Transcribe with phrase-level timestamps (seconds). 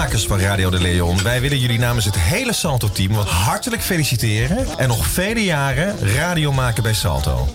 [0.00, 1.22] Makers van Radio de Leon.
[1.22, 4.78] Wij willen jullie namens het hele Salto-team hartelijk feliciteren.
[4.78, 7.48] En nog vele jaren radio maken bij Salto.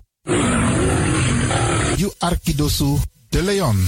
[1.95, 2.97] You Arkidosu
[3.29, 3.87] de Leon.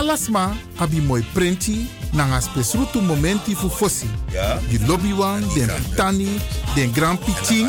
[0.00, 4.06] Alasma abi moi prenti nanga spesrutu momenti fu fosi.
[4.32, 4.58] Ja?
[4.68, 6.40] Di lobby wan, den tani,
[6.74, 7.68] den grand pitin,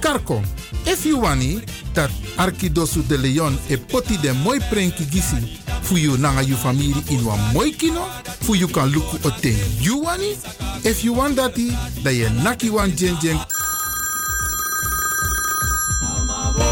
[0.00, 0.42] karko.
[0.86, 1.60] If you wani,
[1.92, 6.94] dat Arkidosu de Leon e poti den moi prenki gisi fu you nanga you family
[7.10, 8.06] in wan moi kino,
[8.40, 10.36] fu you kan luku o ten you wani.
[10.84, 11.72] If you want dati,
[12.04, 13.38] da ye naki wan jen jen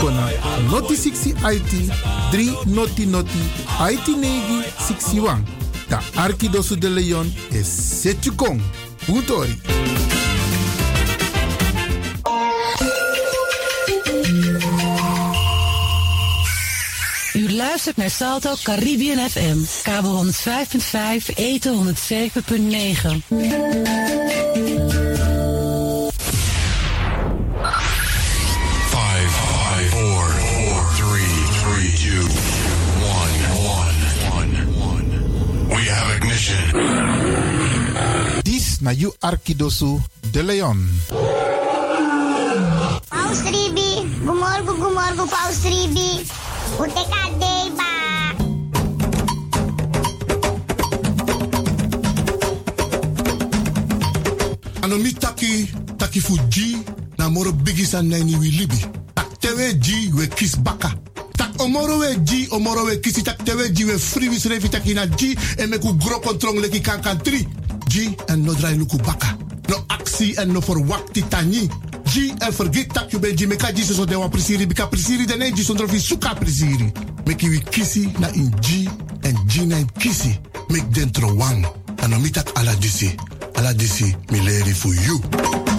[0.01, 0.31] kona
[0.71, 1.93] noti 60 IT
[2.31, 3.43] 3 noti noti
[3.93, 5.43] IT negi 61.
[5.89, 8.61] Da Arkidosu de Leon is Setjukong.
[9.09, 9.61] Utori.
[17.35, 19.59] U luistert naar Salto Caribbean FM.
[19.83, 24.80] Kabel 105.5, eten 107.9.
[38.81, 40.01] na you Arkidosu
[40.33, 40.79] de Leon.
[43.11, 43.91] Paus Ribi,
[44.25, 46.25] gumorgo gumorgo Paus Ribi.
[46.79, 47.91] Uteka deba.
[54.83, 55.69] Anomi taki
[55.99, 56.79] taki fuji
[57.19, 58.81] na moro bigisan na ni libi.
[59.15, 60.93] Tak tewe ji we kis baka.
[61.37, 64.95] Tak omoro we ji omoro we kisi tak tewe ji we free wis revi taki
[64.95, 67.47] na ji e me ku gro kontrong leki kankan tri.
[67.91, 69.37] G en no drai luku baka.
[69.69, 71.69] No actie en no verwakti tani.
[72.05, 75.37] G en vergeet tak je ben G meka G de wan prisiri bika prisiri de
[75.37, 76.35] ne G sondro fi suka.
[77.27, 78.89] Meki wi kisi na in G
[79.23, 80.39] en G na in kisi.
[80.69, 81.67] Mek dentro wang.
[82.03, 83.11] Ano mitak ala disi.
[83.55, 85.70] Ala disi mi leri for you.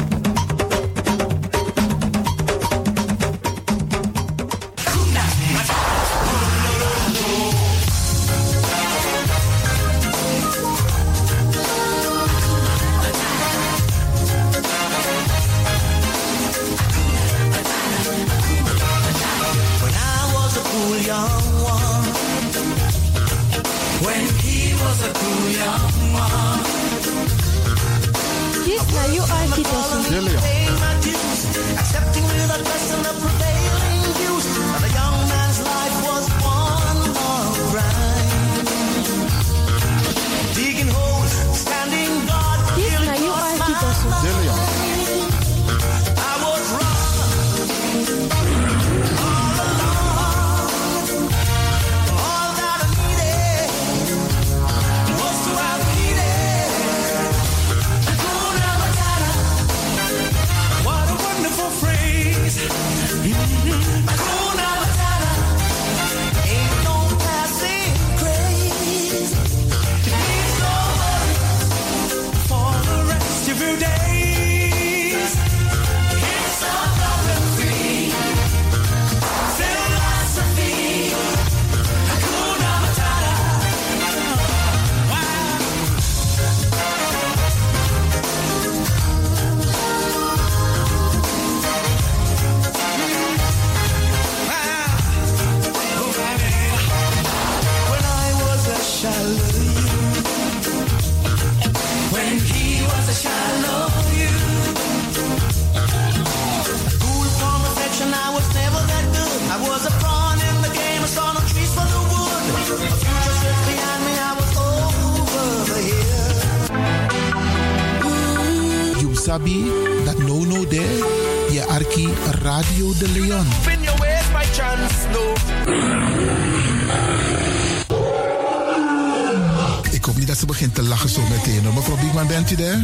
[130.42, 131.64] Ze begint te lachen zo meteen.
[131.64, 131.74] hoor.
[131.74, 132.80] Mevrouw Biekman, bent u er?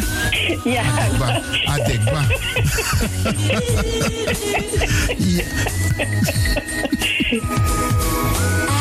[0.63, 0.83] Ja.
[0.83, 1.41] Adekba.
[1.65, 2.25] Adekba.
[5.17, 5.43] ja.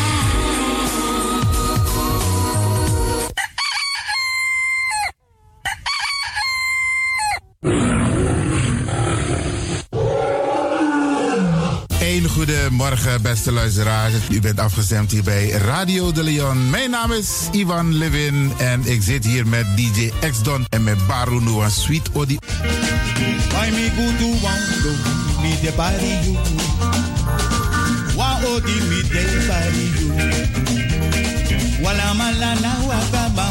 [12.96, 14.14] goede morgen, beste luisteraars.
[14.30, 16.70] U bent afgestemd hier bij Radio de Leon.
[16.70, 21.40] Mijn naam is Ivan Levin en ik zit hier met DJ X-Don en met Baru
[21.40, 22.38] Noah Sweet Odi.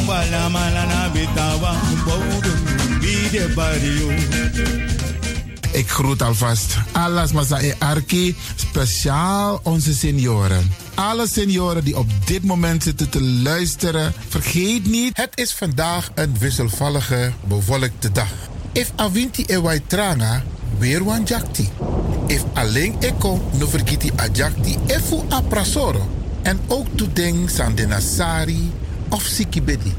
[0.06, 1.75] Malana malana bitawa
[2.06, 2.53] bodo
[3.01, 4.94] me de body you.
[5.75, 10.72] Ik groet alvast alles Masa e Arki, speciaal onze senioren.
[10.94, 16.36] Alle senioren die op dit moment zitten te luisteren, vergeet niet, het is vandaag een
[16.39, 18.31] wisselvallige, bewolkte dag.
[18.72, 20.44] If avinti e wai tranga,
[20.77, 21.27] weer wan.
[22.27, 25.42] If alleen eko no vergiti a jakti, efu a.
[26.42, 28.72] En ook to ding san de nasari
[29.10, 29.94] of sikibedi.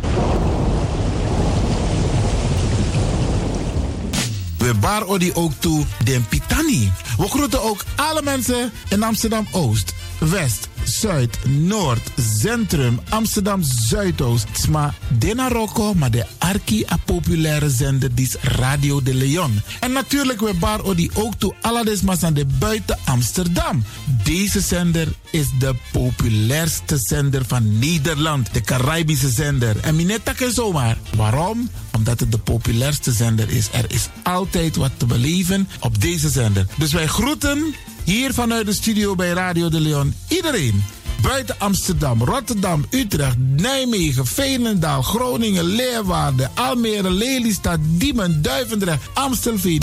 [4.66, 6.92] We bar odi ook toe den Pitani.
[7.18, 14.46] We groeten ook alle mensen in Amsterdam Oost, West, Zuid, Noord, Centrum, Amsterdam Zuidoost.
[14.52, 19.60] Sma Dena Rocco, maar de arki a populaire zender die is Radio de Leon.
[19.80, 23.84] En natuurlijk we bar odi ook toe alle desmas aan de buiten Amsterdam.
[24.24, 28.48] Deze zender is de populairste zender van Nederland.
[28.52, 29.76] De Caribische zender.
[29.80, 30.96] En minetta zomaar.
[31.16, 31.70] Waarom?
[31.92, 33.68] Omdat het de populairste zender is.
[33.72, 36.66] Er is altijd wat te beleven op deze zender.
[36.78, 37.74] Dus wij groeten
[38.04, 40.75] hier vanuit de studio bij Radio de Leon iedereen.
[41.22, 49.82] Buiten Amsterdam, Rotterdam, Utrecht, Nijmegen, Veenendaal, Groningen, Leeuwarden, Almere, Lelystad, Diemen, Duivendrecht, Amstelveen,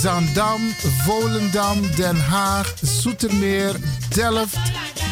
[0.00, 0.60] Zandam,
[1.04, 3.74] Volendam, Den Haag, Zoetermeer,
[4.14, 4.56] Delft,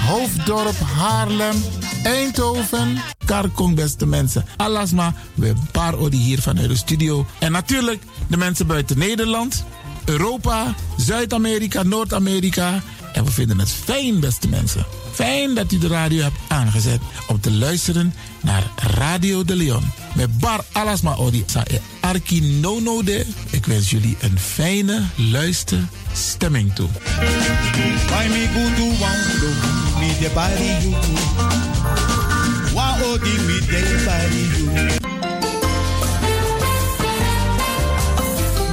[0.07, 1.65] Hoofddorp, Haarlem,
[2.03, 4.45] Eindhoven, Karkong, beste mensen.
[4.57, 7.27] Alasma, we paar odi hier vanuit de studio.
[7.39, 9.65] En natuurlijk de mensen buiten Nederland,
[10.05, 12.83] Europa, Zuid-Amerika, Noord-Amerika.
[13.13, 14.87] En we vinden het fijn, beste mensen.
[15.13, 19.83] Fijn dat u de radio hebt aangezet om te luisteren naar Radio de Leon.
[20.15, 23.27] Met Bar Alasma Odi sa e Arki Nono de.
[23.51, 26.89] Ik wens jullie een fijne luisterstemming toe.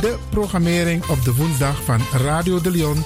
[0.02, 3.06] De programmering op de woensdag van Radio de Leon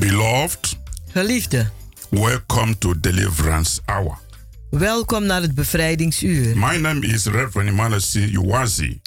[0.00, 0.76] Beloved,
[1.12, 1.70] Geliefde,
[2.10, 4.18] welcome to Deliverance Hour.
[4.70, 6.56] welkom naar het bevrijdingsuur.
[6.58, 8.14] My name is Reverend Emmanuel C.
[8.34, 9.00] Uwazi,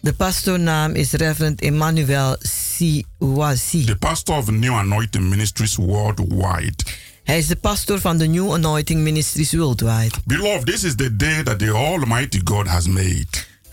[0.00, 3.84] De pastoornaam is Reverend Emmanuel Siwazi.
[3.84, 6.74] the pastor of New Anointing Ministries worldwide.
[7.24, 10.14] Hij is de pastor van de New Anointing Ministries Worldwide.
[10.24, 13.26] Beloved, this is the day that the Almighty God has made.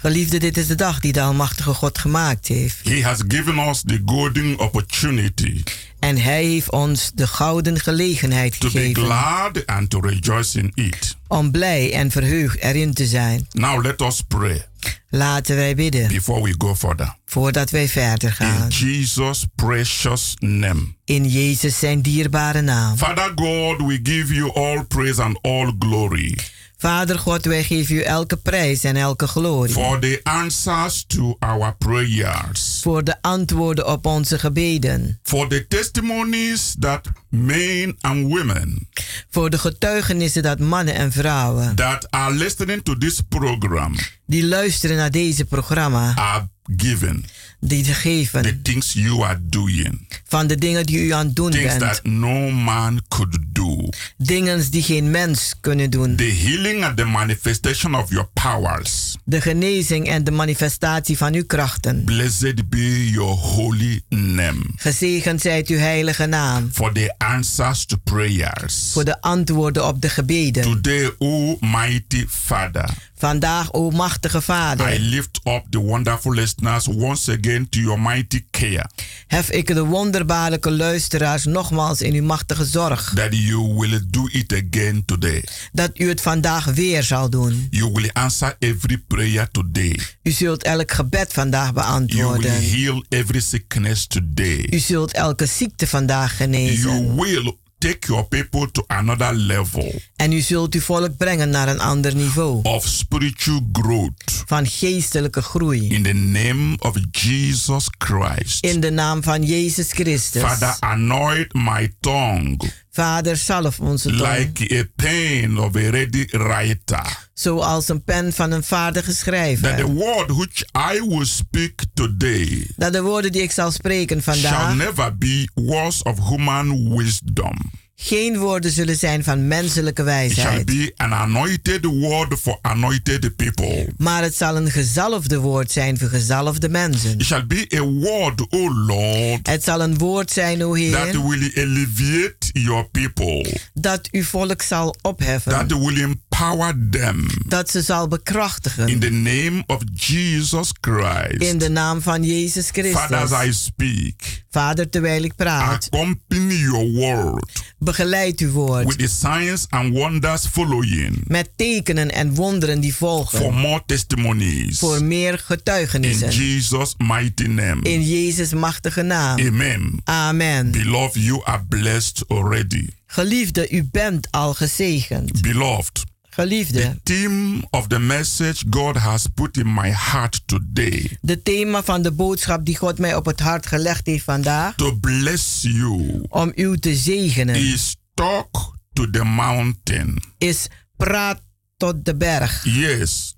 [0.04, 2.80] Geliefde, dit is de dag die de Almachtige God gemaakt heeft.
[2.84, 5.64] He has given us the golden opportunity
[6.00, 10.72] En Hij heeft ons de gouden gelegenheid to be gegeven glad and to rejoice in
[10.76, 11.16] it.
[11.28, 13.48] om blij en verheugd erin te zijn.
[13.52, 14.66] Now let us pray
[15.10, 17.16] Laten wij bidden before we go further.
[17.26, 18.62] voordat wij verder gaan.
[18.70, 20.86] In Jesus' precious name.
[21.06, 22.98] In Jezus zijn dierbare naam.
[22.98, 26.38] Father God, we give you all praise and all glory
[26.84, 29.74] Vader God, wij geven u elke prijs en elke glorie.
[29.74, 35.20] for the answers to our prayers, Voor de antwoorden op onze gebeden.
[35.24, 37.02] for the testimonies that
[37.38, 38.88] men and women
[39.30, 44.98] Voor de getuigenissen dat mannen en vrouwen that are listening to this program die luisteren
[44.98, 46.48] naar deze programma, are
[46.78, 47.26] given.
[47.60, 51.36] die te geven The things you are doing, van de dingen die u aan het
[51.36, 51.80] doen things bent.
[51.82, 53.90] that no man could do.
[54.18, 56.16] Dingen die geen mens kunnen doen.
[56.16, 59.16] The healing and the manifestation of your powers.
[59.24, 62.04] De genezing en de manifestatie van uw krachten.
[62.04, 64.60] Blessed be your holy name.
[64.76, 66.70] Gezegend zijt uw heilige naam.
[66.74, 68.90] For the answers to prayers.
[68.92, 70.64] Voor de antwoorden op de gebeden.
[70.64, 72.90] Today, O mighty Father.
[73.24, 78.46] Vandaag, o machtige I Vader, lift up the wonderful listeners once again to your mighty
[78.52, 78.90] care.
[79.28, 83.12] hef ik de wonderbaarlijke luisteraars nogmaals in uw machtige zorg.
[83.16, 85.44] That you will do it again today.
[85.72, 87.68] Dat u het vandaag weer zal doen.
[87.70, 90.00] You will answer every prayer today.
[90.24, 92.52] U zult elk gebed vandaag You will beantwoorden.
[92.52, 94.68] heal every sickness today.
[94.72, 96.90] U zult elke ziekte vandaag genezen.
[96.92, 101.68] You will take your people to another level En u zult uw volk brengen naar
[101.68, 102.60] een ander niveau.
[102.64, 105.88] of spiritual growth Van geestelijke groei.
[105.90, 108.64] in the name of Jesus Christ.
[108.64, 110.42] In de naam van Jezus Christus.
[110.42, 114.38] Father, anoint my tongue Vader, zalf onze tong.
[114.38, 117.28] like a pen of a ready writer.
[117.34, 119.76] Zoals een pen van een vaardige That schrijver.
[119.76, 124.34] the word which I will speak today Dat de woorden die ik zal spreken shall
[124.42, 127.72] vandaag never be words of human wisdom.
[127.96, 130.66] Geen woorden zullen zijn van menselijke It shall wijsheid.
[130.66, 133.88] be an anointed word for anointed people.
[133.98, 137.12] Maar het zal een gezalfde woord zijn voor gezalfde mensen.
[137.20, 141.28] It shall be a word, O Lord, Het zal een woord zijn, o that Heer,
[141.28, 145.52] will elevate your people, dat uw volk zal opheffen.
[145.52, 147.28] that will empower them.
[147.48, 149.00] Dat ze zal In bekrachtigen.
[149.00, 151.42] the name of Jesus Christ.
[151.42, 153.64] In de naam van Jezus Father, as I Christus.
[153.64, 159.94] speak, Vader, terwijl ik praat, accompany your word begeleid uw woord with the signs and
[159.94, 163.54] wonders following met tekenen en wonderen die for volgen.
[163.54, 164.80] more testimonies.
[164.80, 166.32] Voor meer In getuigenissen.
[166.32, 167.82] Jesus' mighty name.
[167.82, 169.40] In Jezus' machtige naam.
[169.40, 170.02] Amen.
[170.04, 170.72] Amen.
[170.72, 172.88] Beloved, you are blessed already.
[173.06, 175.42] Geliefde, u bent al gezegend.
[175.42, 176.04] Beloved,
[176.34, 182.02] Geliefde, theme of the message God has put in my heart today de thema van
[182.02, 186.52] de boodschap die God mij op het hart gelegd heeft vandaag, to bless you om
[186.56, 190.24] u te zegenen, is talk to the mountain.
[190.38, 191.42] is praat
[191.78, 192.64] tot de berg.
[192.64, 193.36] Yes,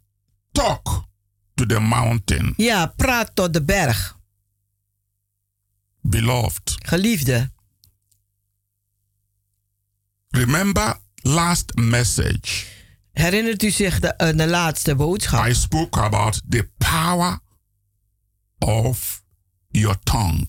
[0.51, 1.03] talk
[1.53, 2.53] to the mountain.
[2.57, 4.17] Ja, praat tot de berg.
[6.01, 7.51] Beloved, Geliefde,
[10.29, 12.74] remember last message
[13.15, 15.47] herinnert u zich de, eh, de laatste boodschap?
[15.47, 17.39] I spoke about the power
[18.59, 19.23] of
[19.71, 20.47] your tongue.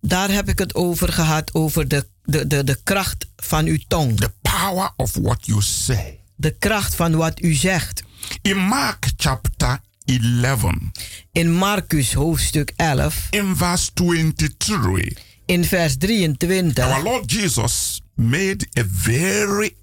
[0.00, 4.16] Daar heb ik het over gehad, over de, de, de, de kracht van uw tong.
[4.16, 6.20] The power of what you say.
[6.36, 8.02] De kracht van wat u zegt.
[8.42, 9.80] In Mark chapter
[10.42, 10.74] 11,
[11.32, 15.12] In Marcus hoofdstuk 11, in verse 23,
[15.46, 19.76] in vers 23, our Lord Jesus made a very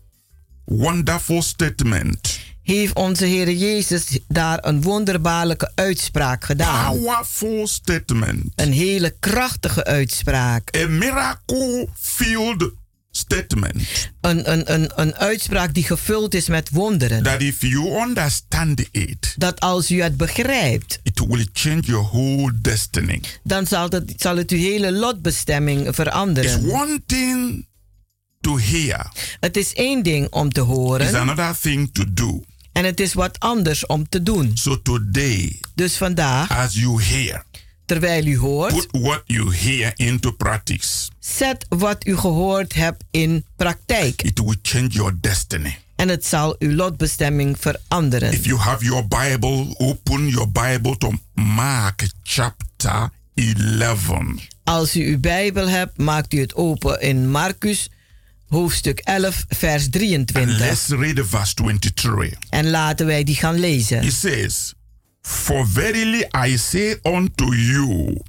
[0.65, 2.39] wonderful statement.
[2.62, 6.93] heeft onze Heer Jezus daar een wonderbaarlijke uitspraak gedaan.
[6.98, 8.43] Powerful statement.
[8.55, 10.75] Een hele krachtige uitspraak.
[10.77, 12.72] A miracle filled
[13.12, 13.75] statement.
[14.22, 17.24] Een, een, een, een uitspraak die gevuld is met wonderen.
[17.24, 22.51] That if you understand it, Dat als u het begrijpt, it will change your whole
[22.62, 23.22] destiny.
[23.43, 26.69] dan zal het, zal het uw hele lotbestemming It's veranderen.
[26.69, 27.65] one thing
[28.46, 32.44] to hear, Het is één ding om te it's horen another thing to do.
[32.72, 34.52] en het is wat anders om te doen.
[34.58, 37.44] So today, Dus vandaag, as you hear,
[37.86, 41.10] terwijl u hoort, put what you hear into practice.
[41.20, 44.22] zet wat u gehoord hebt in praktijk.
[44.22, 45.78] It will change your destiny.
[45.96, 48.32] En het zal uw lotbestemming veranderen.
[48.34, 54.12] If you have your Bible, open your Bible to Mark chapter 11.
[54.64, 57.90] Als u uw Bijbel hebt, maakt u het open in Marcus
[58.48, 60.58] hoofdstuk 11, vers And 23.
[60.58, 62.34] let's read verse 23.
[62.50, 64.04] En laten wij die gaan lezen.
[64.04, 64.74] It says,
[65.22, 68.22] For verily I say unto you,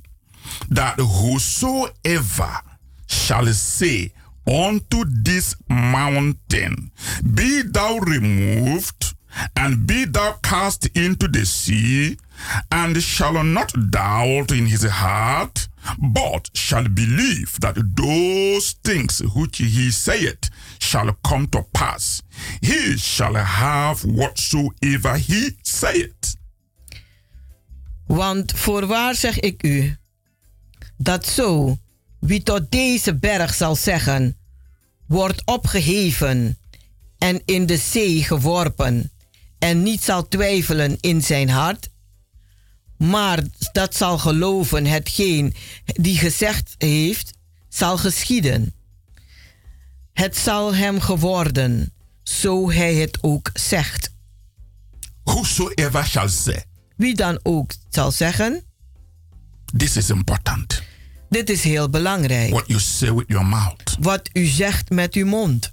[0.74, 2.62] that whosoever
[3.06, 4.12] shall say
[4.44, 6.92] unto this mountain,
[7.24, 9.14] Be thou removed,
[9.52, 12.16] and be thou cast into the sea,
[12.68, 19.90] and shall not doubt in his heart, but shall believe that those things which he
[19.90, 22.22] saith shall come to pass,
[22.60, 26.36] he shall have whatsoever he saith.
[28.06, 29.96] Want voorwaar zeg ik u,
[30.96, 31.78] dat zo
[32.18, 34.36] wie tot deze berg zal zeggen,
[35.06, 36.58] wordt opgeheven
[37.18, 39.10] en in de zee geworpen,
[39.58, 41.88] en niet zal twijfelen in zijn hart,
[42.98, 47.32] maar dat zal geloven hetgeen die gezegd heeft,
[47.68, 48.74] zal geschieden.
[50.12, 54.14] Het zal hem geworden, zo hij het ook zegt.
[55.24, 56.64] Whosoever shall say.
[56.96, 58.64] Wie dan ook zal zeggen.
[59.76, 60.82] This is important.
[61.28, 62.50] Dit is heel belangrijk.
[62.50, 63.96] What you say with your mouth.
[64.00, 65.72] Wat u zegt met uw mond.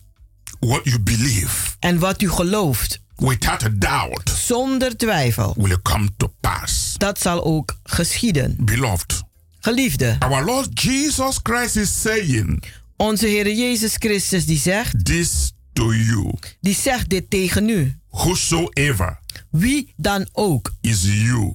[0.60, 1.76] What you believe.
[1.80, 3.02] En wat u gelooft.
[3.16, 4.30] Without a doubt.
[4.30, 5.56] Zonder twijfel.
[5.58, 6.83] Will come to pass.
[7.04, 8.56] Dat zal ook geschieden.
[8.60, 9.24] Beloved.
[9.60, 10.16] Geliefde.
[10.20, 12.64] Our Lord Jesus Christ is saying.
[12.98, 15.06] Onze Heer Jezus Christus die zegt.
[15.06, 16.34] This to you.
[16.62, 17.98] Die zegt dit tegen u.
[18.10, 19.20] Whosoever.
[19.50, 20.72] Wie dan ook.
[20.82, 21.54] Is you.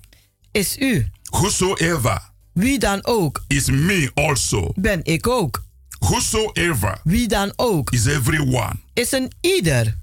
[0.53, 1.09] Is u.
[1.23, 2.31] Whosoever.
[2.53, 3.45] Wie dan ook.
[3.47, 4.73] Is me also.
[4.75, 5.65] Ben ik ook.
[5.99, 7.01] Whosoever.
[7.05, 7.91] Wie dan ook.
[7.91, 8.75] Is everyone.
[8.93, 9.97] Is een ieder.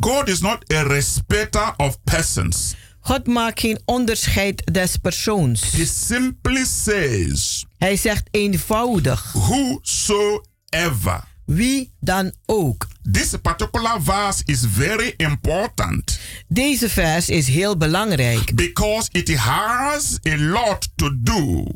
[0.00, 2.74] God is not a respecter of persons.
[3.00, 5.72] God maakt geen onderscheid des persoons.
[5.72, 7.66] He simply says.
[7.78, 9.32] Hij zegt eenvoudig.
[9.32, 11.24] Whosoever.
[11.44, 12.86] Wie dan ook.
[13.12, 16.18] This particular verse is very important.
[16.48, 18.54] Deze vers is heel belangrijk.
[18.54, 21.66] Because it has a lot to do.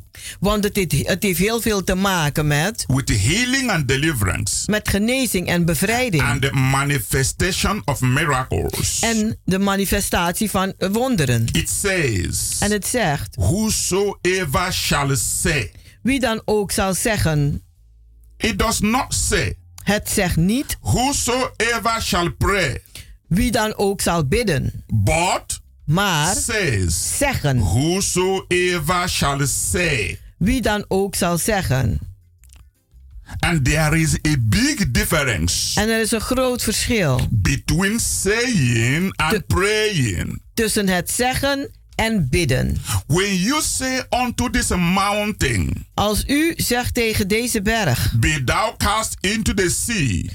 [0.41, 2.85] Want het, het heeft heel veel te maken met.
[2.87, 4.71] With healing and deliverance.
[4.71, 6.23] Met genezing en bevrijding.
[6.23, 9.01] And the manifestation of miracles.
[9.01, 11.47] En de manifestatie van wonderen.
[11.53, 12.57] It says.
[12.61, 13.37] En het zegt.
[13.37, 15.73] Whosoever shall say.
[16.03, 17.63] Wie dan ook zal zeggen.
[18.37, 19.57] It does not say.
[19.85, 20.77] Het zegt niet.
[20.81, 22.83] Whosoever shall pray.
[23.27, 24.85] Wie dan ook zal bidden.
[24.87, 25.61] But.
[25.85, 26.35] Maar.
[26.37, 27.17] Says.
[27.17, 27.59] Zeggen.
[27.59, 30.19] Whosoever shall say.
[30.39, 31.99] Wie dan ook zal zeggen.
[33.39, 35.81] And there is a big difference.
[35.81, 37.21] En er is een groot verschil.
[37.31, 40.43] Between saying and praying.
[40.55, 42.77] Tussen het zeggen en bidden.
[43.07, 45.87] When you say unto this mountain.
[45.95, 48.15] Als u zegt tegen deze berg.
[48.21, 50.31] Be thou cast into the sea.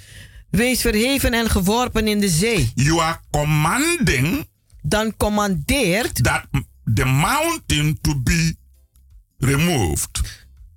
[0.50, 2.72] Wees verheven en geworpen in de zee.
[2.76, 4.48] You are commanding.
[4.82, 6.24] Dan commandeert.
[6.24, 6.46] That
[6.94, 8.56] the mountain to be
[9.38, 10.22] removed.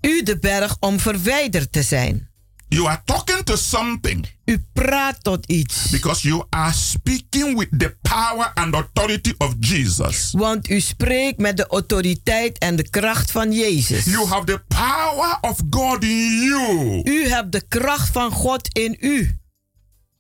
[0.01, 2.31] U de berg om verwijderd te zijn.
[2.73, 4.25] You are talking to something.
[4.45, 5.91] U praat tot iets.
[5.91, 10.33] Because you are speaking with the power and authority of Jesus.
[10.37, 14.05] Want u spreekt met de autoriteit en de kracht van Jezus.
[14.05, 17.01] You have the power of God in you.
[17.05, 19.39] U hebt de kracht van God in u.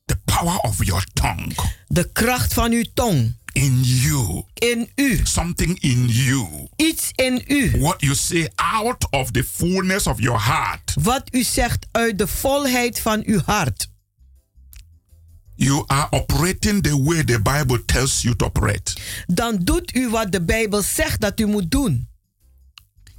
[0.04, 1.54] The power of your tongue.
[1.86, 3.36] De kracht van uw tong.
[3.52, 4.44] In you.
[4.54, 5.20] In u.
[5.24, 6.68] Something in you.
[6.76, 7.80] Iets in u.
[7.80, 10.94] What you say out of the fullness of your heart.
[11.02, 13.90] Wat u zegt uit de volheid van uw hart.
[15.54, 18.92] You are operating the way the Bible tells you to operate.
[19.26, 22.08] Dan doet u wat de Bijbel zegt dat u moet doen.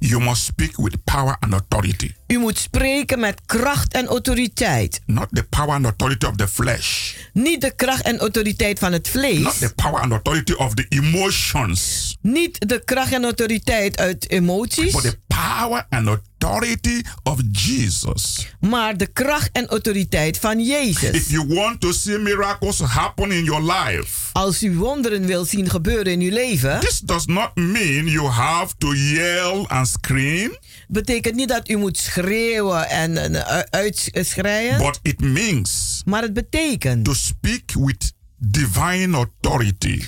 [0.06, 2.14] You must speak with power and authority.
[2.26, 5.00] U moet spreken met kracht en autoriteit.
[5.06, 7.14] Not the power and authority of the flesh.
[7.32, 9.42] Niet de kracht en autoriteit van het vlees.
[9.42, 12.16] Not the power and authority of the emotions.
[12.20, 14.92] Niet de kracht en autoriteit uit emoties.
[14.92, 18.46] But the power and authority of Jesus.
[18.60, 21.10] Maar de kracht en autoriteit van Jezus.
[21.10, 24.30] If you want to see miracles happen in your life.
[24.32, 26.80] Als u wonderen wil zien gebeuren in uw leven.
[26.80, 30.58] This does not mean you have to yell and scream.
[30.88, 34.78] Betekent niet dat u moet schreeuwen en, en uitschreien.
[34.78, 36.02] But it means.
[36.04, 37.04] Maar het betekent.
[37.04, 40.02] To speak with divine authority.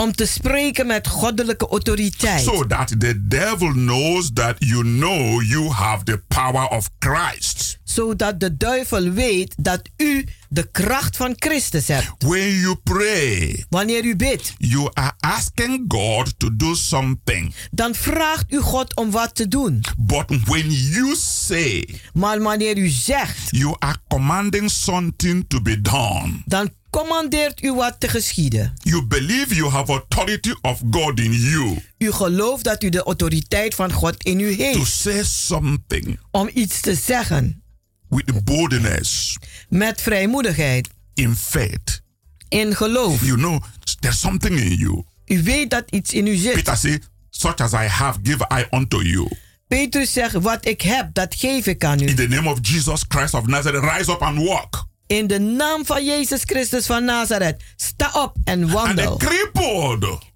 [0.00, 2.42] Om te spreken met goddelijke autoriteit.
[2.42, 7.78] So that the devil knows that you know you have the power of Christ.
[7.84, 12.12] zodat de duivel weet dat u de kracht van Christus hebt.
[12.18, 17.54] When you pray, Wanneer u bidt, you are asking God to do something.
[17.70, 19.80] dan vraagt u God om wat te doen.
[19.98, 26.42] But when you say, Maar wanneer u zegt, you are commanding something to be done.
[26.44, 28.72] dan commandeert u wat te geschieden.
[28.82, 33.74] You believe you have authority of God in you U gelooft dat u de autoriteit
[33.74, 37.62] van God in u to heeft say something om iets te zeggen
[38.08, 39.38] with boldness,
[39.68, 42.00] met vrijmoedigheid, in faith.
[42.48, 43.24] in geloof.
[43.24, 43.60] You know,
[44.00, 45.04] there's something in you.
[45.26, 46.54] U weet dat iets in u zit.
[46.54, 49.28] Peter said, Such as I have, give I unto you.
[49.68, 52.14] Petrus zegt, wat ik heb, dat geef ik aan In u.
[52.14, 54.86] the name of Jesus Christ of Nazareth, rise up and walk.
[55.06, 59.20] In de naam van Jezus Christus van Nazareth, sta op en wandel.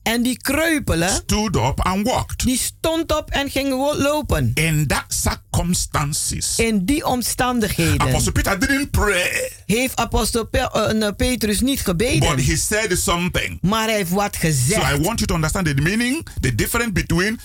[0.03, 2.45] En die kreupelen, stood up and walked.
[2.45, 4.51] die stond op en ging lopen.
[4.55, 11.61] In that circumstances, In die omstandigheden Apostle Peter didn't pray, heeft apostel eh, eh, Petrus
[11.61, 13.59] niet but gebeden, he said something.
[13.61, 14.81] maar hij heeft wat So I gezegd.
[14.83, 17.41] want you to understand the meaning, the difference between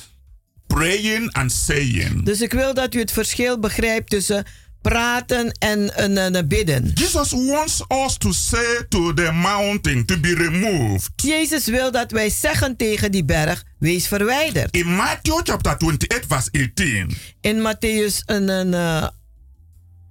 [0.68, 2.26] praying and saying.
[2.26, 4.46] Dus ik wil dat u het verschil begrijpt tussen
[4.90, 6.92] praten en, en, en, en bidden.
[6.94, 11.10] Jesus wants us to say to the mountain to be removed.
[11.16, 14.76] Jezus wil dat wij zeggen tegen die berg, wees verwijderd.
[14.76, 19.08] In Matthew chapter 28, verse 18, In Matthäus een, een, eh,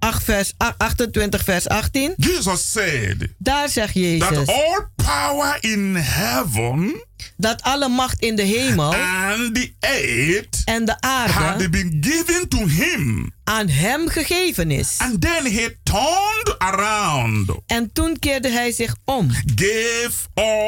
[0.05, 5.95] 8 vers, a- 28 vers 18, Jesus said daar zegt that Jezus all power in
[5.95, 7.03] heaven
[7.37, 12.47] dat alle macht in de hemel and the earth en de had aarde been given
[12.47, 13.33] to him.
[13.43, 14.95] aan hem gegeven is.
[14.97, 20.11] And then he turned around, En toen keerde hij zich om gave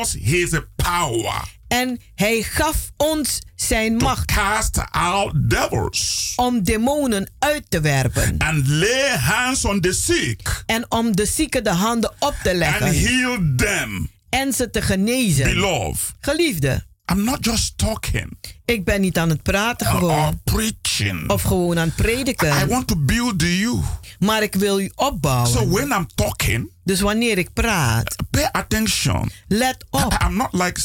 [0.01, 7.29] us his power en hij gaf ons zijn to macht cast out devils om demonen
[7.39, 12.11] uit te werpen and lay hands on the sick en om de zieken de handen
[12.19, 14.09] op te and leggen heal them.
[14.29, 15.43] en ze te genezen.
[15.45, 21.29] Beloved, Geliefde, I'm not just talking ik ben niet aan het praten gewoon preaching.
[21.29, 23.79] of gewoon aan het I prediken, want to build you.
[24.19, 25.69] maar ik wil u So opbouwen.
[25.71, 29.31] when I'm talking, Dus wanneer ik praat, pay attention.
[29.47, 30.17] let op.
[30.27, 30.79] I'm not like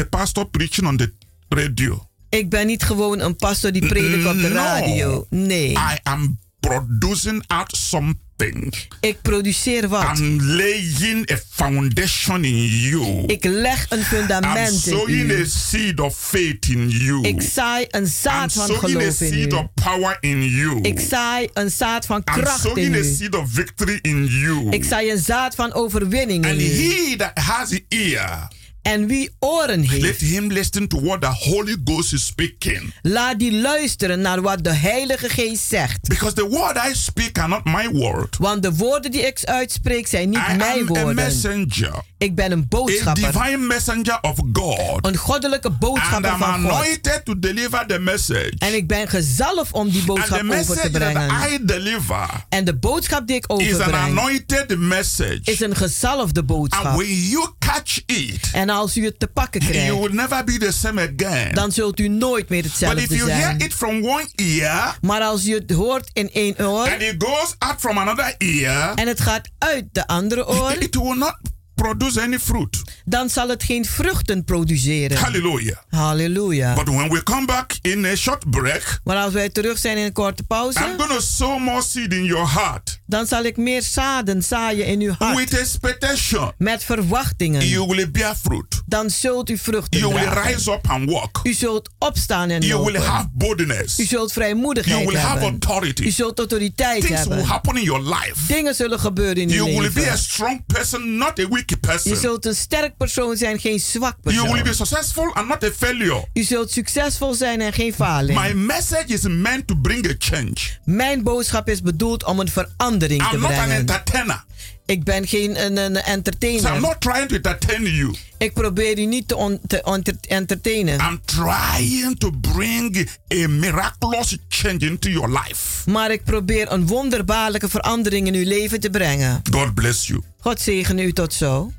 [0.00, 1.12] a pastor preaching on the
[1.48, 2.08] radio.
[2.28, 4.54] Ik ben niet gewoon een pastor die predikt op de No.
[4.54, 5.26] radio.
[5.30, 8.74] Nee, I am producing out something.
[9.00, 10.18] ik produceer wat.
[10.18, 13.24] I'm laying a foundation in you.
[13.26, 15.46] Ik leg een I'm fundament in sowing a u.
[15.46, 17.22] seed of faith in you.
[17.28, 19.56] Ik zaai een I'm zaad van sowing a geloof in seed u.
[19.56, 20.80] of power in you.
[20.82, 23.14] Ik zaai een zaad van I'm kracht in sowing a u.
[23.14, 24.70] seed of victory in you.
[24.70, 26.82] Ik zaai een zaad van overwinning And in u.
[26.82, 28.48] he that has ear,
[28.82, 32.92] En wie oren let heeft, him listen to what the Holy Ghost is speaking.
[33.02, 36.08] laat die luisteren naar wat de Heilige Geest zegt.
[36.08, 38.36] Because the word I speak are not my word.
[38.38, 41.14] Want de woorden die ik uitspreek zijn niet I mijn am a woorden.
[41.14, 43.32] messenger, Ik ben een a boodschapper.
[43.32, 45.06] divine messenger of God.
[45.06, 46.70] Een goddelijke And boodschapper I'm van God.
[46.72, 48.52] anointed to deliver the message.
[48.58, 51.28] En ik ben gezalfd om die And boodschap over te brengen.
[51.28, 55.40] that I deliver En de boodschap die ik is an overbreng anointed message.
[55.44, 56.96] is een gezalfde And boodschap.
[56.96, 60.58] when you catch it, En als u het te pakken you krijgt, will never be
[60.58, 61.54] the same again.
[61.54, 63.58] dan zult u nooit meer But if hetzelfde you hear zijn.
[63.58, 67.54] it from one ear Maar als u het hoort in één oor and it goes
[67.58, 71.36] out from another ear, en het gaat uit de andere oor, it will not
[71.74, 72.82] produce any fruit.
[73.04, 75.16] dan zal het geen vruchten produceren.
[75.18, 75.76] Hallelujah.
[75.88, 76.74] Halleluja.
[76.74, 80.04] But when we come back in a short break, Maar als wij terug zijn in
[80.04, 83.56] een korte I'm pauze, going to sow more seed in your heart dan zal ik
[83.56, 85.36] meer zaden zaaien in uw hart.
[85.36, 86.52] with expectation.
[86.58, 87.66] Met verwachtingen.
[87.68, 88.82] You will bear fruit.
[88.86, 90.52] Dan zult u vruchten You will dragen.
[90.52, 91.40] rise up and walk.
[91.42, 93.08] U zult opstaan en You will lopen.
[93.10, 93.98] have boldness.
[93.98, 95.48] U zult You vrijmoedigheid will have hebben.
[95.62, 96.10] U authority.
[96.10, 97.46] zult autoriteit Things will hebben.
[97.46, 98.34] happen in your life.
[98.46, 100.18] Dingen zullen gebeuren in uw You will be a leven.
[100.18, 102.16] strong person, not a weak person.
[102.16, 104.86] zult een sterk persoon zijn, geen zwak You will be persoon.
[104.86, 106.24] successful and not a failure.
[106.34, 108.38] U zult succesvol zijn en geen faling.
[108.42, 110.56] My message is meant to bring a change.
[110.84, 113.76] Mijn boodschap is bedoeld om een verandering te I'm not an brengen.
[113.76, 114.44] entertainer.
[114.86, 116.80] Ik ben geen een, een So I'm entertainer.
[116.80, 118.14] not trying to entertain you.
[118.38, 120.98] Ik probeer u niet te, on- te enter- entertainen.
[121.00, 123.08] I'm trying to bring
[123.44, 125.90] a miraculous change into your life.
[125.90, 129.40] Maar ik probeer een wonderbaarlijke verandering in uw leven te brengen.
[129.50, 130.20] God bless you.
[130.40, 131.70] God zegene u tot zo.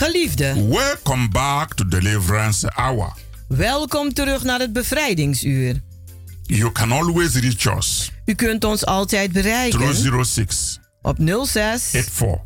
[0.00, 3.12] Geliefde, welcome back to Deliverance Hour.
[3.48, 5.80] welkom terug naar het bevrijdingsuur.
[6.42, 12.38] You can always reach us U kunt ons altijd bereiken through 06 op 06 84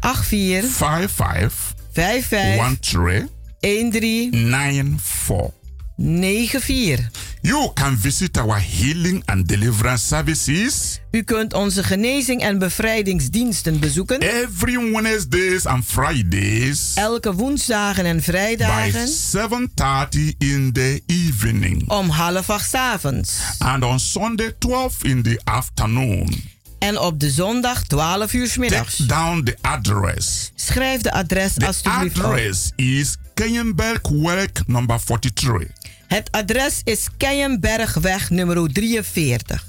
[0.00, 3.28] 84 55 55
[3.60, 5.50] 13 13 94.
[5.96, 7.31] 94.
[7.44, 14.20] You can visit our healing and deliverance services U kunt onze genezing en bevrijdingsdiensten bezoeken.
[14.20, 22.50] every Wednesdays and Fridays Elke woensdagen en by vrijdagen 7:30 in the evening om half
[22.50, 23.32] acht avonds.
[23.58, 26.34] and on Sunday 12 in the afternoon.
[26.78, 28.96] En op de zondag 12 uur 's middags.
[28.96, 30.50] Take down the address.
[30.54, 32.24] Schrijf de adres The alstublieft op.
[32.24, 35.68] address is Kenyenbergwerk number 43.
[36.12, 39.64] Het adres is Keienbergweg nummer 43.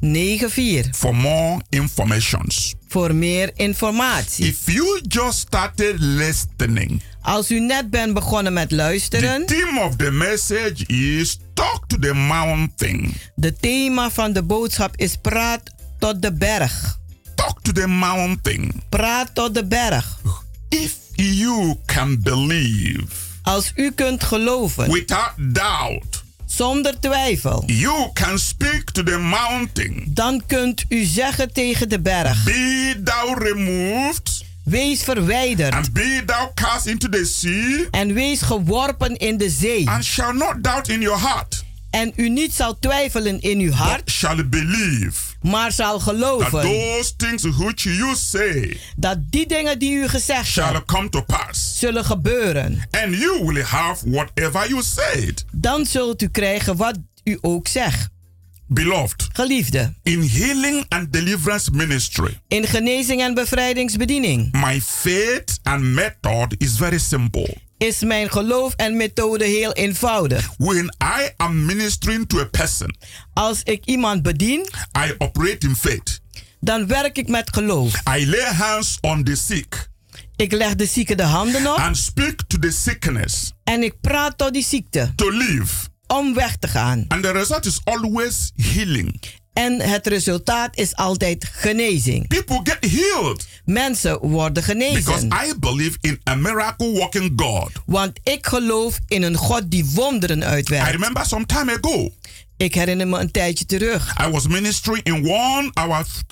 [0.00, 2.74] 94 for more informations.
[2.88, 4.46] voor meer informatie.
[4.46, 9.96] If you just started listening, Als u net bent begonnen met the luisteren, theme of
[9.96, 13.12] the message is talk to the mountain.
[13.34, 15.62] de thema van de boodschap is praat
[15.98, 16.98] tot de berg.
[17.46, 18.82] Talk to the mountain.
[18.88, 20.18] Praat tot de berg.
[20.68, 23.04] If you can believe
[23.42, 30.02] Als u kunt geloven, without doubt, zonder twijfel, you can speak to the mountain.
[30.08, 36.50] dan kunt u zeggen tegen de berg: Be thou removed Wees verwijderd and be thou
[36.54, 39.88] cast into the sea en wees geworpen in de zee.
[39.88, 41.64] and shall not doubt in your heart,
[41.96, 46.62] En u niet zal twijfelen in uw but hart, shall believe maar zal that geloven
[46.62, 51.22] those things which you say dat die dingen die u gezegd shall hebt come to
[51.22, 51.78] pass.
[51.78, 52.82] zullen gebeuren.
[52.90, 55.44] And you will have whatever you said.
[55.52, 58.08] Dan zult u krijgen wat u ook zegt.
[58.68, 66.54] Beloved, Geliefde, in healing and deliverance ministry, in genezing en bevrijdingsbediening my faith and method
[66.58, 67.64] is very simple.
[67.78, 70.50] Is mijn geloof en methode heel eenvoudig.
[70.58, 72.96] When I am ministering to a person,
[73.32, 74.60] Als ik iemand bedien,
[75.06, 76.20] I operate in faith.
[76.60, 77.94] dan werk ik met geloof.
[78.18, 79.88] I lay hands on the sick
[80.36, 84.38] Ik leg de zieke de handen op and speak to the sickness en ik praat
[84.38, 85.74] tot die ziekte to live.
[86.06, 87.04] om weg te gaan.
[87.08, 89.20] And the result is always healing.
[89.56, 92.28] En het resultaat is altijd genezing.
[92.28, 95.32] People get healed Mensen worden because genezen.
[95.48, 97.70] I believe in a miracle working God.
[97.86, 100.90] Want ik geloof in een God die wonderen I uitwerkt.
[100.90, 102.12] remember some time ago,
[102.56, 104.14] Ik herinner me een tijdje terug.
[104.26, 105.70] I was ministering in one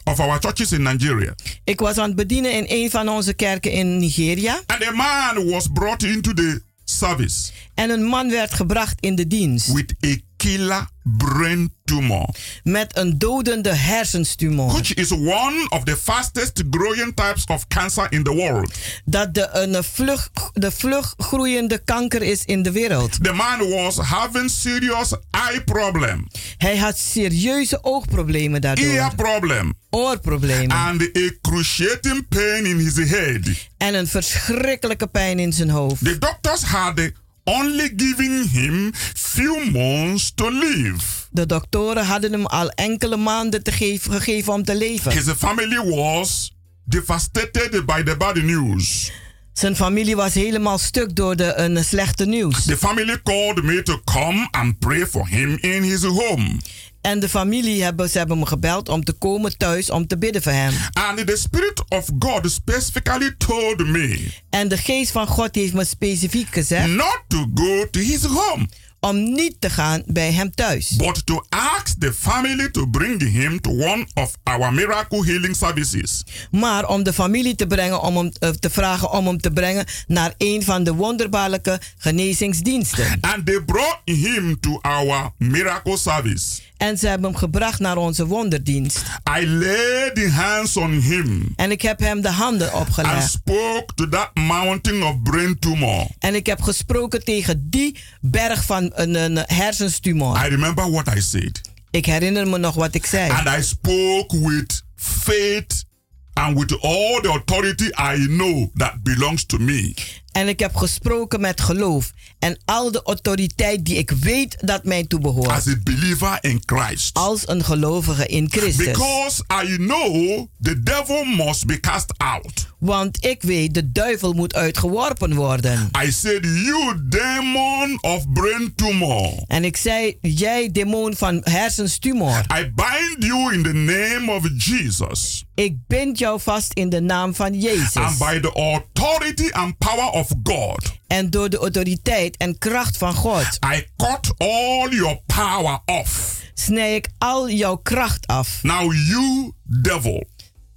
[0.04, 1.34] of our churches in Nigeria.
[1.64, 4.60] Ik was aan het bedienen in een van onze kerken in Nigeria.
[4.66, 9.26] And a man was brought into the service En een man werd gebracht in de
[9.26, 10.16] dienst with a
[10.48, 12.28] killer brain tumor,
[12.62, 14.72] met een dodende hersenstumor.
[14.72, 18.74] which is one of the fastest growing types of cancer in the world.
[19.04, 23.24] Dat de, een vlug, de vlug groeiende kanker is in de wereld.
[23.24, 26.26] The man was having serious eye problem,
[26.56, 28.84] Hij had serieuze oogproblemen daardoor.
[28.84, 30.70] ear problem, Oorproblemen.
[30.76, 33.40] and a cruciating pain in his head.
[33.76, 36.04] En een verschrikkelijke pijn in zijn hoofd.
[36.04, 37.00] The doctors had
[37.44, 41.04] only given him few months to live.
[41.30, 45.12] De doktoren hadden hem al enkele maanden te geven, gegeven om te leven.
[45.12, 46.54] His family was
[46.84, 49.12] devastated by the bad news.
[49.52, 52.64] Zijn familie was helemaal stuk door de een slechte nieuws.
[52.64, 56.60] The family called me to come and pray for him in his home.
[57.04, 60.42] En de familie hebben, ze hebben me gebeld om te komen thuis om te bidden
[60.42, 60.72] voor hem.
[60.92, 65.84] And the Spirit of God specifically told me En de geest van God heeft me
[65.84, 68.68] specifiek gezegd not to go to his home,
[69.00, 70.96] om niet te gaan bij hem thuis.
[70.96, 76.24] but to ask the family to bring him to one of our miracle healing services.
[76.50, 79.86] Maar om de familie te brengen, om hem eh, te vragen om hem te brengen
[80.06, 83.18] naar een van de wonderbaarlijke genezingsdiensten.
[83.20, 86.60] And they brought him to our miracle service.
[86.76, 89.02] En ze hebben hem gebracht naar onze wonderdienst.
[89.40, 93.30] I laid the hands on him En ik heb hem de handen and opgelegd.
[93.30, 96.06] spoke to that mountain of brain tumor.
[96.18, 100.46] En ik heb gesproken tegen die berg van een, een hersenstumor.
[100.46, 101.60] I remember what I said.
[101.90, 103.30] Ik herinner me nog wat ik zei.
[103.30, 105.84] And I spoke with faith
[106.32, 109.94] and with all the authority I know that belongs to me.
[110.34, 115.04] En ik heb gesproken met geloof en al de autoriteit die ik weet dat mij
[115.04, 115.48] toebehoort.
[115.48, 117.14] As a believer in Christ.
[117.16, 118.84] Als een gelovige in Christus.
[118.86, 122.66] Because I know the devil must be cast out.
[122.78, 125.90] Want ik weet, de duivel moet uitgeworpen worden.
[126.04, 129.32] I said, you demon of brain tumor.
[129.46, 132.44] En ik zei, jij demon van hersenstumor.
[132.58, 135.44] I bind you in the name of Jesus.
[135.54, 137.96] Ik bind jou vast in de naam van Jezus.
[137.96, 140.92] And by the authority and power of God.
[141.06, 143.58] En door de autoriteit en kracht van God.
[143.74, 146.42] I cut all your power off.
[146.54, 148.58] Snij ik al jouw kracht af.
[148.62, 150.26] Now you devil.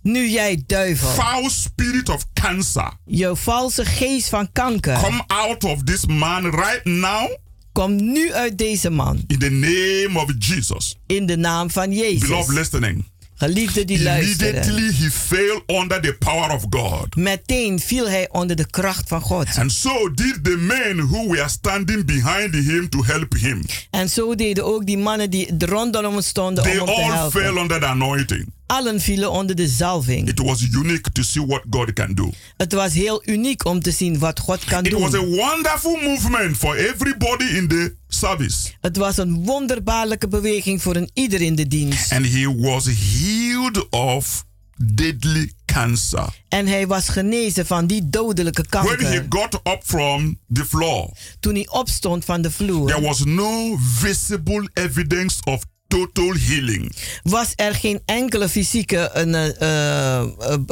[0.01, 1.09] Nu jij duivel.
[1.09, 2.91] Foul spirit of cancer.
[3.05, 4.99] Jouw valse geest van kanker.
[4.99, 7.37] Come out of this man right now.
[7.71, 9.23] Kom nu uit deze man.
[9.27, 10.97] In the name of Jesus.
[11.05, 12.27] In de naam van Jezus.
[12.27, 13.05] Beloved listening.
[13.39, 14.53] Geliefde die luisteren.
[14.63, 17.15] Immediately he fell under the power of God.
[17.15, 19.47] Meteen viel hij onder de kracht van God.
[19.57, 23.63] And so did the men who were standing behind him to help him.
[23.91, 27.11] En zo deden ook die mannen die rondom hem stonden They om hem te all
[27.11, 27.41] helpen.
[27.41, 28.45] fell under the anointing.
[28.65, 30.27] Allen vielen onder de zalving.
[30.29, 32.31] It was unique to see what God can do.
[32.57, 35.01] Het was heel uniek om te zien wat God kan It doen.
[35.01, 38.71] was a wonderful movement for everybody in the service.
[38.81, 42.11] Het was een wonderbaarlijke beweging voor een ieder in de dienst.
[42.11, 46.25] And he was healed of deadly cancer.
[46.49, 49.25] En hij was genezen van die dodelijke When he kanker.
[49.29, 54.69] got up from the floor, Toen hij opstond van de vloer, there was no visible
[54.73, 56.95] evidence of total healing.
[57.23, 60.27] was er geen enkele fysieke een, eh, eh,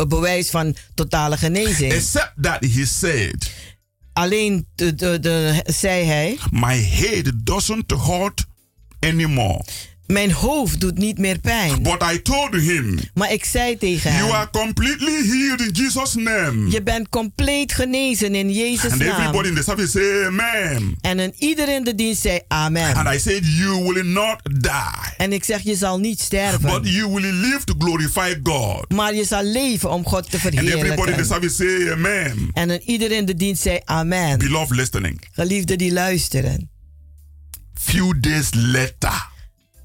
[0.08, 1.92] bewijs van totale genezing.
[1.94, 3.52] Except that he said,
[4.16, 8.46] Alleen de, de, de, zei hij: My head doesn't hurt
[9.00, 9.62] anymore.
[10.08, 11.84] Mijn hoofd doet niet meer pijn.
[11.84, 16.14] But I told him, Maar ik zei tegen hem: You are completely healed in Jesus'
[16.16, 16.70] name.
[16.72, 19.46] Je bent compleet genezen in Jezus' And everybody naam.
[19.46, 20.96] in the service say amen.
[21.02, 22.96] En een ieder in de dienst zei amen.
[22.96, 24.72] And I said, You will not die,
[25.18, 26.62] En ik zeg, je zal niet sterven.
[26.82, 28.92] but you will live to glorify God.
[28.94, 31.26] Maar je zal leven om God te And everybody in the verheerlijken.
[31.26, 32.50] service say amen.
[32.54, 34.38] En een ieder in de dienst zei amen.
[34.38, 35.22] Beloved listening.
[35.32, 36.70] Geliefden die luisteren.
[37.74, 39.28] Few days later,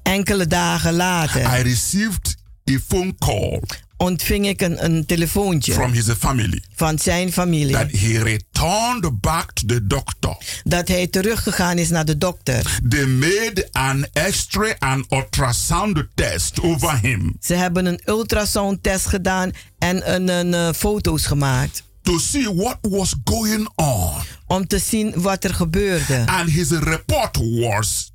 [0.03, 2.35] Enkele dagen later I received
[2.71, 3.61] a phone call
[3.97, 7.73] ontving ik een, een telefoontje from his family van zijn familie.
[7.73, 10.37] that he returned back to the doctor.
[10.63, 12.79] dat hij teruggegaan is naar de dokter.
[12.89, 19.51] They made an X-ray and ultrasound test over him Ze hebben een ultrasound test gedaan
[19.77, 21.83] en een, een, eh, foto's gemaakt.
[22.01, 24.11] to see what was going on.
[24.47, 26.23] Om te zien wat er gebeurde.
[26.25, 28.10] And his report was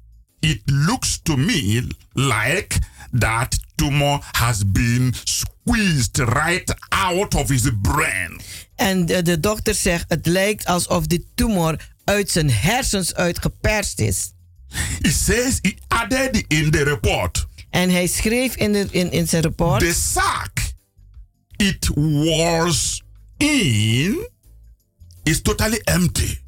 [0.46, 2.78] it looks to me like
[3.18, 8.40] that tumor has been squeezed right out of his brain.
[8.74, 14.32] En de, de dokter zegt, het lijkt alsof de tumor uit zijn hersens uitgeperst is.
[15.00, 19.42] He says he added in the report En hij schreef in, de, in, in zijn
[19.42, 19.80] rapport...
[19.80, 20.74] the sac
[21.56, 23.02] it was
[23.36, 24.28] in
[25.22, 26.38] is totally empty.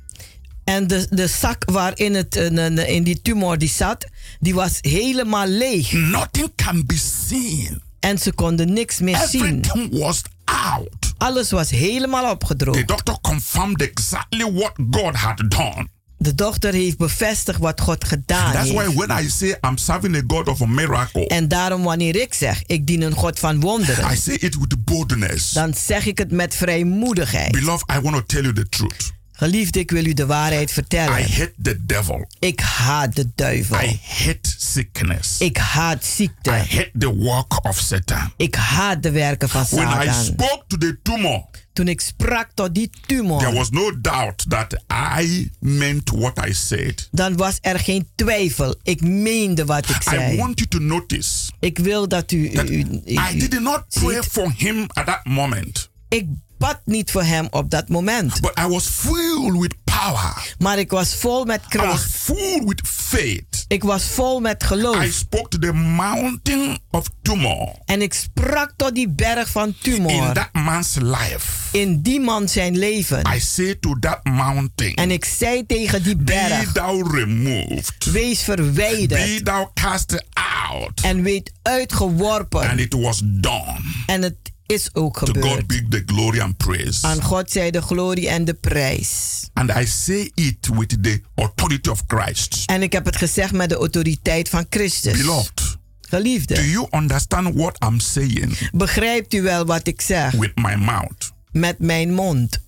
[0.68, 4.06] En de, de zak waarin het, eh, in die tumor die zat,
[4.40, 5.92] die was helemaal leeg.
[5.92, 6.96] Nothing can be
[7.28, 7.82] seen.
[8.00, 9.42] En ze konden niks meer zien.
[9.44, 11.12] Everything was out.
[11.18, 12.78] Alles was helemaal opgedroogd.
[12.78, 15.88] The doctor confirmed exactly what God had done.
[16.16, 18.86] De dokter heeft bevestigd wat God gedaan That's heeft.
[18.86, 22.34] why when I say I'm serving a God of a miracle, En daarom wanneer ik
[22.34, 24.12] zeg, ik dien een God van wonderen.
[24.12, 25.50] I say it with boldness.
[25.50, 27.50] Dan zeg ik het met vrijmoedigheid.
[27.52, 29.16] Beloved, I want to tell you the truth.
[29.40, 31.18] Geliefde, ik wil u de waarheid vertellen.
[31.18, 32.28] I hate the devil.
[32.38, 33.80] Ik haat de duivel.
[33.82, 35.38] I hate sickness.
[35.40, 36.50] Ik haat ziekte.
[36.50, 38.32] I hate the work of Satan.
[38.36, 40.24] Ik haat de werken van When I Satan.
[40.24, 44.82] spoke to the tumor, Toen ik sprak tot die tumor, there was no doubt that
[45.20, 47.08] I meant what I said.
[47.10, 48.74] dan was er geen twijfel.
[48.82, 50.36] Ik meende wat ik I zei.
[50.36, 52.50] want you to notice Ik wil dat u.
[52.50, 54.24] that u, u- I u- did not pray ziet.
[54.24, 56.26] for him at that moment, ik
[56.58, 58.40] bad niet voor hem op dat moment.
[58.40, 60.54] but I was filled with power.
[60.58, 62.10] Maar ik was vol met I was kracht.
[62.16, 63.64] full with faith.
[63.68, 65.04] Ik was vol met I geloof.
[65.12, 70.32] spoke to the mountain of tumor En ik sprak tot die berg van in tumor.
[70.32, 71.76] that man's life.
[71.78, 73.22] In die man zijn leven.
[73.34, 76.72] I say to that mountain, En ik zei tegen die Be berg.
[76.72, 79.08] thou removed, Wees verwijderd.
[79.36, 80.24] be thou cast
[80.70, 81.00] out.
[81.00, 82.68] En weet uitgeworpen.
[82.70, 83.80] And it was done.
[84.06, 84.36] En het
[84.68, 85.66] is ook To God gebeurd.
[85.66, 87.06] be the glory and praise.
[87.06, 89.42] Aan God zij de glorie en de prijs.
[89.52, 92.62] And I say it with the authority of Christ.
[92.66, 95.18] En ik heb het gezegd met de autoriteit van Christus.
[95.18, 96.54] Beloved, Geliefde.
[96.54, 100.32] Do you understand what I'm saying Begrijpt u wel wat ik zeg?
[100.32, 101.32] with my mouth?
[101.52, 102.58] Met mijn mond.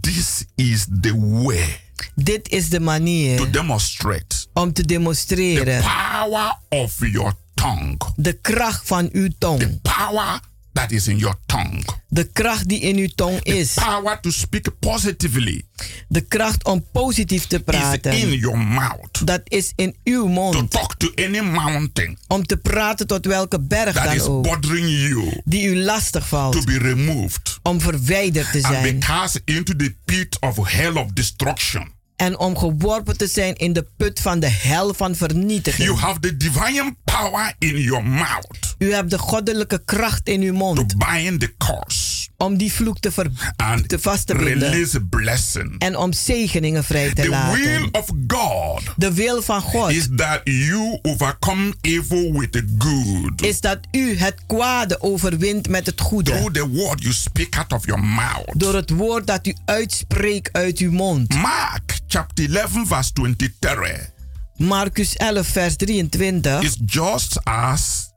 [0.00, 1.80] This is the way
[2.14, 7.96] Dit is de manier to demonstrate om te the demonstreren power of your tongue.
[8.16, 9.80] de kracht van uw tong.
[9.82, 10.40] Power
[10.78, 11.82] that is in your tongue.
[12.08, 13.72] De kracht die in uw tong is.
[13.74, 15.62] Power to speak positively
[16.08, 18.38] De kracht om positief te is in praten.
[18.38, 19.26] your mouth.
[19.26, 20.70] Dat is in uw To mond.
[20.70, 24.42] talk to any mountain Om te praten tot welke berg that dan is ook.
[24.42, 26.64] bothering you Die u lastig to valt.
[26.64, 28.98] be removed Om verwijderd te and be zijn.
[28.98, 31.96] cast into the pit of hell of destruction.
[32.18, 35.98] En om geworpen te zijn in de put van de hel van You vernietiging.
[35.98, 40.58] have the divine power in your mouth U hebt de goddelijke kracht in uw to
[40.58, 40.94] mond.
[40.98, 42.07] bind the curse
[42.44, 43.26] Om die vloek te, ver,
[43.56, 45.08] and te vast te binden.
[45.10, 45.78] blessing.
[45.78, 47.88] En om zegeningen vrij te The will laten.
[47.94, 53.42] of God De wil van God is that you overcome evil with the good.
[53.42, 56.30] is dat u het kwade overwint met het goede.
[56.30, 58.52] Through the word you speak out of your mouth.
[58.52, 61.34] Door het woord dat u uitspreekt uit uw mond.
[61.34, 64.10] Mark chapter 11, verse 23
[64.56, 66.62] Marcus 11, vers 23.
[66.62, 68.07] is just as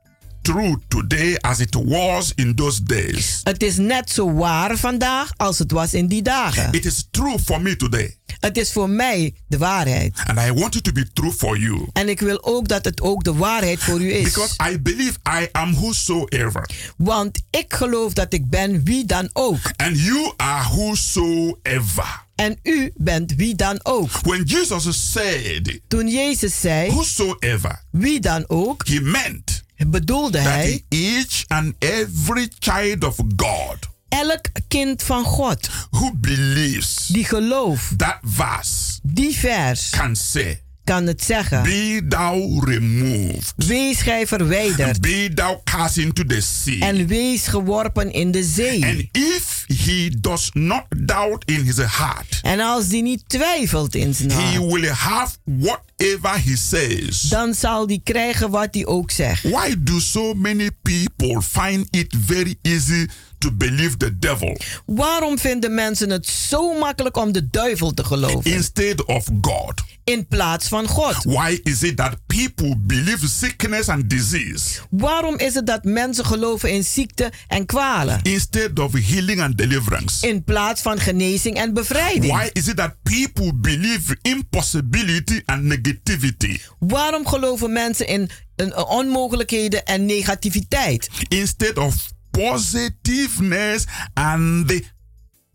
[0.42, 3.40] true today as it was in those days.
[3.42, 6.72] Het is net zo waar vandaag als het was in die dagen.
[6.72, 8.16] It is true for me today.
[8.40, 10.20] Het is voor mij de waarheid.
[10.26, 11.88] And I want it to be true for you.
[11.92, 14.22] En ik wil ook dat het ook de waarheid voor u is.
[14.22, 16.70] Because I believe I am whosoever.
[16.96, 19.72] Want ik geloof dat ik ben wie dan ook.
[19.76, 22.30] And you are whosoever.
[22.34, 24.10] En u bent wie dan ook.
[24.10, 29.51] When Jesus said, Toen Jezus zei, whosoever, wie dan ook, he meant
[29.86, 33.78] bedoelde that hij each and every child of God.
[34.08, 41.06] elk kind van God who believes die gelooft, that verse die vers can say, kan
[41.06, 41.62] het zeggen.
[41.62, 46.78] Be thou removed, Wees gij verwijderd be thou cast into the sea.
[46.80, 48.84] en wees geworpen in de zee.
[48.84, 54.14] And if he does not doubt in his heart, En als die niet twijfelt in
[54.14, 57.20] zijn he hart, will have whatever he says.
[57.20, 59.42] dan zal die krijgen wat hij ook zegt.
[59.42, 63.06] Why do so many people find it very easy
[63.38, 64.56] to believe the devil
[64.86, 69.82] Waarom vinden mensen het zo makkelijk om de duivel te geloven instead of God?
[70.04, 71.24] In plaats van God?
[71.24, 76.70] Why is it that people believe sickness and disease Waarom is het dat mensen geloven
[76.70, 80.26] in ziekte en kwalen instead of healing and deliverance?
[80.28, 82.32] in plaats van genezing en bevrijding?
[82.32, 89.84] Why is it that people believe impossibility and negativity Waarom geloven mensen in, in onmogelijkheden
[89.86, 91.94] en negativiteit instead of
[92.30, 93.84] positiveness
[94.14, 94.84] and the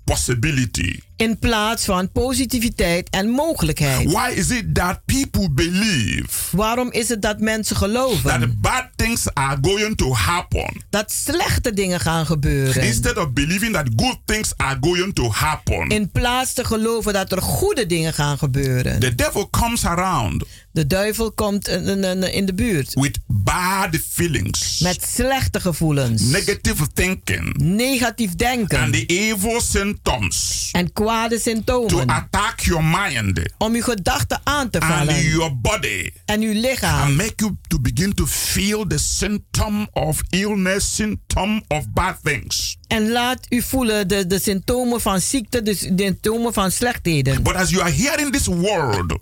[0.03, 0.99] possibility?
[1.17, 4.11] In plaats van positiviteit en mogelijkheid?
[4.11, 9.33] Why is it that people believe Waarom is het dat mensen that geloven bad things
[9.33, 14.53] are going to happen dat slechte dingen gaan gebeuren instead of believing that good things
[14.55, 15.87] are going to happen?
[15.87, 18.99] in plaats te geloven dat er goede dingen gaan gebeuren?
[18.99, 20.45] The devil comes around
[20.77, 28.29] De duivel komt in, de buurt with bad feelings, met slechte gevoelens, negative thinking, negatief
[28.29, 33.53] and denken the evil symptoms en kwade to symptomen attack your mind.
[33.57, 35.23] Om uw gedachten aan te and vallen.
[35.23, 36.11] your body.
[36.25, 41.63] En uw and lichaam make you to begin to feel the symptom of illness, symptom
[41.67, 42.77] of bad things.
[42.87, 47.43] en laat u voelen de, de symptomen van ziekte, de, de symptomen van slechtheden.
[47.43, 49.17] But as you are hearing this word,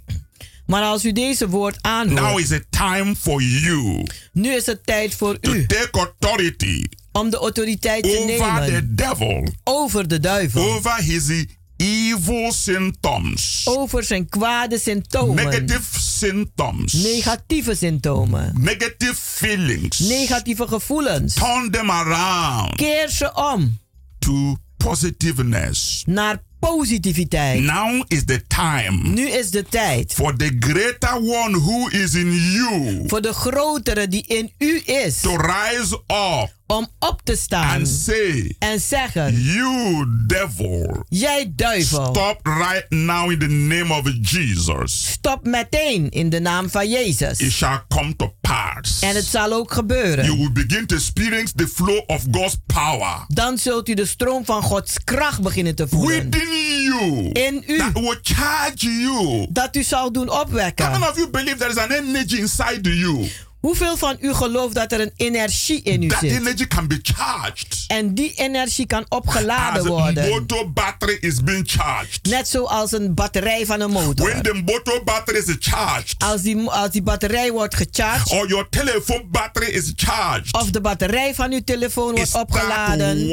[0.65, 4.85] Maar als u deze woord now aanhoort, is it time for you nu is het
[4.85, 8.95] tijd voor to u take authority om de autoriteit te over the nemen.
[8.95, 11.45] devil, over de duivel, over his
[11.77, 19.99] evil symptoms, over zijn kwade symptomen, negative symptoms, negatieve symptomen, negative feelings.
[19.99, 21.33] negatieve gevoelens.
[21.33, 23.79] Turn them around Keer ze om
[24.19, 26.03] to positiveness.
[26.05, 27.63] naar positiviteit.
[27.63, 32.33] Now is the time Nu is de tijd for the greater one who is in
[32.33, 37.77] you voor de grotere die in u is to rise up om op te staan
[37.77, 44.09] and say, en zeggen: You devil, Jij duivel, stop right now in the name of
[44.21, 45.11] Jesus.
[45.11, 47.55] stop meteen in de naam van It Jezus.
[47.57, 48.99] shall come to pass.
[48.99, 50.37] En het zal ook You gebeuren.
[50.37, 54.61] will begin to experience the flow of God's power Dan zult u de stroom van
[54.63, 56.29] Gods kracht beginnen te voelen.
[56.29, 57.77] within you In u.
[57.77, 59.47] that will charge you.
[59.49, 61.09] Dat u zal doen How many opwekken.
[61.09, 63.29] of you believe there is an energy inside you
[63.65, 66.31] Hoeveel van u gelooft dat er een energie in u That zit?
[66.31, 67.83] energy can be charged.
[67.87, 70.29] En die energie kan opgeladen As worden.
[70.29, 72.19] motor battery is being charged.
[72.29, 74.25] Net zoals een batterij van een motor.
[74.29, 78.67] When the motor battery is charged, Als die, als die batterij wordt gecharged, or your
[78.69, 83.27] telephone battery is charged, of de batterij van uw telefoon wordt opgeladen,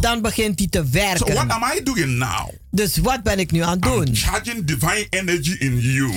[0.00, 1.50] dan begint die te So what werken.
[1.50, 2.48] am I doing now?
[2.70, 4.14] Dus wat ben ik nu aan het I'm doen?
[4.16, 6.12] charging divine energy in you.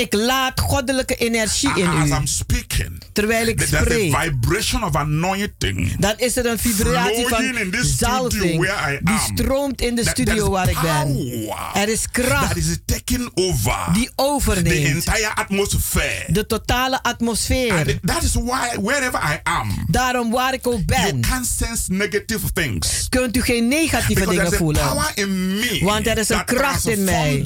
[0.00, 2.12] Ik laat goddelijke energie in As u.
[2.12, 7.42] I'm speaking, Terwijl ik a spreek, vibration of anointing dan is er een vibratie van
[7.82, 8.68] zalving
[9.02, 11.48] die stroomt in de That- studio that waar ik ben.
[11.74, 16.24] Er is that kracht is taking over die overneemt atmosphere.
[16.32, 17.72] de totale atmosfeer.
[17.72, 22.52] And that is why wherever I am, Daarom waar ik ook you ben, sense negative
[22.52, 23.06] things.
[23.08, 24.82] kunt u geen negatieve Because dingen voelen.
[25.80, 27.42] Want er is een that kracht in mij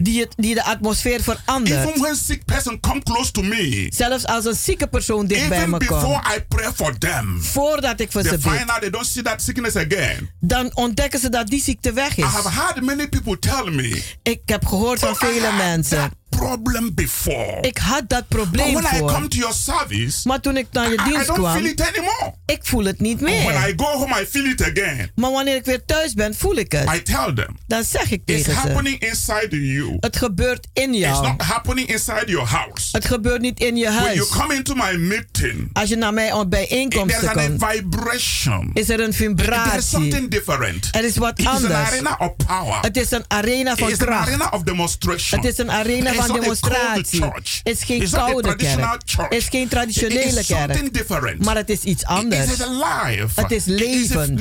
[0.00, 1.39] die, het, die de atmosfeer verandert.
[1.64, 5.58] Even when sick person come close to me, Zelfs als een zieke persoon dicht bij
[5.58, 6.36] even me before komt.
[6.36, 8.80] I pray for them, Voordat ik voor ze bid.
[8.80, 10.30] they don't see that sickness again.
[10.40, 12.28] Dan ontdekken ze dat die ziekte weg I is.
[12.28, 16.10] have had many people tell me, Ik heb gehoord van "Oh, I vele mensen.
[16.46, 17.58] Problem before.
[17.60, 19.12] Ik had dat But probleem when I voor.
[19.12, 21.64] come to your service, Maar toen ik naar je I, I dienst don't feel kwam,
[21.64, 22.34] it anymore.
[22.46, 23.68] ik voel het niet When meer.
[23.68, 25.10] I go home, I feel it again.
[25.14, 26.88] Maar wanneer ik weer thuis ben, voel ik het.
[26.94, 28.68] I tell them, Dan zeg ik it's tegen ze.
[28.68, 29.96] happening inside you.
[30.00, 31.26] Het gebeurt in It's jou.
[31.26, 32.88] not happening inside your house.
[32.92, 34.28] Het gebeurt niet in je When you huis.
[34.28, 38.70] come into my meeting, Als je naar mij op there's bijeenkomsten an komt, vibration.
[38.74, 39.80] is er een is vibratie.
[39.82, 40.88] something different.
[40.92, 41.72] Er is wat It is an anders.
[41.74, 42.78] arena of power.
[42.80, 44.28] Het is een arena van It's an kracht.
[44.28, 45.40] arena of demonstration.
[45.40, 47.24] Het is een arena It's van demonstratie.
[47.62, 49.02] is geen koude traditional kerk.
[49.04, 49.28] church.
[49.28, 50.94] Het is geen It traditionele kerk.
[50.94, 51.44] different.
[51.44, 52.52] Maar het is iets It anders.
[52.52, 53.40] is alive.
[53.40, 54.40] Het is levend.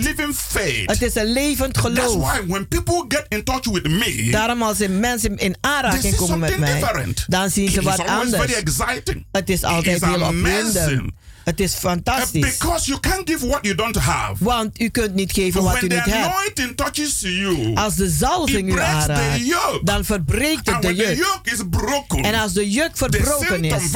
[0.86, 2.16] Het is een levend That's geloof.
[2.32, 6.58] why when people get in touch with me, Daarom als mensen in aanraking komen met
[6.58, 7.26] mij, different.
[7.28, 8.42] dan zien ze It wat anders.
[8.44, 9.26] very exciting.
[9.32, 11.02] Het is altijd heel opwindend.
[11.50, 12.58] Het is Uh, fantastisch.
[12.58, 14.44] Because you can't give what you don't have.
[14.44, 16.12] Want u kunt niet geven wat u niet hebt.
[16.12, 19.42] anointing touches you, Als de zalving u aanraakt,
[19.84, 21.18] dan verbreekt het and de juk.
[21.18, 23.92] yoke is broken, En als de juk verbroken is,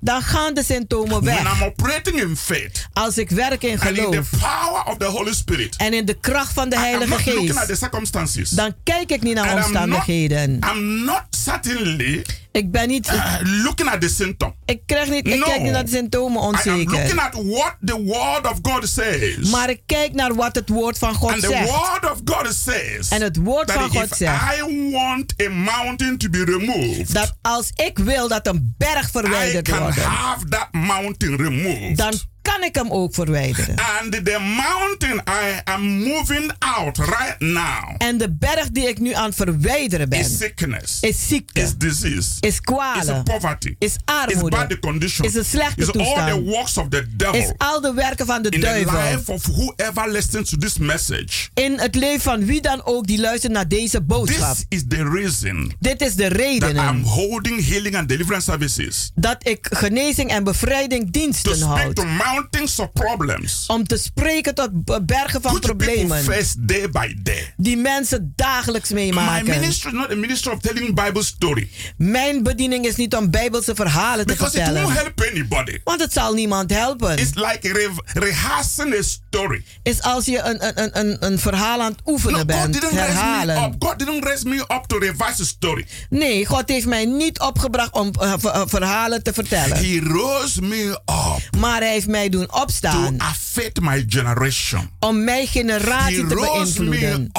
[0.00, 1.62] dan gaan de symptomen When I'm weg.
[1.62, 5.34] operating in faith Als ik werk in and in the geloof power of the Holy
[5.34, 9.52] Spirit, en in de kracht van de Heilige Geest, dan kijk ik niet naar And
[9.52, 10.58] I'm not, omstandigheden.
[10.74, 14.54] I'm not certainly Ik ben niet, uh, looking at the symptom.
[14.64, 15.44] ik, krijg niet, ik No.
[15.44, 17.20] kijk niet naar de symptomen I am looking onzeker.
[17.20, 19.50] at what the Word of God says.
[19.50, 21.68] Maar ik kijk naar wat het woord van God and the zegt.
[21.70, 26.28] Word of God says En het woord van God zegt I want a mountain to
[26.28, 30.68] be removed, dat als ik wil dat een berg I verwijderd can wordt, have that
[30.72, 31.96] mountain removed.
[31.96, 32.12] dan
[32.42, 33.74] kan ik hem ook verwijderen.
[34.00, 39.12] and the mountain I am moving out right now En de berg die ik nu
[39.12, 43.92] aan het verwijderen ben, is sickness, is ziekte, is disease, is is kwalen, poverty, is
[43.92, 47.06] is armoede, bad condition, is een slechte is all the toestand, works of the is
[47.16, 48.92] devil al de werken van de in the duivel.
[48.92, 51.48] life of whoever listens to this message.
[51.54, 54.54] In het leven van wie dan ook die luistert naar deze boodschap.
[54.54, 59.10] This is the reason Dit is de that reden I'm holding healing and deliverance services
[59.14, 62.04] dat ik genezing en bevrijding diensten houd.
[62.40, 63.64] Mountains of problems.
[63.66, 64.70] Om te spreken tot
[65.06, 67.54] bergen van people problemen first day by day.
[67.56, 69.46] die mensen dagelijks My meemaken.
[69.46, 73.74] ministry is not a ministry of telling Bible story Mijn bediening is niet om bijbelse
[73.74, 75.02] verhalen te because it won't vertellen.
[75.04, 75.78] help anybody.
[75.84, 77.18] Want het zal niemand helpen.
[77.18, 77.88] It's like re-
[78.20, 79.64] rehearsing a story.
[79.82, 82.72] Is als je een, een, een- een, een verhaal aan het No, oefenen God bent,
[82.72, 83.62] didn't raise me herhalen.
[83.62, 83.74] up.
[83.78, 85.86] God didn't raise me up to revise a story.
[86.10, 88.32] Nee, God heeft mij niet opgebracht om eh,
[88.66, 89.76] verhalen te vertellen.
[89.76, 94.90] He rose me up Maar hij heeft mij doen to opstaan affect my generation.
[94.98, 97.30] om mijn generatie He te beïnvloeden.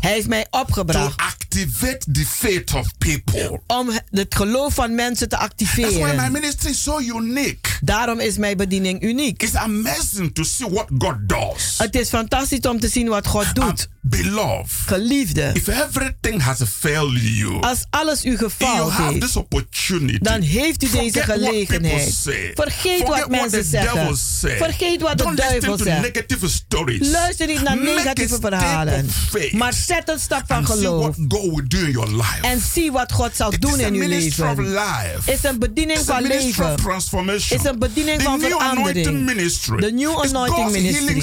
[0.00, 3.60] Hij heeft mij to opgebracht activate the faith of people.
[3.66, 6.32] om het geloof van mensen te That's why my activeren.
[6.32, 7.70] ministry is so unique.
[7.80, 9.42] Daarom is mijn bediening uniek.
[9.42, 11.74] It's amazing to see what God does.
[11.78, 13.88] Het is fantastisch om te zien wat God doet.
[14.00, 20.90] Beloved, Geliefde, if everything has failed you, als alles u gefaald heeft, dan heeft u
[20.90, 22.14] deze Forget gelegenheid.
[22.54, 24.16] Vergeet Forget wat mensen zeggen.
[24.38, 24.56] Say.
[24.56, 26.00] Vergeet wat de Don't listen duivel zegt.
[26.02, 27.08] negative stories.
[27.10, 29.06] Luister niet naar Make negatieve verhalen.
[29.34, 31.02] of Maar zet een stap van and see geloof.
[31.02, 32.38] what God will do in your life.
[32.42, 34.68] En zie wat God zal It doen in uw of leven.
[34.72, 35.32] life.
[35.32, 36.74] Is een bediening It's a van leven.
[36.74, 37.50] of.
[37.50, 39.24] Is een bediening the van new anointing verandering.
[39.24, 39.76] ministry.
[39.80, 41.16] De New Anointing Ministry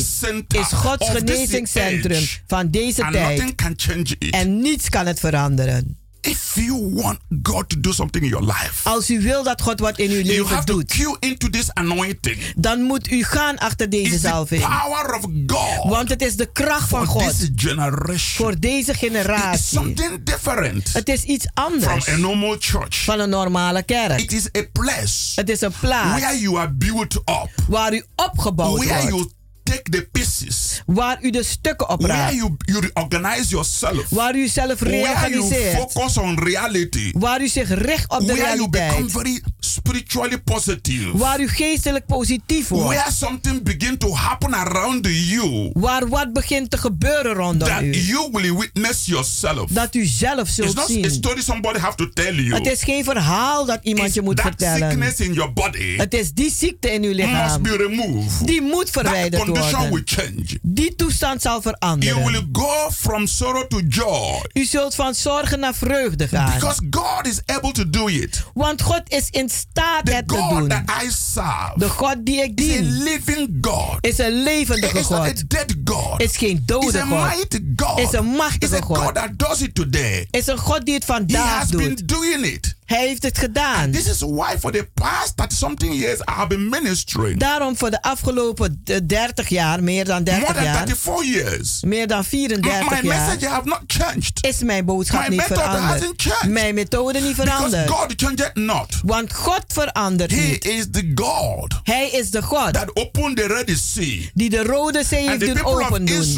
[0.60, 3.38] is Gods of genezingscentrum van deze And tijd.
[3.38, 4.30] nothing can change it.
[4.34, 5.98] En niets kan het veranderen.
[6.26, 9.80] If you want God to do something in your life, Als u wil dat God
[9.80, 12.38] wat in uw you leven have to doet, queue into this anointing.
[12.56, 14.62] dan moet u gaan achter deze zalving.
[14.62, 18.18] power of God Want het is de kracht van for God this generation.
[18.20, 19.64] voor deze generatie.
[19.78, 23.04] something different Het is iets from anders a normal church.
[23.04, 24.20] van een normale kerk.
[24.22, 28.04] It is a place Het is een plaats where you are built up, waar u
[28.16, 29.16] opgebouwd where wordt.
[29.16, 29.30] you
[29.66, 32.34] take the pieces, Waar u de stukken where opraapt.
[32.36, 35.76] you, you reorganize yourself, Waar u zelf where you reorganiseert.
[35.78, 39.12] focus on reality, Waar u zich richt op de where you become realiteit.
[39.12, 42.88] very spiritually positive, Waar u geestelijk positief wordt.
[42.88, 47.96] where something begin to happen around you Waar wat begint te gebeuren rondom that u.
[47.98, 49.70] you will witness yourself.
[49.72, 51.12] Dat u zelf It's zult not a zien.
[51.12, 52.54] story somebody have to tell you.
[52.54, 54.90] Het is geen verhaal dat iemand It's je moet that vertellen.
[54.92, 57.62] sickness in your body Het is die ziekte in uw must lichaam.
[57.62, 58.48] be removed.
[58.48, 60.02] Die moet That verwijderd will worden.
[60.06, 60.60] change.
[60.62, 62.24] Die toestand zal You veranderen.
[62.32, 64.42] will go from sorrow to joy.
[64.54, 66.54] U zult van zorgen naar vreugde gaan.
[66.54, 68.44] Because God is able to do it.
[68.54, 70.68] Want God is in staat het te God doen.
[70.68, 73.98] that I serve De God die ik is a dien living God.
[74.02, 75.50] is een levendige It's not a God.
[75.50, 76.22] dead God.
[76.22, 77.36] Is geen It's dode a God.
[77.36, 78.00] mighty God.
[78.00, 79.16] Is een It's machtige a God God.
[79.16, 80.28] that does it today.
[80.32, 82.08] Is een God die het He vandaag has been doet.
[82.08, 82.76] doing it.
[82.86, 83.92] Hij heeft het gedaan.
[83.92, 87.40] This is why for the past 30 something years I have been ministering.
[87.40, 91.82] Daarom voor de afgelopen eh, 30 jaar, meer dan More 30 than jaar, 34 years.
[91.82, 94.46] meer dan My 34 jaar, message have not changed.
[94.48, 96.48] is mijn boodschap My niet veranderd.
[96.48, 97.90] Mijn methode niet veranderd.
[97.90, 99.00] God changed not.
[99.06, 100.66] Want God verandert He niet.
[100.66, 104.30] is the God Hij is de God that opened the Red Sea.
[104.34, 106.36] die de Rode Zee And heeft the doen open doen.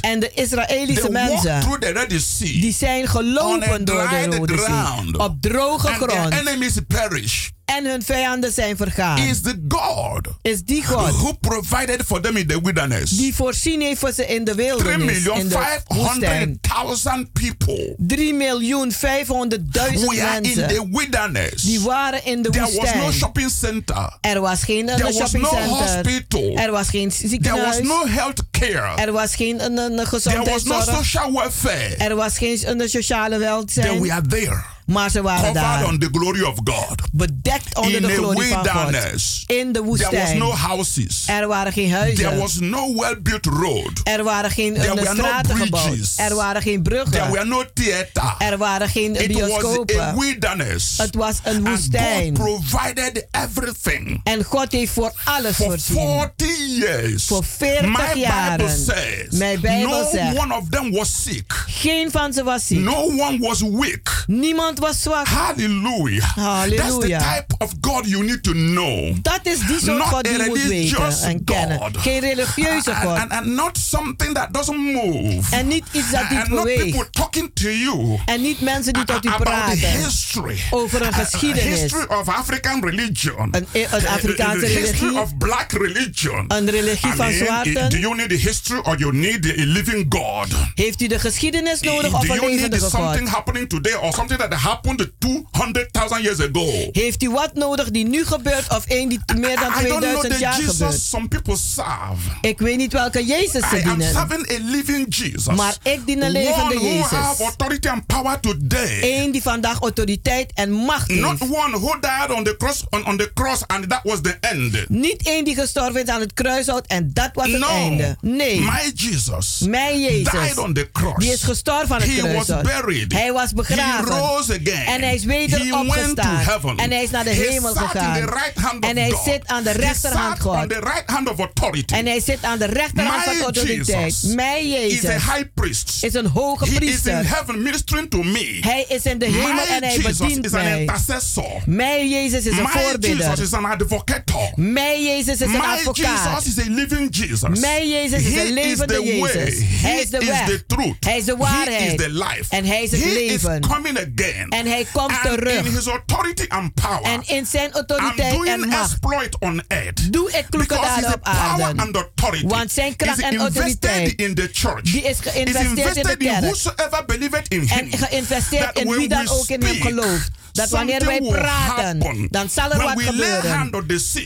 [0.00, 4.58] En de Israëlische mensen, through the Red Sea die zijn gelopen door de Rode.
[4.58, 5.18] Zee.
[5.18, 6.34] Op droge and their grond.
[6.34, 7.52] enemies perish.
[7.76, 9.18] En hun vijanden zijn vergaan.
[9.18, 13.10] Is the God Is die God who provided for them in the wilderness.
[13.10, 15.54] die voorzien heeft voor ze in de 3 wildernis, million in de
[15.86, 16.58] woestijn.
[16.62, 21.62] 500,000 people 3 miljoen 500.000 were in mensen the wilderness.
[21.62, 23.12] die waren in de There was no woestijn.
[23.12, 24.16] shopping center.
[24.20, 25.76] Er was geen een There was no shoppingcenter.
[25.76, 26.56] hospital.
[26.56, 27.80] Er was geen There was ziekenhuis.
[27.82, 29.02] no health care.
[29.02, 30.84] Er was geen een, een There was no gezondheidszorg.
[30.84, 31.94] social welfare.
[31.98, 34.00] Er was geen een sociale welzijn.
[34.00, 34.62] were there.
[34.86, 35.86] Maar ze waren Covered daar.
[35.86, 36.94] on the glory of God.
[37.12, 38.72] Bedekt onder In de glorie van God.
[38.72, 39.44] wilderness.
[39.46, 40.38] In de There was woestijn.
[40.38, 41.24] no houses.
[41.26, 42.38] Er waren geen There huizen.
[42.38, 44.00] was no well-built road.
[44.04, 45.98] Er waren geen There een, were no straten gebouwd.
[46.16, 47.30] Er waren geen There bruggen.
[47.30, 48.34] were no theater.
[48.38, 50.18] Er waren geen It was a bioscopen.
[50.18, 50.98] wilderness.
[50.98, 52.36] Het was een And woestijn.
[52.36, 54.20] God provided everything.
[54.24, 55.96] En God heeft voor alles For voorzien.
[56.36, 57.24] 40 years.
[57.26, 58.70] Voor 40 My Bible jaren.
[58.84, 60.38] says Mijn Bijbel no zegt.
[60.38, 61.64] one of them was sick.
[61.66, 62.78] Geen van ze was ziek.
[62.78, 64.24] No one was weak.
[64.26, 65.26] Niemand was zwak.
[65.26, 66.36] Hallelujah.
[66.36, 67.18] Hallelujah.
[67.20, 69.14] That's the type of God you need to know.
[69.22, 71.78] Dat is die soort Not God die moet weten en kennen.
[71.78, 71.96] God.
[71.96, 73.18] Geen religieuze And, God.
[73.18, 75.40] and, and not something that doesn't move.
[75.50, 76.82] En niet iets dat and niet not beweegt.
[76.90, 79.78] people talking to you En niet mensen die tot u praten.
[79.78, 80.58] history.
[80.70, 81.80] Over een geschiedenis.
[81.80, 83.48] history of African religion.
[83.50, 85.20] Een, een Afrikaanse the history religie.
[85.20, 86.44] of black religion.
[86.48, 88.00] Een religie van mean, do zwarten.
[88.00, 90.46] you need the history or you need a living God?
[90.74, 93.34] Heeft u de geschiedenis nodig of een you need levendige something God?
[93.36, 96.88] happening today or something that happened 200,000 years ago?
[96.92, 100.20] Heeft u wat nodig die nu gebeurt of één die meer dan I don't know
[100.20, 100.78] 2000 the jaar gebeurt?
[100.78, 102.20] Jesus some people serve.
[102.40, 104.12] Ik weet niet welke Jezus ze I dienen.
[104.12, 105.54] serving a living Jesus.
[105.56, 107.10] Maar ik dien een levende One who Jezus.
[107.10, 108.98] have authority and power today.
[109.02, 111.52] Eén die vandaag autoriteit en macht Not heeft.
[111.52, 114.88] one who died on the cross on, on the cross and that was the end.
[114.88, 117.66] Niet één die gestorven is aan het kruishout en dat was het No.
[117.68, 118.16] einde.
[118.20, 118.60] Nee.
[118.60, 120.30] My Jesus Mijn Jezus.
[120.32, 121.16] died on the cross.
[121.24, 123.12] Die is gestorven aan het He was buried.
[123.12, 124.12] Hij was begraven.
[124.14, 124.86] He rose again.
[124.86, 126.78] En hij is weder He opgestaan.
[126.78, 128.16] En hij is naar de He hemel gegaan.
[128.16, 129.24] In the right hand of en hij God.
[129.24, 130.68] zit aan de He rechterhand sat on God.
[130.70, 131.94] the right hand of authority.
[131.94, 133.86] En hij zit aan de rechterhand van My autoriteit.
[133.86, 136.04] Jesus Mijn is a Jezus high priest.
[136.04, 137.28] is een hoge He is in priester.
[137.28, 138.58] heaven ministering to me.
[138.60, 140.80] Hij is in de hemel My en hij Jesus bedient is an mij.
[140.80, 141.62] intercessor.
[141.66, 143.26] Mijn Jezus is een My voorbidder.
[143.28, 144.52] Jesus is an advocator.
[144.56, 146.42] Mijn Jezus is een My advocaat.
[146.42, 147.58] Jesus is a living Jesus.
[147.60, 149.34] Mijn Jezus is He een levende is the Jezus.
[149.34, 149.66] Way.
[149.80, 150.44] Hij He is de weg.
[150.46, 150.96] the truth.
[151.04, 151.80] Hij is de He waarheid.
[152.00, 152.44] is the life.
[152.48, 153.60] En hij is het He leven.
[153.60, 154.48] is coming again.
[154.48, 155.64] En hij komt and terug.
[155.66, 157.02] in his authority and power.
[157.10, 160.12] En in zijn autoriteit en macht exploit on earth.
[160.12, 162.08] doe ik a op aarde.
[162.42, 164.82] Want zijn kracht en autoriteit in the church.
[164.82, 166.40] die is geïnvesteerd in de in kerk.
[166.40, 167.90] whosoever believeth in him.
[167.90, 170.30] En geïnvesteerd in wie dan ook in hem gelooft.
[170.52, 173.70] Dat wanneer wij praten, dan zal er wat gebeuren.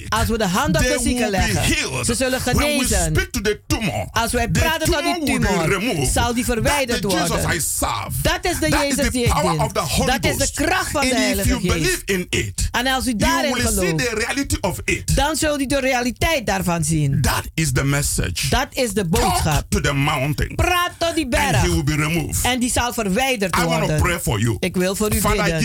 [0.08, 3.12] Als we de hand op de be leggen, ze zullen genezen.
[4.10, 7.28] Als wij praten tot die tumor zal die verwijderd worden.
[8.22, 10.06] Dat is de Jezus die ik dien.
[10.06, 12.02] Dat is de kracht van de Heilige Geest.
[12.70, 17.20] En als u daarin gelooft, dan zult u de realiteit daarvan zien.
[17.20, 18.48] That is the message.
[18.48, 19.64] Dat is de boodschap.
[20.54, 21.62] Praat tot die And berg.
[22.42, 24.00] En die zal verwijderd worden.
[24.00, 24.56] pray for you.
[24.60, 25.60] Ik wil voor u bidden.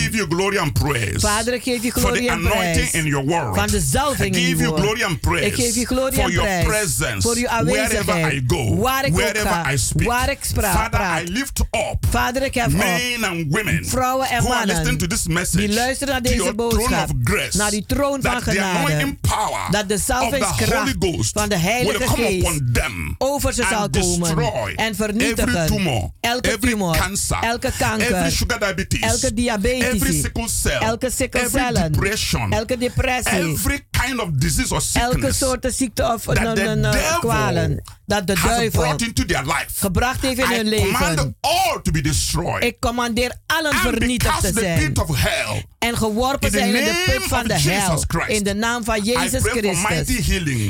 [0.50, 1.18] Glory and praise.
[1.20, 2.92] Vader, ik geef je for the glorie en anointing prijs.
[2.92, 3.56] in your word.
[3.56, 6.24] Van de zalving I in give you glory and praise Ik geef je glorie for
[6.24, 6.64] en your prijs.
[6.66, 7.20] presence.
[7.20, 9.72] Voor uw Wherever I go, Waar ik wherever ga.
[9.72, 10.06] I speak.
[10.08, 11.00] Waar ik Father.
[11.00, 15.06] I lift up Vader, ik heb men and women vrouwen en who mannen listening to
[15.06, 15.56] this message.
[15.66, 17.10] die luisteren naar deze your boodschap.
[17.10, 17.56] of grace.
[17.56, 18.78] Naar die troon van that the genade.
[18.78, 20.96] anointing power Dat de the salvingskracht
[21.32, 25.48] van de Heilige will come Geest upon them over ze zal komen destroy en vernietigen
[25.48, 30.88] every tumor, elke tumor, cancer, elke kanker, every sugar diabetes, elke diabetes, every sickle cell,
[30.88, 36.04] elke every sikkelcellen, depression, elke depressie, every kind of disease or sickness elke soort ziekte
[36.04, 39.66] of no, no, no, kwalen dat de duivel into their life.
[39.74, 41.36] gebracht heeft in I hun leven.
[41.40, 42.64] all to be destroyed.
[42.64, 44.78] Ik commandeer allen vernietigd te zijn.
[44.78, 45.64] pit of hell.
[45.78, 48.04] En geworpen zijn in de put name van de hel.
[48.26, 50.08] In de naam van Jezus Christus.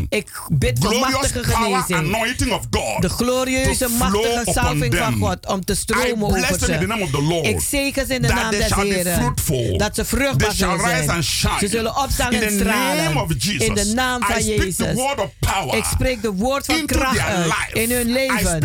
[0.09, 1.99] Ik bid voor machtige genezing.
[1.99, 3.03] anointing of God.
[3.03, 5.19] De glorieuze, machtige salving van.
[5.19, 7.43] God om te stromen over ze.
[7.43, 9.35] Ik zegen ze in de naam des Heren.
[9.77, 11.23] Dat ze vruchtbaar zullen zijn.
[11.59, 13.05] Ze zullen opstaan in en stralen.
[13.05, 13.67] name of Jesus.
[13.67, 14.95] In de naam van I speak the Jezus.
[14.95, 18.63] word of power Ik spreek de woord van kracht uit in hun leven.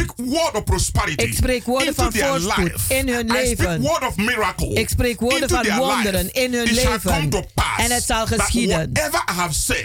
[1.15, 3.81] Ik spreek woorden van voorspoed in hun leven.
[3.81, 7.45] word of miracle Ik spreek woorden van wonderen in hun It shall come leven.
[7.77, 8.93] En het zal geschieden.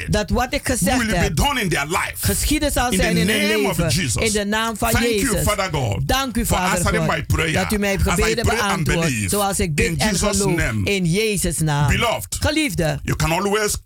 [0.09, 1.77] Dat wat ik gezegd heb, in
[2.21, 3.95] geschieden zal In zijn the in hun name of leven.
[4.03, 4.23] Jesus.
[4.23, 5.31] In de naam van Thank Jezus.
[5.31, 6.93] you, Father God, Dank u, Vader God,
[7.53, 9.29] dat u as I gebeden believe.
[9.29, 10.57] Zoals ik In bid en geloof.
[10.57, 10.91] name.
[11.01, 11.89] In Jezus' naam.
[11.89, 13.77] Beloved, Geliefde, you can always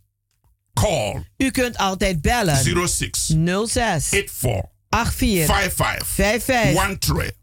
[0.73, 2.57] call u kunt altijd bellen.
[2.89, 3.35] 06
[3.67, 6.75] 06 84 84 55 55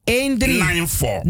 [0.06, 1.22] 13 13 94.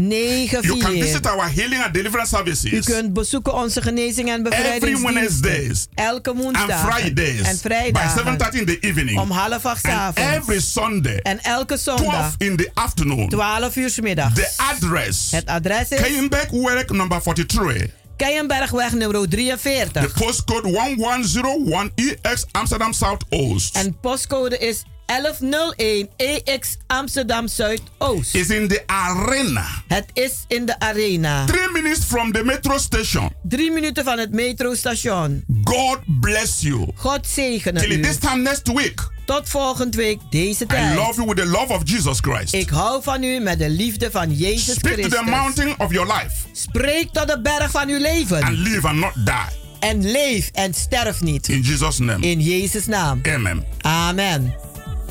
[0.64, 1.30] You can visit 94.
[1.30, 5.14] our healing and deliverance U services kunt bezoeken onze genezing en every bevrijdingsdiensten.
[5.14, 9.80] Wednesdays Elke and woensdag Fridays en by vrijdagen 7:30 in the evening om half acht
[9.80, 10.36] 's and avonds.
[10.36, 13.28] every Sunday En elke 12 zondag in the afternoon.
[13.28, 14.34] 12 uur 's middags.
[14.34, 18.00] The address Het adres is Keienberg Werk number 43.
[18.22, 19.92] Keienbergweg nummer 43.
[19.92, 23.76] The postcode 1101 EX Amsterdam Southoost.
[23.76, 24.84] En postcode is
[25.20, 28.34] 1101 EX Amsterdam Zuidoost.
[28.34, 29.64] Is in the arena.
[29.88, 31.44] Het is in de arena.
[31.44, 33.30] Three minutes from the metro station.
[33.42, 35.44] Drie minuten van het metrostation.
[35.64, 36.88] God bless you.
[36.94, 38.00] God zegene Till u.
[38.00, 39.10] this time next week.
[39.26, 40.94] Tot volgende week deze I tijd.
[40.96, 42.54] love you with the love of Jesus Christ.
[42.54, 45.18] Ik hou van u met de liefde van Jezus Speak to Christus.
[45.24, 48.42] the mountain of your life Spreek tot de berg van uw leven.
[48.42, 49.60] and live and not die.
[49.80, 51.48] En leef en sterf niet.
[51.48, 52.26] In Jesus' name.
[52.26, 53.20] In Jezus' naam.
[53.34, 53.64] Amen.
[53.80, 54.54] Amen.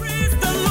[0.03, 0.70] See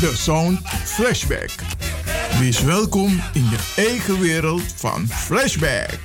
[0.00, 1.50] De Sound Flashback.
[2.38, 5.98] Wees welkom in je eigen wereld van Flashback.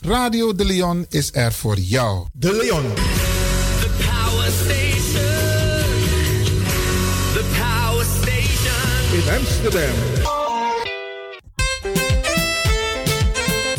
[0.00, 2.26] Radio De Leon is er voor jou.
[2.32, 2.94] De Leon.
[3.80, 5.24] The Power Station.
[7.32, 9.12] The Power Station.
[9.12, 9.94] In Amsterdam.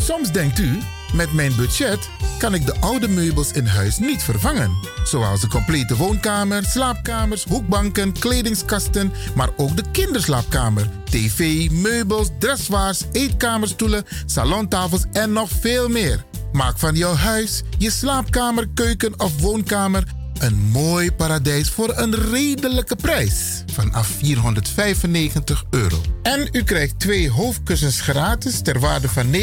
[0.00, 0.78] Soms denkt u,
[1.16, 2.08] met mijn budget
[2.38, 4.70] kan ik de oude meubels in huis niet vervangen.
[5.04, 14.04] Zoals de complete woonkamer, slaapkamers, hoekbanken, kledingskasten, maar ook de kinderslaapkamer, tv, meubels, dressoirs, eetkamerstoelen,
[14.26, 16.24] salontafels en nog veel meer.
[16.52, 20.04] Maak van jouw huis, je slaapkamer, keuken of woonkamer
[20.38, 23.62] een mooi paradijs voor een redelijke prijs.
[23.72, 26.00] Vanaf 495 euro.
[26.22, 29.42] En u krijgt twee hoofdkussens gratis ter waarde van 59,50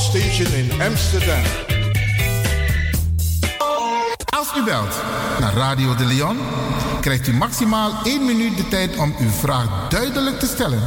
[0.00, 1.42] Station in Amsterdam.
[4.24, 5.02] Als u belt
[5.40, 6.38] naar Radio de Leon,
[7.00, 10.82] krijgt u maximaal 1 minuut de tijd om uw vraag duidelijk te stellen.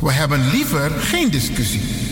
[0.00, 2.05] We hebben liever geen discussie.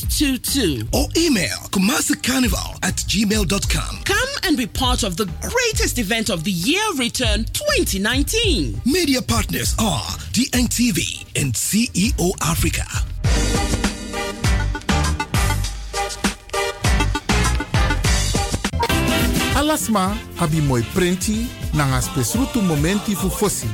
[0.03, 0.88] 5622.
[0.92, 4.03] Or email kumasicarnival at gmail.com.
[4.05, 8.82] Come and be part of the greatest event of the year return 2019.
[8.84, 12.84] Media partners are DNTV and CEO Africa.
[19.57, 23.68] Alasma abi moi prenti nanga spesrutu momenti fu fosi.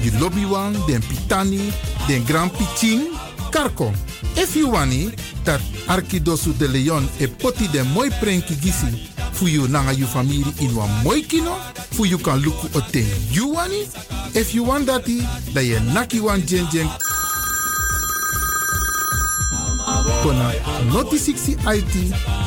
[0.00, 1.72] Di lobby wan, den pitani,
[2.06, 3.10] den grand pitin,
[3.56, 3.92] karko.
[4.36, 5.10] If you wani,
[5.44, 10.44] dat Arkidosu de Leon e poti den moi prenki gisi fu you nanga you family
[10.60, 11.56] in wan moi kino,
[11.90, 13.88] fu you kan luku o ten you wani.
[14.34, 15.22] If you want dati,
[15.54, 16.88] da ye naki wan jen jen
[20.22, 20.52] kona
[20.92, 21.94] noti 60 IT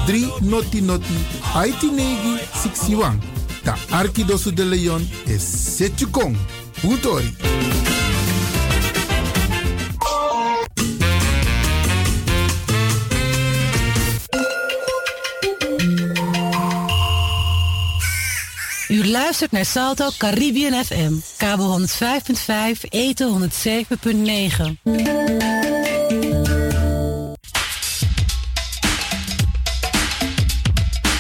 [0.06, 1.18] 3 noti noti
[1.56, 3.20] IT negi 61.
[3.64, 6.38] Ta Arkidosu de Leon e setu kong.
[6.84, 7.89] Utori.
[19.10, 24.90] U luistert naar Salto Caribbean FM, kabel 105.5, eten 107.9.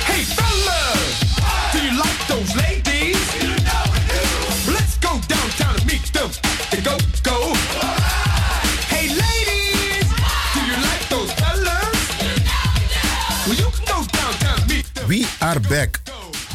[0.04, 1.20] Hey fellas,
[1.72, 3.18] do you like those ladies?
[4.66, 6.30] Let's go downtown and meet them.
[6.84, 7.54] Go, go.
[8.88, 10.08] Hey ladies,
[10.54, 12.08] do you like those fellas?
[13.46, 15.08] Can go downtown and meet them.
[15.08, 16.19] We are back.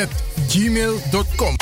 [0.00, 0.08] at
[0.48, 1.56] gmail.com.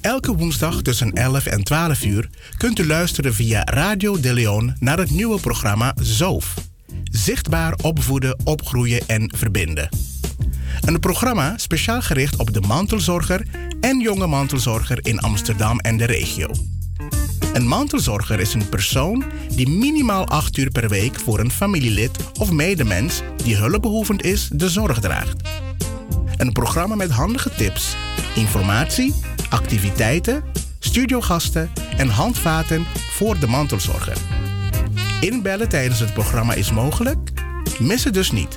[0.00, 4.98] Elke woensdag tussen 11 en 12 uur kunt u luisteren via Radio De Leon naar
[4.98, 6.54] het nieuwe programma Zoof.
[7.04, 9.88] Zichtbaar opvoeden, opgroeien en verbinden.
[10.80, 13.46] Een programma speciaal gericht op de mantelzorger
[13.80, 16.50] en jonge mantelzorger in Amsterdam en de regio.
[17.60, 22.50] Een mantelzorger is een persoon die minimaal 8 uur per week voor een familielid of
[22.50, 25.48] medemens die hulpbehoevend is de zorg draagt.
[26.36, 27.96] Een programma met handige tips,
[28.34, 29.14] informatie,
[29.50, 30.42] activiteiten,
[30.78, 34.16] studiogasten en handvaten voor de mantelzorger.
[35.20, 37.30] Inbellen tijdens het programma is mogelijk?
[37.78, 38.56] Mis het dus niet.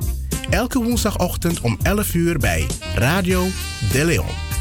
[0.49, 3.47] Elke woensdagochtend om 11 uur bij Radio
[3.91, 4.52] De Leon.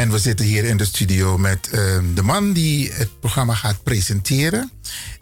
[0.00, 3.82] En we zitten hier in de studio met ehm, de man die het programma gaat
[3.82, 4.70] presenteren.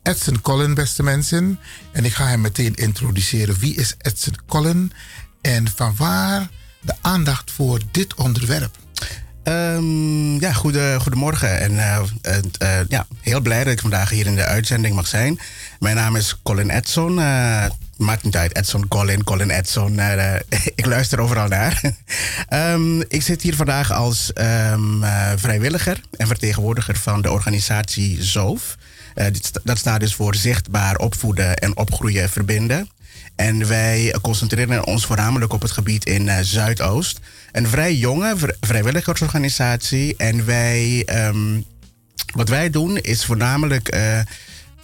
[0.02, 1.58] Edson Collin, beste mensen.
[1.92, 3.58] En ik ga hem meteen introduceren.
[3.58, 4.92] Wie is Edson Collin?
[5.40, 6.48] En van waar
[6.80, 8.76] de aandacht voor dit onderwerp?
[9.42, 11.60] Ehm, ja, goede, goedemorgen.
[11.60, 15.40] En eh, eh, ja, heel blij dat ik vandaag hier in de uitzending mag zijn.
[15.78, 17.18] Mijn naam is Colin Edson.
[17.98, 19.98] Maakt niet uit, Edson Colin, Colin Edson.
[19.98, 20.40] eh, eh,
[20.74, 21.80] ik luister overal naar.
[22.48, 28.76] Ehm, ik zit hier vandaag als ehm, eh, vrijwilliger en vertegenwoordiger van de organisatie ZOOF.
[29.64, 32.90] Dat staat dus voor Zichtbaar Opvoeden en Opgroeien Verbinden.
[33.36, 37.20] En wij concentreren ons voornamelijk op het gebied in Zuidoost.
[37.52, 40.14] Een vrij jonge vr- vrijwilligersorganisatie.
[40.16, 41.60] En wij, ehm,
[42.34, 43.88] wat wij doen is voornamelijk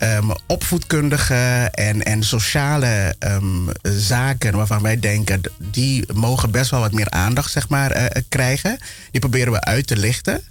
[0.05, 6.81] eh, ehm, opvoedkundige en, en sociale ehm, zaken waarvan wij denken die mogen best wel
[6.81, 8.79] wat meer aandacht zeg maar, eh, krijgen.
[9.11, 10.43] Die proberen we uit te lichten.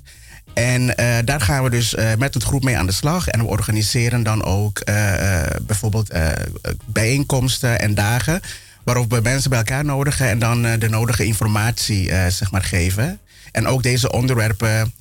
[0.53, 3.27] En eh, daar gaan we dus eh, met het groep mee aan de slag.
[3.27, 6.27] En we organiseren dan ook eh, eh, bijvoorbeeld eh,
[6.85, 8.41] bijeenkomsten en dagen.
[8.83, 12.63] Waarop we mensen bij elkaar nodigen en dan eh, de nodige informatie eh, zeg maar
[12.63, 13.19] geven.
[13.51, 14.93] En ook deze onderwerpen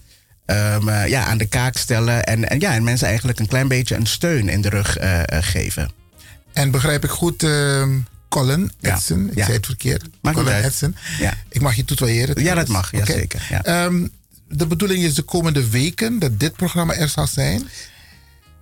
[0.44, 2.24] ehm, eh, ja, aan de kaak stellen.
[2.24, 5.20] En, en, ja, en mensen eigenlijk een klein beetje een steun in de rug eh,
[5.20, 5.90] eh, geven.
[6.52, 9.28] En begrijp ik goed, ehm, Colin Ja, Edson?
[9.28, 9.44] Ik ja.
[9.44, 10.04] zei het verkeerd.
[10.20, 10.64] Maakt Colin.
[10.64, 10.96] Edson.
[11.18, 11.34] Ja.
[11.48, 12.42] Ik mag je tutoyeren?
[12.42, 12.92] Ja, dat mag.
[12.92, 13.46] Ja, zeker.
[13.50, 13.62] Ja.
[13.62, 14.06] Ehm,
[14.48, 17.68] de bedoeling is de komende weken dat dit programma er zal zijn.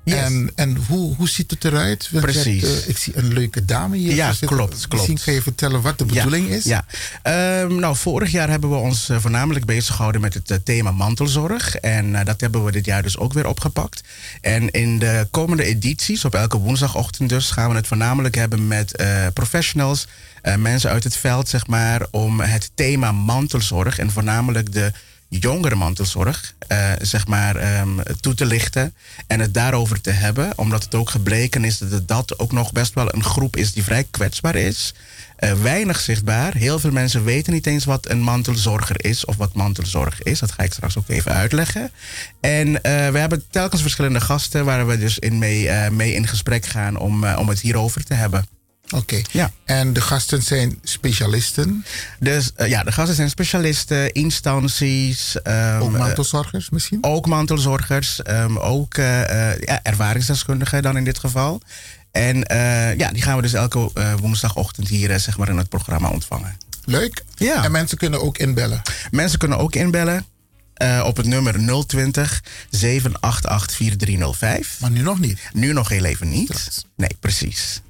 [0.05, 2.09] En, en hoe, hoe ziet het eruit?
[2.11, 2.62] Want Precies.
[2.62, 4.14] hebt, eh, ik zie een leuke dame hier.
[4.14, 4.57] Ja, zitten.
[4.57, 5.24] klopt, Misschien klopt.
[5.24, 6.64] kan je vertellen wat de bedoeling ja, is?
[6.64, 6.84] Ja.
[7.22, 10.90] Ehm, nou, vorig jaar hebben we ons eh, voornamelijk bezig gehouden met het eh, thema
[10.90, 11.76] mantelzorg.
[11.76, 14.01] En dat hebben we dit jaar dus ook weer opgepakt.
[14.40, 19.03] En in de komende edities, op elke woensdagochtend dus, gaan we het voornamelijk hebben met
[19.34, 20.07] professionals,
[20.59, 24.92] mensen uit het veld, zeg maar, om het thema mantelzorg en voornamelijk de
[25.31, 28.95] jongere mantelzorg, eh, zeg maar, ehm, toe te lichten
[29.26, 30.53] en het daarover te hebben.
[30.57, 33.83] Omdat het ook gebleken is dat dat ook nog best wel een groep is die
[33.83, 34.95] vrij kwetsbaar is.
[35.37, 36.55] Eh, weinig zichtbaar.
[36.55, 40.39] Heel veel mensen weten niet eens wat een mantelzorger is of wat mantelzorg is.
[40.39, 41.91] Dat ga ik straks ook even uitleggen.
[42.41, 46.66] En eh, we hebben telkens verschillende gasten waar we dus in mee, mee in gesprek
[46.66, 48.60] gaan om, om het hierover te hebben.
[48.91, 49.20] Oké.
[49.30, 49.51] Ja.
[49.64, 51.84] En de gasten zijn specialisten?
[52.18, 55.43] Dus eh, ja, de gasten zijn specialisten, instanties.
[55.43, 56.99] ehm, Ook eh, mantelzorgers misschien?
[57.01, 61.61] ook mantelzorgers, ehm, ook eh, ja, ervaringsdeskundigen dan in dit geval.
[62.11, 62.38] En
[62.97, 66.57] ja, die gaan we dus elke woensdagochtend hier zeg maar in het programma ontvangen.
[66.84, 67.22] Leuk.
[67.34, 67.64] Ja.
[67.64, 68.82] En mensen kunnen ook inbellen?
[69.11, 70.24] Mensen kunnen ook inbellen
[71.05, 74.76] op het nummer 020 788 4305.
[74.80, 75.41] Maar nu nog niet?
[75.53, 76.84] Nu nog heel even niet.
[76.97, 77.80] Nee, precies.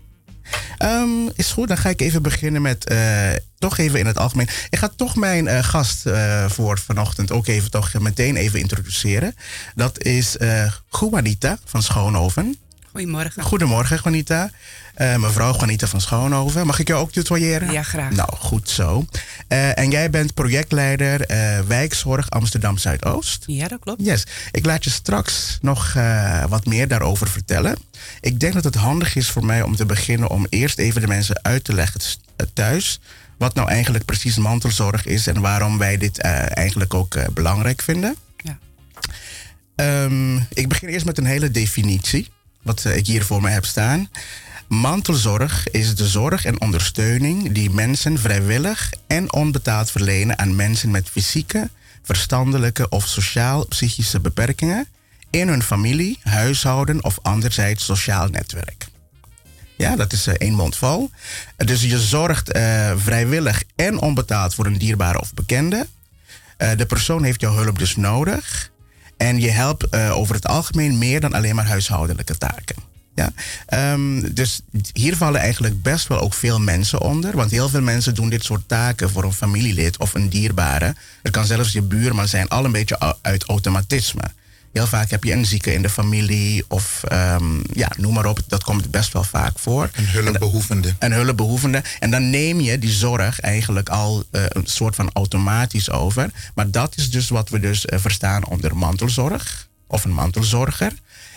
[0.78, 4.48] Ehm, is goed, dan ga ik even beginnen met eh, toch even in het algemeen.
[4.70, 9.34] Ik ga toch mijn eh, gast eh, voor vanochtend ook even toch meteen even introduceren.
[9.74, 10.36] Dat is
[10.90, 12.57] Juanita van Schoonhoven.
[12.90, 13.42] Goedemorgen.
[13.42, 14.51] Goedemorgen, Juanita.
[15.01, 16.66] Eh, mevrouw Juanita van Schoonhoven.
[16.66, 17.72] Mag ik jou ook tutoyeren?
[17.72, 18.11] Ja, graag.
[18.11, 19.07] Nou, goed zo.
[19.48, 23.45] Eh, en jij bent projectleider eh, wijkzorg Amsterdam Zuidoost.
[23.46, 24.04] Ja, dat klopt.
[24.04, 24.26] Yes.
[24.50, 25.92] Ik laat je straks nog
[26.49, 27.76] wat meer daarover vertellen.
[28.20, 31.07] Ik denk dat het handig is voor mij om te beginnen om eerst even de
[31.07, 32.00] mensen uit te leggen
[32.53, 33.00] thuis.
[33.38, 38.16] Wat nou eigenlijk precies mantelzorg is en waarom wij dit eigenlijk ook belangrijk vinden.
[38.37, 38.58] Ja.
[39.76, 42.29] Ehm, ik begin eerst met een hele definitie,
[42.62, 44.08] wat ik hier voor me heb staan.
[44.71, 51.09] Mantelzorg is de zorg en ondersteuning die mensen vrijwillig en onbetaald verlenen aan mensen met
[51.09, 51.71] fysieke,
[52.03, 54.87] verstandelijke of sociaal-psychische beperkingen
[55.30, 58.87] in hun familie, huishouden of anderzijds sociaal netwerk.
[59.76, 61.11] Ja, dat is eh, één mond vol.
[61.57, 65.87] Eh, Dus je zorgt eh, vrijwillig en onbetaald voor een dierbare of bekende.
[66.57, 68.71] Eh, de persoon heeft jouw hulp dus nodig.
[69.17, 72.89] En je helpt over het algemeen meer dan alleen maar huishoudelijke taken.
[73.21, 73.33] Ja?
[73.67, 74.61] Ehm, dus
[74.92, 77.37] hier vallen eigenlijk best wel ook veel mensen onder.
[77.37, 80.95] Want heel veel mensen doen dit soort taken voor een familielid of een dierbare.
[81.22, 84.22] Het kan zelfs je buurman zijn, al een beetje uit automatisme.
[84.72, 88.41] Heel vaak heb je een zieke in de familie of ehm, ja, noem maar op.
[88.47, 89.91] Dat komt best wel vaak voor.
[89.92, 90.95] Een hulpbehoevende.
[90.99, 91.83] Een hulpbehoevende.
[91.99, 96.30] En dan neem je die zorg eigenlijk al eh, een soort van automatisch over.
[96.55, 100.92] Maar dat is dus wat we dus eh, verstaan onder mantelzorg of een mantelzorger.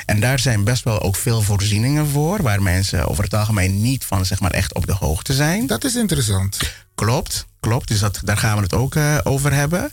[0.06, 4.06] En daar zijn best wel ook veel voorzieningen voor, waar mensen over het algemeen niet
[4.06, 5.68] van zeg maar echt op de hoogte zijn.
[5.68, 6.60] Dat is interessant.
[6.96, 7.88] Klopt, klopt.
[7.88, 9.92] Dus dat, daar gaan we het ook eh, over hebben.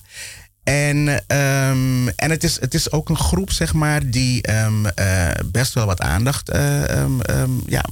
[0.63, 5.29] En, ehm, en het, is, het is ook een groep, zeg maar, die ehm, eh,
[5.45, 7.85] best wel wat aandacht eh, ehm, ja,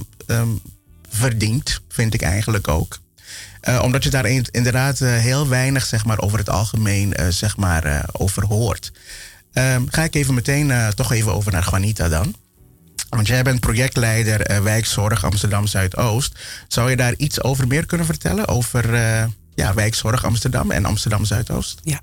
[1.09, 2.99] verdient, vind ik eigenlijk ook.
[3.81, 8.45] Omdat je daar in- inderdaad heel weinig zeg maar, over het algemeen zeg maar, over
[8.45, 8.91] hoort.
[9.53, 12.35] Ehm, ga ik even meteen eh, toch even over naar Juanita dan.
[13.09, 16.39] Want jij bent projectleider eh, wijkzorg Amsterdam Zuidoost.
[16.67, 18.47] Zou je daar iets over meer kunnen vertellen?
[18.47, 19.23] Over eh,
[19.55, 21.79] ja, wijkzorg Amsterdam en Amsterdam Zuidoost?
[21.83, 21.99] Ja.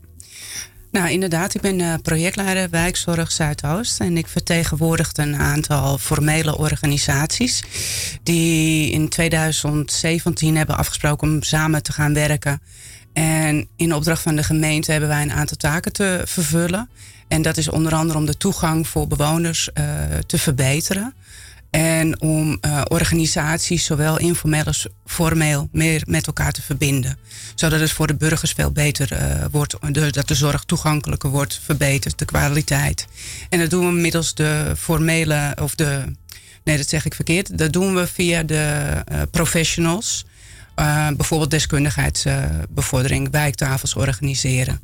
[0.90, 4.01] Nou, inderdaad, ik ben projectleider wijkzorg Zuidoost.
[4.01, 7.62] En ik vertegenwoordig een aantal formele organisaties.
[8.23, 12.60] die in 2017 hebben afgesproken om samen te gaan werken.
[13.16, 16.88] En in opdracht van de gemeente hebben wij een aantal taken te vervullen.
[17.28, 19.84] En dat is onder andere om de toegang voor bewoners eh,
[20.26, 21.14] te verbeteren.
[21.70, 27.18] En om eh, organisaties, zowel informeel als formeel, meer met elkaar te verbinden.
[27.55, 29.74] Zodat het voor de burgers veel beter eh, wordt.
[29.90, 33.06] de- dat de zorg toegankelijker wordt, verbeterd, de kwaliteit.
[33.48, 36.02] En dat doen we middels de formele, of de.
[36.64, 37.59] Nee, dat zeg ik verkeerd.
[37.59, 38.82] Dat doen we via de
[39.30, 40.24] professionals.
[40.77, 44.81] Eh, bijvoorbeeld deskundigheidsbevordering, wijktafels organiseren.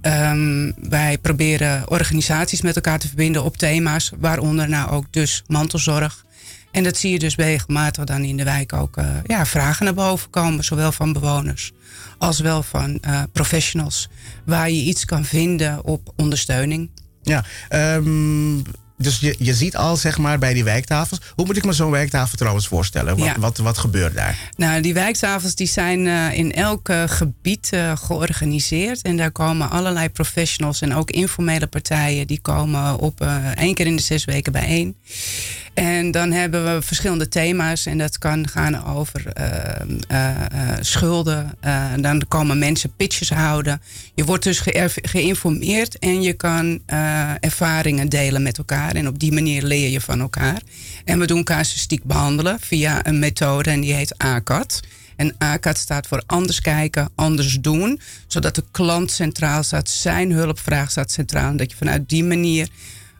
[0.00, 6.24] Ehm, wij proberen organisaties met elkaar te verbinden op thema's, waaronder nou ook dus mantelzorg.
[6.70, 9.94] En dat zie je dus regelmatig dan in de wijk ook eh, ja, vragen naar
[9.94, 11.72] boven komen, zowel van bewoners
[12.18, 14.08] als wel van eh, professionals,
[14.44, 16.90] waar je iets kan vinden op ondersteuning.
[17.22, 18.58] Ja, ehm,
[18.98, 21.20] dus je, je ziet al zeg maar bij die wijktafels.
[21.34, 23.16] Hoe moet ik me zo'n wijktafel trouwens voorstellen?
[23.16, 23.38] Wat, Ja.
[23.38, 24.38] wat, wat gebeurt daar?
[24.56, 29.02] Nou, die wijktafels die zijn eh, in elk eh, gebied eh, georganiseerd.
[29.02, 32.26] En daar komen allerlei professionals en ook informele partijen.
[32.26, 33.20] Die komen op
[33.54, 34.96] één keer in de zes weken bijeen.
[35.76, 37.86] En dan hebben we verschillende thema's.
[37.86, 41.58] En dat kan gaan over eh, eh, eh, schulden.
[41.96, 43.82] Dan komen mensen pitches houden.
[44.14, 44.62] Je wordt dus
[45.02, 45.98] geïnformeerd.
[45.98, 46.80] En je kan
[47.40, 48.85] ervaringen delen met elkaar.
[48.94, 50.62] En op die manier leer je van elkaar.
[51.04, 53.70] En we doen casuïstiek behandelen via een methode.
[53.70, 54.80] En die heet ACAT.
[55.16, 58.00] En ACAT staat voor anders kijken, anders doen.
[58.26, 61.50] Zodat de klant centraal staat, zijn hulpvraag staat centraal.
[61.50, 62.68] En dat je vanuit die manier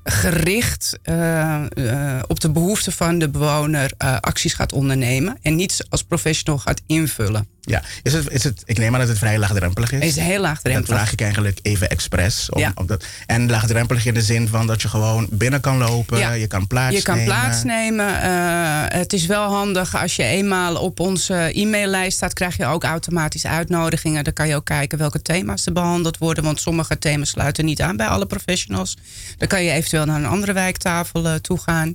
[0.05, 5.39] gericht eh, eh, op de behoeften van de bewoner eh, acties gaat ondernemen.
[5.43, 7.49] En niet als professional gaat invullen.
[7.67, 10.01] Ja, is het, is het, ik neem aan dat het vrij laagdrempelig is.
[10.01, 10.89] Is heel laagdrempelig.
[10.89, 12.51] Dat vraag ik eigenlijk even expres.
[12.51, 12.73] Om, Ja.
[12.87, 16.33] dat, en laagdrempelig in de zin van dat je gewoon binnen kan lopen, Ja.
[16.33, 16.99] je kan plaatsnemen.
[16.99, 18.23] Je kan plaatsnemen.
[18.23, 22.85] Eh, het is wel handig als je eenmaal op onze e-maillijst staat, krijg je ook
[22.85, 24.25] automatisch uitnodigingen.
[24.25, 26.45] Dan kan je ook kijken welke thema's er behandeld worden.
[26.45, 28.97] Want sommige thema's sluiten niet aan bij alle professionals.
[29.39, 31.95] Dan kan je eventueel naar een andere wijktafel eh, toe gaan.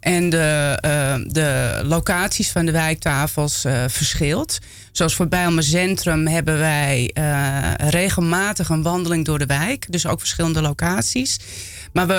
[0.00, 4.58] En de, eh, de locaties van de wijktafels eh, verschilt.
[4.92, 9.92] Zoals voor Bijlmer Centrum hebben wij eh, regelmatig een wandeling door de wijk.
[9.92, 11.38] Dus ook verschillende locaties.
[11.92, 12.14] Maar we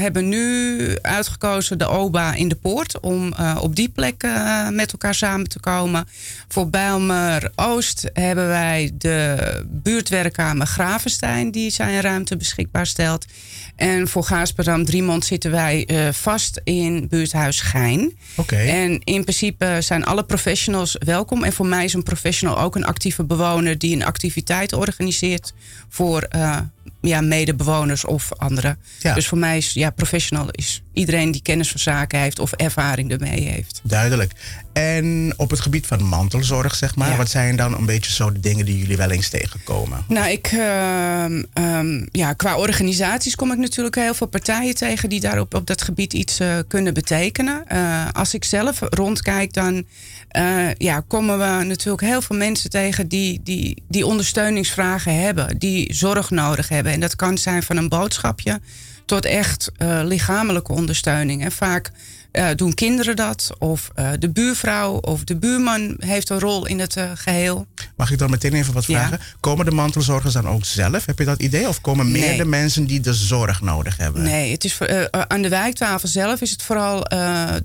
[0.00, 4.26] hebben nu uitgekozen de OBA in de poort om op die plek
[4.70, 6.08] met elkaar samen te komen.
[6.48, 9.36] Voor Bijlmer Oost hebben wij de
[9.66, 13.24] buurtwerkkamer Gravenstein die zijn ruimte beschikbaar stelt.
[13.76, 18.18] En voor Gaasperdam Driemond zitten wij vast in buurthuis Gein.
[18.36, 18.56] Oké.
[18.56, 21.44] En in principe zijn alle professionals welkom.
[21.44, 25.52] En voor mij is een professional ook een actieve bewoner die een activiteit organiseert
[25.88, 26.58] voor eh,
[27.00, 28.78] ja, medebewoners of anderen.
[28.98, 29.14] Ja.
[29.14, 33.10] Dus voor mij is ja, professional is iedereen die kennis van zaken heeft of ervaring
[33.10, 33.80] ermee heeft.
[33.82, 34.32] Duidelijk.
[34.72, 37.16] En op het gebied van mantelzorg, zeg maar, Ja.
[37.16, 40.04] wat zijn dan een beetje zo de dingen die jullie wel eens tegenkomen?
[40.08, 45.20] Nou, ik, ehm, ehm, ja, qua organisaties kom ik natuurlijk heel veel partijen tegen die
[45.20, 47.62] daarop op dat gebied iets eh, kunnen betekenen.
[47.66, 49.84] Eh, als ik zelf rondkijk, dan
[50.28, 55.94] eh, ja, komen we natuurlijk heel veel mensen tegen die, die, die ondersteuningsvragen hebben, die
[55.94, 56.92] zorg nodig hebben.
[56.92, 58.60] En dat kan zijn van een boodschapje
[59.04, 61.44] tot echt eh, lichamelijke ondersteuning.
[61.44, 61.90] En vaak
[62.32, 66.78] eh, doen kinderen dat, of eh, de buurvrouw of de buurman heeft een rol in
[66.78, 67.66] het eh, geheel.
[67.96, 68.98] Mag ik dan meteen even wat Ja.
[68.98, 69.20] vragen?
[69.40, 71.06] Komen de mantelzorgers dan ook zelf?
[71.06, 71.68] Heb je dat idee?
[71.68, 74.22] Of komen meer de mensen die de zorg nodig hebben?
[74.22, 74.78] Nee, het is,
[75.10, 77.00] aan de wijktafel zelf is het vooral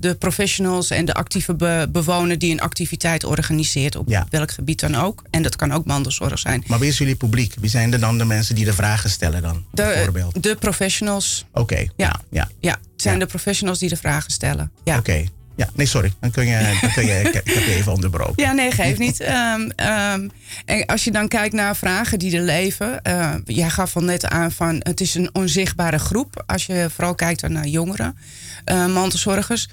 [0.00, 4.26] de professionals en de actieve be- bewoner die een activiteit organiseert op Ja.
[4.30, 5.22] welk gebied dan ook.
[5.30, 6.64] En dat kan ook mantelzorg zijn.
[6.66, 7.54] Maar wie is jullie publiek?
[7.60, 9.64] Wie zijn er dan de mensen die de vragen stellen dan?
[9.70, 10.42] De, bijvoorbeeld?
[10.42, 11.44] de professionals.
[11.52, 12.20] Oké, Ja.
[12.30, 12.48] ja.
[12.60, 14.70] Ja, het zijn de professionals die de vragen stellen.
[14.84, 14.98] Ja.
[14.98, 15.24] Oké.
[15.56, 16.12] Ja, nee, sorry.
[16.20, 18.42] Dan kun je, dan kun je, ik, ik heb je even onderbroken.
[18.44, 19.20] Ja, nee, geeft niet.
[19.20, 20.28] Ehm, ehm,
[20.64, 23.02] en als je dan kijkt naar vragen die er leven.
[23.02, 26.42] eh, jij gaf al net aan van het is een onzichtbare groep.
[26.46, 28.18] Als je vooral kijkt naar jongeren,
[28.64, 29.68] eh, mantelzorgers.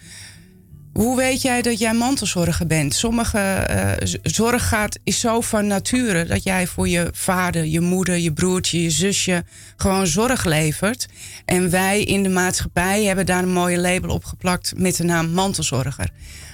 [0.94, 2.94] Hoe weet jij dat jij mantelzorger bent?
[2.94, 8.18] Sommige eh, zorg gaat, is zo van nature dat jij voor je vader, je moeder,
[8.18, 9.44] je broertje, je zusje
[9.76, 11.08] gewoon zorg levert.
[11.46, 15.30] En wij in de maatschappij hebben daar een mooie label op geplakt met de naam
[15.30, 16.10] mantelzorger.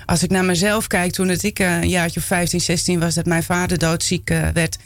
[0.06, 3.26] Als ik naar mezelf kijk, toen het ik een jaartje of 15, 16 was dat
[3.26, 4.78] mijn vader doodziek eh, werd,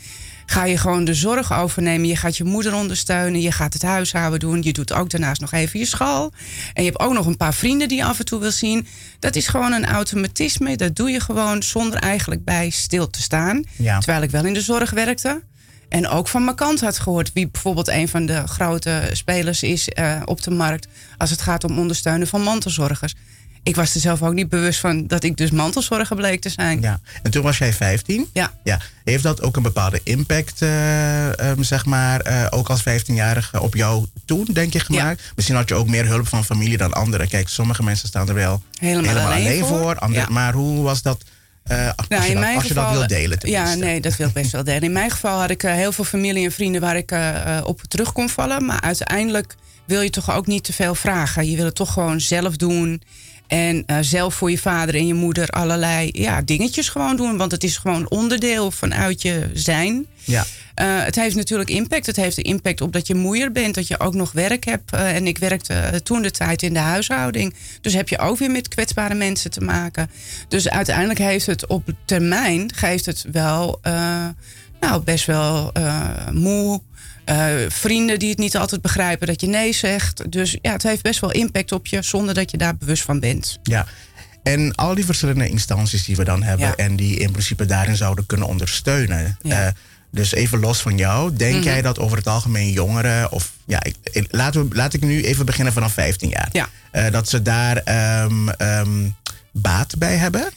[0.46, 2.08] ga je gewoon de zorg overnemen.
[2.08, 4.62] Je gaat je moeder ondersteunen, je gaat het huishouden doen.
[4.62, 6.34] Je doet ook daarnaast nog even je school.
[6.74, 8.88] En je hebt ook nog een paar vrienden die je af en toe wil zien.
[9.20, 10.78] Dat is gewoon een automatisme.
[10.78, 13.64] Dat doe je gewoon zonder eigenlijk bij stil te staan.
[13.78, 14.00] Ja.
[14.00, 15.42] Terwijl ik wel in de zorg werkte.
[15.90, 19.90] En ook van mijn kant had gehoord wie bijvoorbeeld een van de grote spelers is
[19.90, 20.88] eh, op de markt.
[21.18, 23.16] Als het gaat om ondersteunen van mantelzorgers.
[23.64, 26.82] Ik was er zelf ook niet bewust van dat ik dus mantelzorger bleek te zijn.
[26.82, 27.00] Ja.
[27.22, 28.30] En toen was jij 15?
[28.34, 28.52] Ja.
[28.64, 28.80] ja.
[29.04, 33.76] Heeft dat ook een bepaalde impact, eh, ehm, zeg maar, eh, ook als 15-jarige op
[33.76, 35.22] jou toen, denk je, gemaakt?
[35.36, 37.28] Misschien had je ook meer hulp van familie dan anderen.
[37.28, 39.98] Kijk, sommige mensen staan er wel Helemaal alleen voor.
[40.10, 40.28] Ja.
[40.30, 41.24] Maar hoe was dat,
[41.64, 43.38] eh, als, je in dat als je dat wil delen?
[43.42, 44.82] Ja, nee, dat wil ik best wel delen.
[44.82, 47.16] In mijn geval had ik heel veel familie en vrienden waar ik
[47.64, 48.66] op terug kon vallen.
[48.66, 51.50] Maar uiteindelijk wil je toch ook niet te veel vragen.
[51.50, 53.02] Je wil het toch gewoon zelf doen.
[53.48, 57.38] En eh, zelf voor je vader en je moeder allerlei ja, dingetjes gewoon doen.
[57.38, 60.06] Want het is gewoon onderdeel vanuit je zijn.
[60.24, 60.46] Ja.
[60.76, 62.06] Eh, het heeft natuurlijk impact.
[62.06, 64.92] Het heeft de impact op dat je moeier bent, dat je ook nog werk hebt.
[64.92, 67.54] Eh, en ik werkte toen de tijd in de huishouding.
[67.82, 70.10] Dus heb je ook weer met kwetsbare mensen te maken.
[70.48, 73.80] Dus uiteindelijk heeft het op termijn geeft het wel
[74.80, 75.72] nou, best wel
[76.32, 76.82] moe.
[77.26, 80.32] Eh, vrienden die het niet altijd begrijpen dat je nee zegt.
[80.32, 83.20] Dus ja, het heeft best wel impact op je zonder dat je daar bewust van
[83.20, 83.60] bent.
[83.64, 83.86] Ja.
[84.44, 86.76] En al die verschillende instanties die we dan hebben Ja.
[86.76, 89.38] en die in principe daarin zouden kunnen ondersteunen.
[89.42, 89.66] Ja.
[89.66, 89.72] Eh,
[90.12, 91.64] dus even los van jou, denk Mhm.
[91.64, 95.24] jij dat over het algemeen jongeren, of ja, ik, ik- laten we, laat ik nu
[95.24, 96.50] even beginnen vanaf 15 jaar.
[96.52, 96.70] Ja.
[96.92, 99.10] Eh, dat ze daar ehm, ehm,
[99.52, 100.50] baat bij hebben?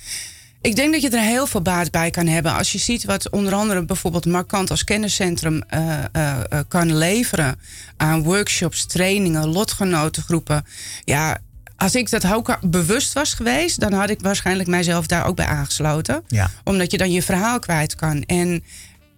[0.66, 2.55] Ik denk dat je er heel veel baat bij kan hebben.
[2.55, 7.60] Als je ziet wat onder andere bijvoorbeeld Markant als kenniscentrum eh, eh, eh, kan leveren
[7.97, 10.66] aan workshops, trainingen, lotgenotengroepen.
[11.05, 11.38] Ja,
[11.76, 15.47] als ik dat ook bewust was geweest, dan had ik waarschijnlijk mijzelf daar ook bij
[15.47, 16.22] aangesloten.
[16.26, 16.51] Ja.
[16.64, 18.22] Omdat je dan je verhaal kwijt kan.
[18.22, 18.64] En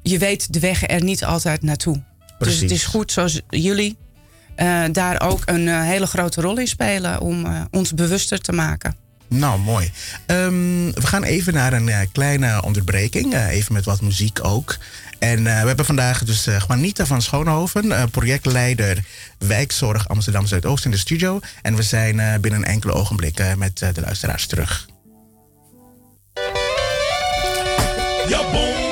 [0.02, 2.02] je weet de weg er niet altijd naartoe.
[2.38, 3.96] Dus het is goed zoals jullie
[4.92, 9.07] daar ook een hele grote rol in spelen om ons bewuster te maken.
[9.28, 9.90] Nou, mooi.
[10.26, 13.34] Ehm, we gaan even naar een eh, kleine onderbreking.
[13.34, 14.76] eh, even met wat muziek ook.
[15.18, 19.04] En eh, we hebben vandaag dus eh Juanita van Schoonhoven, projectleider
[19.38, 21.40] wijkzorg Amsterdam Zuidoost in de studio.
[21.62, 24.86] En we zijn binnen enkele ogenblikken met de luisteraars terug.
[28.52, 28.87] Boom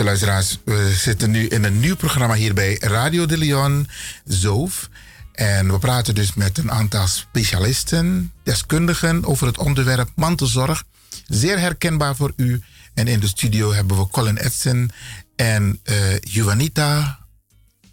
[0.00, 3.88] Beste luisteraars, we zitten nu in een nieuw programma hier bij Radio de Leon,
[4.24, 4.88] Zoof.
[5.32, 10.84] En we praten dus met een aantal specialisten, deskundigen over het onderwerp mantelzorg.
[11.26, 12.62] Zeer herkenbaar voor u.
[12.94, 14.90] En in de studio hebben we Colin Edson
[15.36, 17.18] en eh Juanita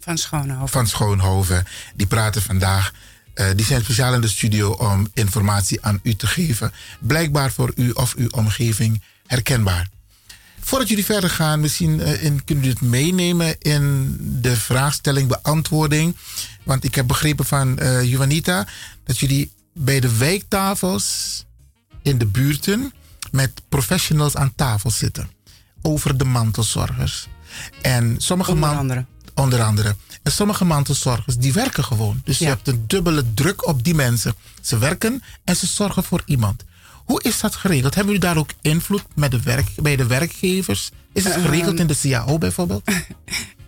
[0.00, 0.68] Van Schoonhoven.
[0.68, 1.66] Van Schoonhoven.
[1.94, 2.92] Die praten vandaag.
[3.34, 6.72] eh, die zijn speciaal in de studio om informatie aan u te geven.
[7.00, 9.88] Blijkbaar voor u of uw omgeving herkenbaar.
[10.68, 16.16] Voordat jullie verder gaan, misschien eh, in, kunnen jullie het meenemen in de vraagstelling, beantwoording.
[16.62, 18.66] Want ik heb begrepen van eh Juanita
[19.04, 21.44] dat jullie bij de wijktafels
[22.02, 22.92] in de buurten
[23.30, 25.30] met professionals aan tafel zitten.
[25.82, 27.28] Over de mantelzorgers.
[27.82, 29.04] En sommige Onder andere.
[29.34, 29.96] Onder andere.
[30.22, 32.20] En sommige mantelzorgers die werken gewoon.
[32.24, 34.34] Dus je hebt een dubbele druk op die mensen.
[34.60, 36.64] Ze werken en ze zorgen voor iemand.
[37.08, 37.94] Hoe is dat geregeld?
[37.94, 40.90] Hebben jullie daar ook invloed met de werk, bij de werkgevers?
[41.12, 41.80] Is het geregeld Ehm.
[41.80, 42.82] in de CAO bijvoorbeeld?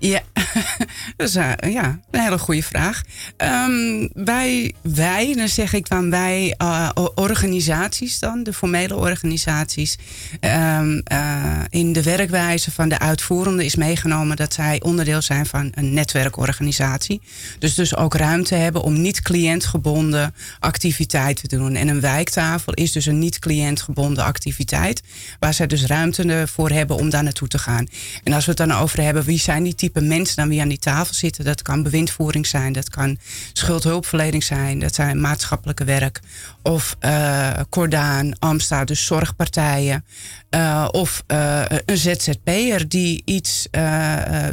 [0.01, 0.21] Ja,
[1.17, 3.03] dat is eh, ja, een hele goede vraag.
[3.37, 9.99] Ehm, wij, wij, dan zeg ik dan wij, eh, organisaties dan, de formele organisaties,
[10.41, 15.73] ehm, eh, in de werkwijze van de uitvoerende is meegenomen dat zij onderdeel zijn van
[15.75, 17.21] een netwerkorganisatie.
[17.59, 21.75] Dus dus ook ruimte hebben om niet cliëntgebonden activiteiten te doen.
[21.75, 25.03] En een wijktafel is dus een niet cliëntgebonden activiteit,
[25.39, 27.89] waar zij dus ruimte voor hebben om daar naartoe te gaan.
[28.25, 30.79] En als we het dan over hebben, wie zijn die mensen dan wie aan die
[30.79, 31.45] tafel zitten?
[31.45, 33.19] Dat kan bewindvoering zijn, dat kan
[33.53, 36.21] schuldhulpverlening zijn, dat zijn maatschappelijke werk.
[36.63, 40.05] Of eh Cordaan, Amsta, dus zorgpartijen.
[40.51, 43.69] Eh, of eh, een ZZP'er die iets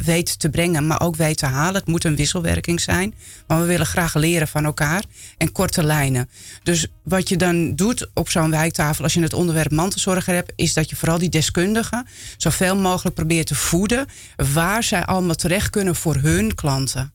[0.04, 1.74] weet te brengen, maar ook weet te halen.
[1.74, 3.14] Het moet een wisselwerking zijn.
[3.46, 5.04] Maar we willen graag leren van elkaar.
[5.36, 6.28] En korte lijnen.
[6.62, 10.74] Dus wat je dan doet op zo'n wijktafel, als je het onderwerp mantelzorger hebt, is
[10.74, 12.06] dat je vooral die deskundigen
[12.36, 14.06] zoveel mogelijk probeert te voeden.
[14.52, 17.12] Waar zij allemaal terecht kunnen voor hun klanten.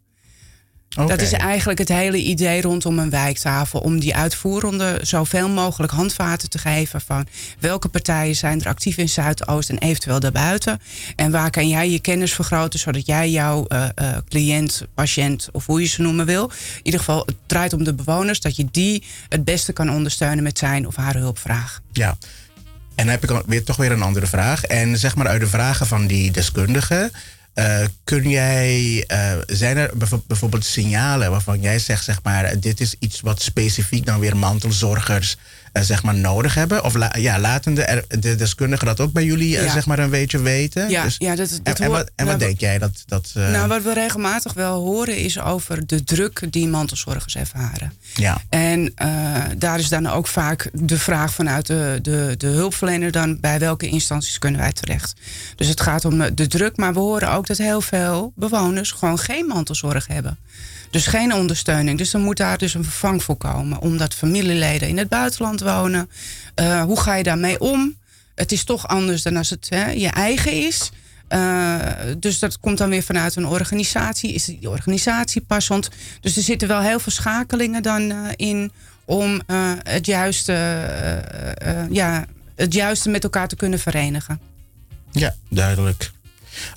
[0.96, 3.80] Dat is eigenlijk het hele idee rondom een wijktafel.
[3.80, 7.28] Om die uitvoerende zoveel mogelijk handvaten te geven van
[7.60, 10.80] welke partijen zijn er actief in Zuidoost en eventueel daarbuiten.
[11.16, 15.66] En waar kan jij je kennis vergroten zodat jij jouw eh, eh, cliënt, patiënt of
[15.66, 16.44] hoe je ze noemen wil.
[16.50, 20.44] In ieder geval, het draait om de bewoners, dat je die het beste kan ondersteunen
[20.44, 21.82] met zijn of haar hulpvraag.
[21.92, 22.18] Ja.
[22.96, 24.64] En dan heb ik weer, toch weer een andere vraag.
[24.64, 27.12] En zeg maar uit de vragen van die deskundigen.
[27.54, 32.82] Eh, kun jij, eh, zijn er bijv- bijvoorbeeld signalen waarvan jij zegt, zeg maar, dit
[32.82, 35.38] is iets wat specifiek dan weer mantelzorgers
[35.82, 36.84] zeg maar nodig hebben?
[36.84, 39.72] Of la- ja, laten de, de deskundigen dat ook bij jullie eh, Ja.
[39.72, 40.90] zeg maar een beetje weten?
[40.90, 43.04] Ja, Dus- ja, dat, dat en, wat, en wat nou, denk jij dat...
[43.06, 47.94] dat eh, Nou, wat we regelmatig wel horen is over de druk die mantelzorgers ervaren.
[48.14, 48.42] ja.
[48.50, 49.08] En eh,
[49.58, 53.88] daar is dan ook vaak de vraag vanuit de, de, de hulpverlener dan bij welke
[53.88, 55.14] instanties kunnen wij terecht.
[55.56, 59.20] Dus het gaat om de druk, maar we horen ook dat heel veel bewoners gewoon
[59.20, 60.38] geen mantelzorg hebben.
[60.94, 61.98] Dus geen ondersteuning.
[61.98, 63.80] Dus dan moet daar dus een vervang voor komen.
[63.80, 66.10] Omdat familieleden in het buitenland wonen.
[66.56, 67.96] Eh, hoe ga je daarmee om?
[68.36, 70.92] Het is toch anders dan als het hè, je eigen is.
[71.28, 71.80] Eh,
[72.18, 74.34] dus dat komt dan weer vanuit een organisatie.
[74.34, 75.90] Is die organisatie passend?
[76.22, 78.72] Dus er zitten wel heel veel schakelingen dan eh, in
[79.06, 79.42] om
[79.84, 80.54] het, juiste,
[81.90, 82.26] ja,
[82.56, 84.40] het juiste met elkaar te kunnen verenigen.
[85.12, 86.12] Ja, duidelijk.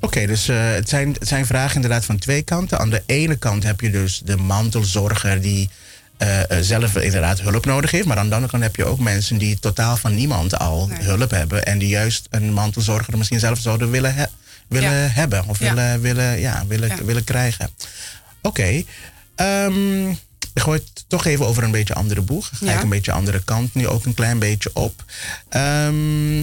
[0.00, 2.78] Oké, dus eh, het, zijn, het zijn vragen inderdaad van twee kanten.
[2.78, 5.70] Aan de ene kant heb je dus de mantelzorger die
[6.16, 8.06] eh, eh, zelf inderdaad hulp nodig heeft.
[8.06, 11.30] Maar aan de andere kant heb je ook mensen die totaal van niemand al hulp
[11.30, 11.64] hebben.
[11.64, 14.24] En die juist een mantelzorger misschien zelf zouden willen, he-
[14.68, 15.06] willen Ja.
[15.08, 15.44] hebben.
[15.46, 15.74] Of Ja.
[15.74, 17.04] willen, willen, ja, willen, Ja.
[17.04, 17.70] willen krijgen.
[18.42, 18.82] Oké.
[19.34, 20.08] ehm,
[20.54, 22.50] ik gooi het toch even over een beetje andere boeg.
[22.54, 25.04] Ga ik een beetje andere kant nu ook een klein beetje op.
[25.48, 26.40] Ehm,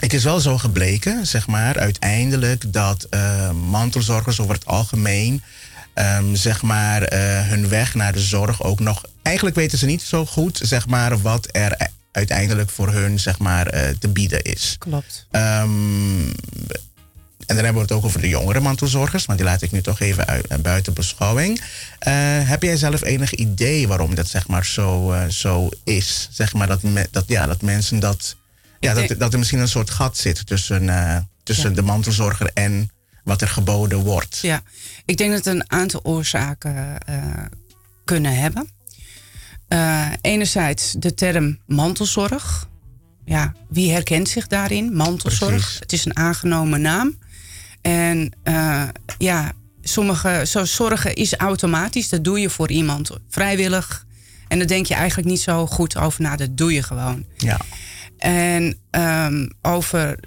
[0.00, 5.42] het is wel zo gebleken, zeg maar, uiteindelijk dat eh, mantelzorgers over het algemeen,
[5.94, 9.02] ehm, zeg maar, eh, hun weg naar de zorg ook nog.
[9.22, 13.66] Eigenlijk weten ze niet zo goed, zeg maar, wat er uiteindelijk voor hun, zeg maar,
[13.66, 14.76] eh, te bieden is.
[14.78, 15.26] Klopt.
[15.30, 16.20] Ehm,
[17.46, 19.80] en dan hebben we het ook over de jongere mantelzorgers, maar die laat ik nu
[19.82, 21.60] toch even uit, buiten beschouwing.
[22.44, 26.28] Heb jij zelf enig idee waarom dat zeg maar zo, zo is?
[26.32, 28.36] Zeg maar dat, me- dat, ja, dat mensen dat,
[28.80, 31.74] ja, dat, dat er misschien een soort gat zit tussen, eh, tussen Ja.
[31.74, 32.90] de mantelzorger en
[33.24, 34.38] wat er geboden wordt.
[34.42, 34.62] Ja,
[35.04, 37.16] ik denk dat een aantal oorzaken eh,
[38.04, 38.68] kunnen hebben.
[39.68, 42.68] Eh, enerzijds de term mantelzorg.
[43.24, 44.96] Ja, wie herkent zich daarin?
[44.96, 45.50] Mantelzorg.
[45.52, 45.78] Precies.
[45.80, 47.18] Het is een aangenomen naam.
[47.80, 48.32] En
[49.18, 49.52] ja,
[49.82, 52.08] sommige, zo zorgen is automatisch.
[52.08, 54.06] Dat doe je voor iemand vrijwillig.
[54.48, 56.36] En daar denk je eigenlijk niet zo goed over na.
[56.36, 57.24] Dat doe je gewoon.
[57.36, 57.60] Ja.
[58.20, 60.18] En ehm, over,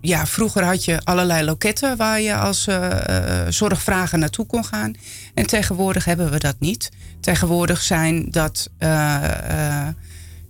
[0.00, 4.94] ja, vroeger had je allerlei loketten waar je als eh, zorgvrager naartoe kon gaan.
[5.34, 6.90] En tegenwoordig hebben we dat niet.
[7.20, 9.88] Tegenwoordig zijn dat, eh,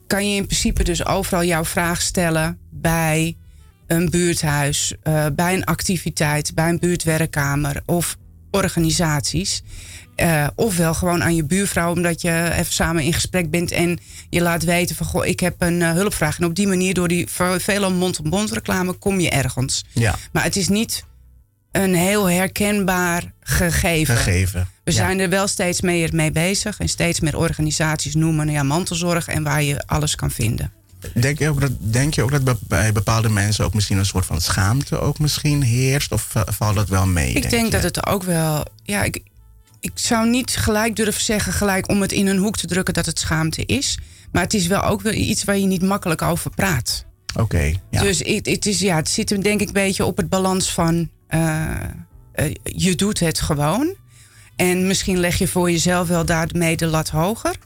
[0.06, 3.36] kan je in principe dus overal jouw vraag stellen bij
[3.86, 4.94] een buurthuis,
[5.32, 8.16] bij een activiteit, bij een buurtwerkkamer of
[8.50, 9.62] organisaties.
[10.20, 13.98] Eh, ofwel gewoon aan je buurvrouw, omdat je even samen in gesprek bent en
[14.30, 16.38] je laat weten van goh, ik heb een eh, hulpvraag.
[16.38, 19.84] En op die manier, door die ve- vele mond-op-mond reclame, kom je ergens.
[19.92, 20.14] Ja.
[20.32, 21.04] Maar het is niet
[21.72, 24.16] een heel herkenbaar gegeven.
[24.16, 24.68] Gegeven.
[24.84, 24.96] We Ja.
[24.96, 29.42] zijn er wel steeds meer mee bezig en steeds meer organisaties noemen ja, mantelzorg en
[29.42, 30.72] waar je alles kan vinden.
[31.14, 34.26] Denk je, ook dat, denk je ook dat bij bepaalde mensen ook misschien een soort
[34.26, 36.12] van schaamte ook misschien heerst?
[36.12, 37.32] Of va- valt dat wel mee?
[37.32, 38.64] Ik denk dat het ook wel.
[38.82, 39.20] Ja, ik,
[39.80, 43.06] ik zou niet gelijk durven zeggen, gelijk om het in een hoek te drukken dat
[43.06, 43.98] het schaamte is.
[44.32, 47.04] Maar het is wel ook wel iets waar je niet makkelijk over praat.
[47.36, 48.02] Oké, ja.
[48.02, 50.72] Dus het, het, is, ja, het zit hem denk ik een beetje op het balans
[50.72, 51.70] van eh,
[52.32, 53.94] eh, je doet het gewoon.
[54.56, 57.56] En misschien leg je voor jezelf wel daarmee de lat hoger.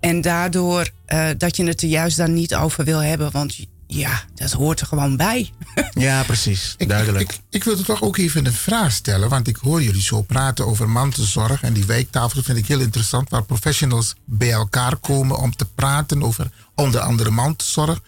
[0.00, 3.30] En daardoor eh, dat je het er juist dan niet over wil hebben.
[3.30, 5.50] Want ja, dat hoort er gewoon bij.
[5.94, 6.74] Ja, precies.
[6.78, 7.32] Duidelijk.
[7.32, 10.66] Ik, ik wilde toch ook even een vraag stellen, want ik hoor jullie zo praten
[10.66, 15.56] over mantelzorg en die wijktafel vind ik heel interessant, waar professionals bij elkaar komen om
[15.56, 18.00] te praten over onder andere mantelzorg.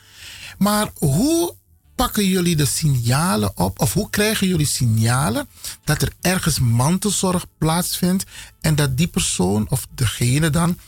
[0.59, 1.54] Maar hoe
[1.94, 5.48] pakken jullie de signalen op, of hoe krijgen jullie signalen
[5.84, 8.24] dat er ergens mantelzorg plaatsvindt
[8.60, 10.78] en dat die persoon of degene dan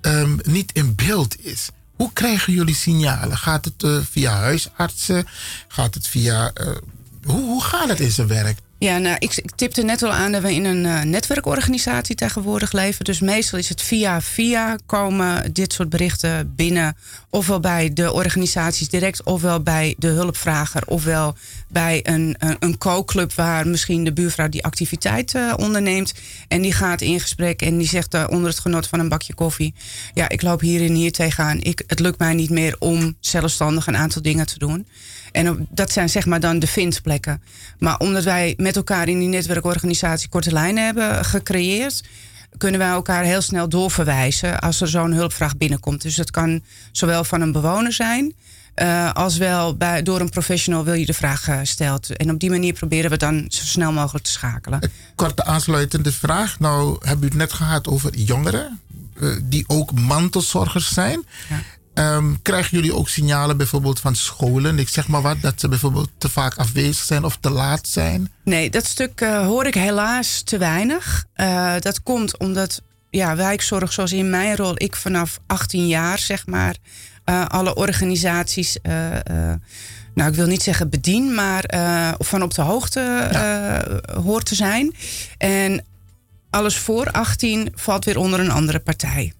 [0.00, 1.70] ehm, niet in beeld is.
[1.98, 3.38] Hoe krijgen jullie signalen?
[3.38, 5.26] Gaat het eh, via huisartsen?
[5.68, 6.50] Gaat het via.
[6.54, 6.66] eh,
[7.24, 8.58] hoe, hoe gaat het in zijn werk?
[8.80, 12.72] Ja, nou, ik, ik tipte net al aan dat we in een eh, netwerkorganisatie tegenwoordig
[12.72, 13.04] leven.
[13.04, 16.96] Dus meestal is het via via komen dit soort berichten binnen.
[17.30, 21.36] Ofwel bij de organisaties direct, ofwel bij de hulpvrager, ofwel
[21.68, 26.14] bij een, een, een co-club waar misschien de buurvrouw die activiteit eh, onderneemt.
[26.48, 29.34] En die gaat in gesprek en die zegt eh, onder het genot van een bakje
[29.34, 29.74] koffie:
[30.14, 31.60] Ja, ik loop hier en hier tegenaan.
[31.60, 34.86] Ik, het lukt mij niet meer om zelfstandig een aantal dingen te doen.
[35.32, 37.42] En dat zijn zeg maar dan de vindplekken.
[37.78, 42.02] Maar omdat wij met elkaar in die netwerkorganisatie Korte Lijnen hebben gecreëerd,
[42.56, 46.02] kunnen wij elkaar heel snel doorverwijzen als er zo'n hulpvraag binnenkomt.
[46.02, 48.34] Dus dat kan zowel van een bewoner zijn,
[48.78, 52.16] eh, als wel bij, door een professional wil je de vraag eh, stelt.
[52.16, 54.90] En op die manier proberen we dan zo snel mogelijk te schakelen.
[55.14, 56.58] Korte aansluitende vraag.
[56.58, 58.80] Nou, hebben u het net gehad over jongeren
[59.20, 61.24] eh, die ook mantelzorgers zijn.
[61.98, 64.78] Ehm, krijgen jullie ook signalen bijvoorbeeld van scholen?
[64.78, 68.32] Ik zeg maar wat, dat ze bijvoorbeeld te vaak afwezig zijn of te laat zijn?
[68.44, 71.24] Nee, dat stuk eh, hoor ik helaas te weinig.
[71.34, 76.46] Eh, dat komt omdat ja, wijkzorg, zoals in mijn rol, ik vanaf 18 jaar zeg
[76.46, 76.76] maar,
[77.24, 78.76] eh, alle organisaties,
[80.14, 81.64] nou ik wil niet zeggen bedien, maar
[82.18, 84.94] van op de hoogte eh, hoort te zijn.
[85.38, 85.84] En
[86.50, 89.32] alles voor 18 valt weer onder een andere partij.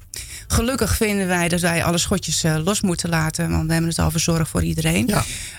[0.49, 3.51] Gelukkig vinden wij dat wij alle schotjes eh, los moeten laten.
[3.51, 5.11] Want we hebben het over zorg voor iedereen.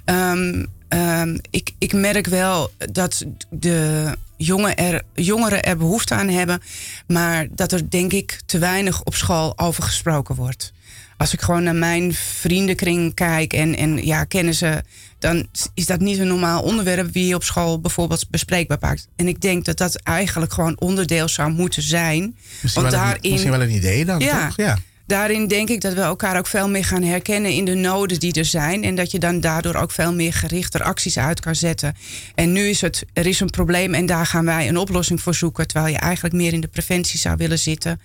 [0.06, 4.08] Ehm, ehm, ik, ik merk wel dat de
[4.38, 6.62] jongen er, jongeren er behoefte aan hebben.
[7.08, 10.74] Maar dat er denk ik te weinig op school over gesproken wordt.
[11.18, 14.84] Als ik gewoon naar mijn vriendenkring kijk en, en ja, kennen ze,
[15.20, 19.08] dan is dat niet een normaal onderwerp wie je op school bijvoorbeeld bespreekbaar maakt.
[19.16, 22.36] En ik denk dat dat eigenlijk gewoon onderdeel zou moeten zijn.
[22.62, 24.48] Misschien, wel een, misschien wel een idee dan, Ja.
[24.48, 24.58] toch?
[24.58, 24.78] Ja.
[25.06, 28.34] Daarin denk ik dat we elkaar ook veel meer gaan herkennen in de noden die
[28.34, 28.84] er zijn.
[28.84, 31.96] En dat je dan daardoor ook veel meer gerichter acties uit kan zetten.
[32.36, 35.36] En nu is het, er is een probleem en daar gaan wij een oplossing voor
[35.36, 35.68] zoeken.
[35.68, 38.02] Terwijl je eigenlijk meer in de preventie zou willen zitten.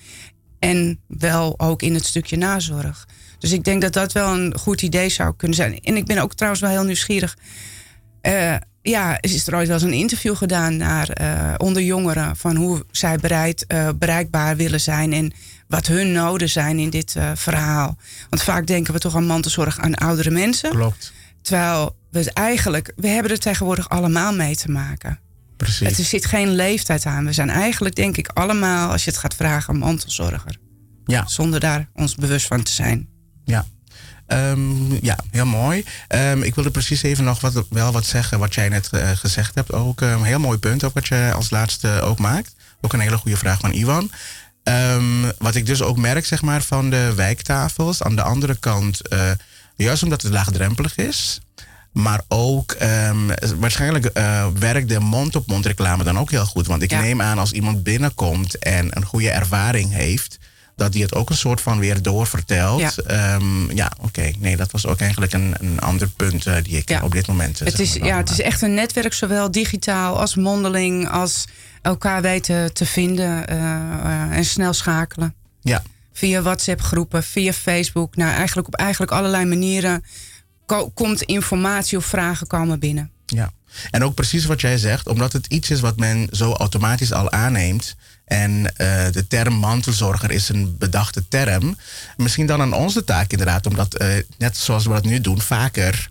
[0.59, 3.07] En wel ook in het stukje nazorg.
[3.45, 5.81] Dus ik denk dat dat wel een goed idee zou kunnen zijn.
[5.81, 7.37] En ik ben ook trouwens wel heel nieuwsgierig.
[8.21, 12.57] Eh, ja, is er ooit wel eens een interview gedaan naar, eh, onder jongeren van
[12.57, 15.33] hoe zij bereid, eh, bereikbaar willen zijn en
[15.69, 17.97] wat hun noden zijn in dit verhaal.
[18.31, 20.71] Want vaak denken we toch aan mantelzorg aan oudere mensen.
[20.71, 21.13] Klopt.
[21.43, 25.19] Terwijl we het eigenlijk, we hebben er tegenwoordig allemaal mee te maken.
[25.57, 25.89] Precies.
[25.89, 27.25] Het, er zit geen leeftijd aan.
[27.25, 30.59] We zijn eigenlijk, denk ik, allemaal, als je het gaat vragen, mantelzorger.
[31.05, 31.27] Ja.
[31.27, 33.13] Zonder daar ons bewust van te zijn.
[33.45, 33.65] Ja.
[34.27, 35.85] Ehm, ja, heel mooi.
[36.09, 39.55] Ehm, ik wilde precies even nog wat, wel wat zeggen wat jij net eh, gezegd
[39.55, 39.73] hebt.
[39.73, 42.55] Ook een heel mooi punt, ook wat je als laatste ook maakt.
[42.81, 44.11] Ook een hele goede vraag van Iwan.
[44.63, 48.03] Ehm, wat ik dus ook merk, zeg maar, van de wijktafels.
[48.03, 49.31] Aan de andere kant, eh,
[49.77, 51.41] juist omdat het laagdrempelig is.
[51.93, 53.17] Maar ook ehm,
[53.59, 56.67] waarschijnlijk eh, werkt de mond-op-mond reclame dan ook heel goed.
[56.67, 60.39] Want ik neem aan als iemand binnenkomt en een goede ervaring heeft,
[60.77, 62.81] dat die het ook een soort van weer doorvertelt.
[62.81, 62.91] Ja.
[63.09, 63.39] Ja,
[63.75, 64.31] ja oké.
[64.39, 67.61] Nee, dat was ook eigenlijk een, een ander punt eh, die ik op dit moment.
[67.61, 71.45] eh, Het is, ja, het is echt een netwerk, zowel digitaal als mondeling, als
[71.83, 75.35] elkaar weten te vinden eh, en snel schakelen.
[75.63, 75.83] Ja.
[76.13, 78.17] Via WhatsApp-groepen, via Facebook.
[78.17, 80.05] Nou, eigenlijk op eigenlijk allerlei manieren
[80.67, 83.11] ko- komt informatie of vragen komen binnen.
[83.27, 83.51] Ja,
[83.91, 87.31] en ook precies wat jij zegt, omdat het iets is wat men zo automatisch al
[87.31, 87.97] aanneemt.
[88.25, 91.77] En eh, de term mantelzorger is een bedachte term.
[92.17, 95.41] Misschien dan aan ons de taak inderdaad, omdat eh, net zoals we dat nu doen,
[95.41, 96.11] vaker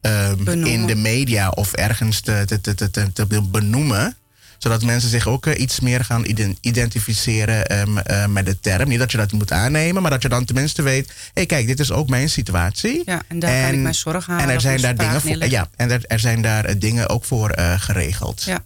[0.00, 4.14] ehm, in de media of ergens te, te, te, te, benoemen.
[4.58, 8.88] Zodat mensen zich ook eh, iets meer gaan iden- identificeren ehm, eh, met de term.
[8.88, 11.66] Niet dat je dat moet aannemen, maar dat je dan tenminste weet: hé, hey, kijk,
[11.66, 13.02] dit is ook mijn situatie.
[13.04, 15.68] Ja, en daar kan ik mijn zorg halen En er zijn daar dingen voor, ja,
[15.76, 18.42] en er, er zijn daar dingen ook voor eh, geregeld.
[18.42, 18.58] Ja.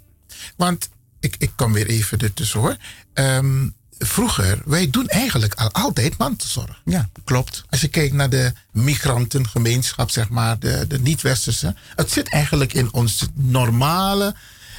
[0.57, 0.89] Want
[1.25, 2.77] ik, ik kom weer even ertussen hoor.
[3.13, 3.69] Ehm,
[3.99, 6.81] vroeger, wij doen eigenlijk al altijd mantelzorg.
[6.85, 7.65] Ja, klopt.
[7.71, 11.75] Als je kijkt naar de migrantengemeenschap, zeg maar, de, de niet-westerse.
[11.97, 14.35] Het zit eigenlijk in ons normale.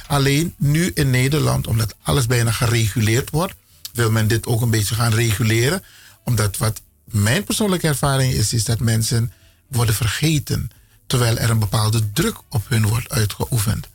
[0.06, 3.54] Alleen nu in Nederland, omdat alles bijna gereguleerd wordt,
[3.92, 5.82] wil men dit ook een beetje gaan reguleren.
[6.24, 9.32] Omdat wat mijn persoonlijke ervaring is, is dat mensen
[9.66, 10.70] worden vergeten.
[11.06, 13.88] Terwijl er een bepaalde druk op hun wordt uitgeoefend.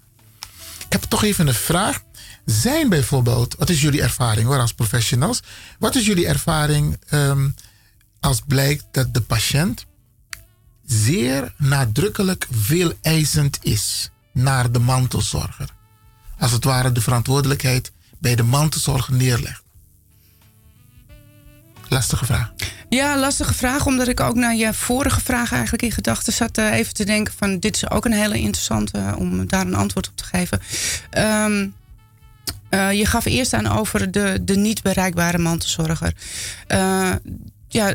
[0.92, 2.02] Ik heb toch even een vraag.
[2.46, 5.40] Zijn bijvoorbeeld, wat is jullie ervaring hoor als professionals?
[5.80, 7.50] Wat is jullie ervaring ehm,
[8.20, 9.86] als blijkt dat de patiënt
[10.86, 15.70] zeer nadrukkelijk veel eisend is naar de mantelzorger?
[16.40, 19.64] Als het ware de verantwoordelijkheid bij de mantelzorger neerlegt.
[21.88, 22.52] Lastige vraag.
[22.90, 26.74] Ja, lastige vraag, omdat ik ook naar je vorige vraag eigenlijk in gedachten zat eh,
[26.74, 30.08] even te denken van dit is ook een hele interessante eh, om daar een antwoord
[30.08, 30.62] op te geven.
[31.10, 31.68] Ehm,
[32.72, 36.14] eh, je gaf eerst aan over de, de niet bereikbare mantelzorger.
[36.68, 37.12] Eh,
[37.68, 37.94] ja,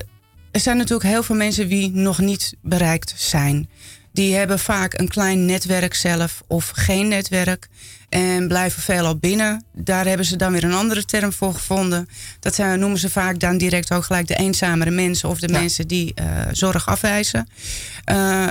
[0.51, 3.69] er zijn natuurlijk heel veel mensen die nog niet bereikt zijn.
[4.13, 7.69] Die hebben vaak een klein netwerk zelf of geen netwerk.
[8.09, 9.65] En blijven veelal binnen.
[9.73, 12.09] Daar hebben ze dan weer een andere term voor gevonden.
[12.41, 15.89] Dat zijn, noemen ze vaak dan direct ook gelijk de eenzamere mensen of de mensen
[15.89, 17.49] die eh, zorg afwijzen.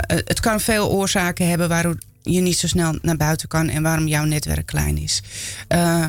[0.10, 4.08] Het kan veel oorzaken hebben waarom je niet zo snel naar buiten kan en waarom
[4.08, 5.22] jouw netwerk klein is.
[5.68, 6.06] Eh,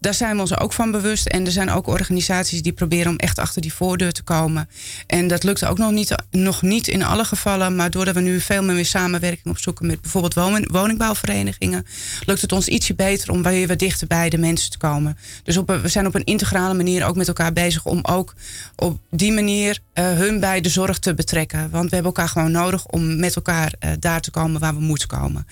[0.00, 1.26] daar zijn we ons ook van bewust.
[1.26, 4.68] En er zijn ook organisaties die proberen om echt achter die voordeur te komen.
[5.06, 7.76] En dat lukt ook nog niet, nog niet in alle gevallen.
[7.76, 11.86] Maar doordat we nu veel meer samenwerking opzoeken met bijvoorbeeld woning- woningbouwverenigingen,
[12.26, 15.18] lukt het ons ietsje beter om weer wat dichter bij de mensen te komen.
[15.42, 18.34] Dus op, we zijn op een integrale manier ook met elkaar bezig om ook
[18.76, 21.70] op die manier eh, hun bij de zorg te betrekken.
[21.70, 24.80] Want we hebben elkaar gewoon nodig om met elkaar eh, daar te komen waar we
[24.80, 25.46] moeten komen.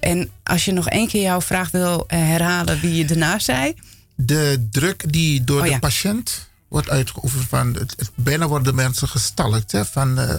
[0.00, 3.74] En als je nog één keer jouw vraag wil eh, herhalen wie je daarna zei.
[4.14, 5.78] De druk die door Oh, de ja.
[5.78, 9.72] patiënt wordt uitgeoefend van het, het- bijna worden mensen gestalkt.
[9.72, 10.34] Hè, van, eh,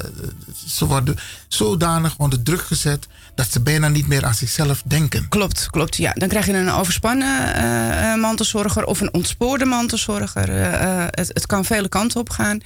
[0.68, 1.18] ze worden
[1.48, 3.08] zodanig onder druk gezet
[3.42, 5.28] dat ze bijna niet meer aan zichzelf denken.
[5.30, 5.98] Klopt, klopt.
[5.98, 10.62] Ja, dan krijg je een overspannen eh, eh, mantelzorger of een ontspoorde mantelzorger.
[10.62, 12.60] Eh, het, het kan vele kanten op gaan.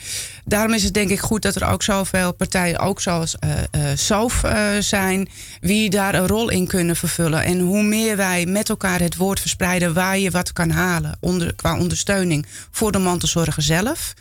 [0.46, 3.36] Daarom is het denk ik goed dat er ook zoveel partijen, ook zoals
[3.96, 4.44] SOF
[4.80, 5.30] zijn,
[5.62, 7.44] wie daar een rol in kunnen vervullen.
[7.44, 11.56] En hoe meer wij met elkaar het woord verspreiden waar je wat kan halen onder,
[11.56, 14.14] qua ondersteuning voor de mantelzorger zelf.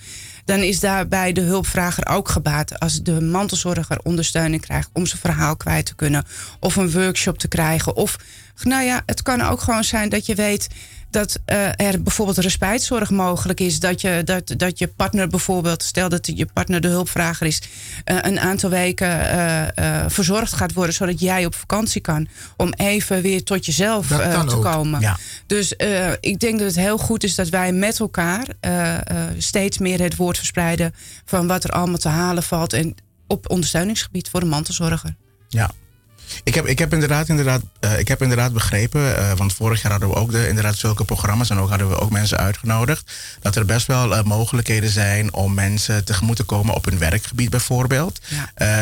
[0.44, 5.56] Dan is daarbij de hulpvrager ook gebaat als de mantelzorger ondersteuning krijgt om zijn verhaal
[5.56, 6.24] kwijt te kunnen.
[6.60, 7.96] Of een workshop te krijgen.
[7.96, 8.16] Of
[8.62, 10.68] nou ja, het kan ook gewoon zijn dat je weet
[11.14, 13.80] dat eh, er bijvoorbeeld respijtzorg mogelijk is.
[13.80, 17.62] Dat je, dat, dat je partner bijvoorbeeld, stel dat je partner de hulpvrager is,
[18.04, 19.36] eh, een aantal weken
[19.76, 22.28] eh, verzorgd gaat worden, zodat jij op vakantie kan.
[22.56, 24.62] Om even weer tot jezelf te ook.
[24.62, 25.00] komen.
[25.00, 25.16] Ja.
[25.46, 25.72] Dus
[26.20, 28.46] ik denk dat het heel goed is dat wij met elkaar
[29.38, 32.72] steeds meer het woord verspreiden van wat er allemaal te halen valt.
[32.72, 32.94] En
[33.26, 35.14] op ondersteuningsgebied voor de mantelzorger.
[35.48, 35.70] Ja.
[36.44, 39.90] Ik heb, ik heb inderdaad, inderdaad, eh, ik heb inderdaad begrepen, eh, want vorig jaar
[39.90, 43.56] hadden we ook de, inderdaad zulke programma's en ook hadden we ook mensen uitgenodigd, dat
[43.56, 48.20] er best wel eh, mogelijkheden zijn om mensen tegemoet te komen op hun werkgebied bijvoorbeeld.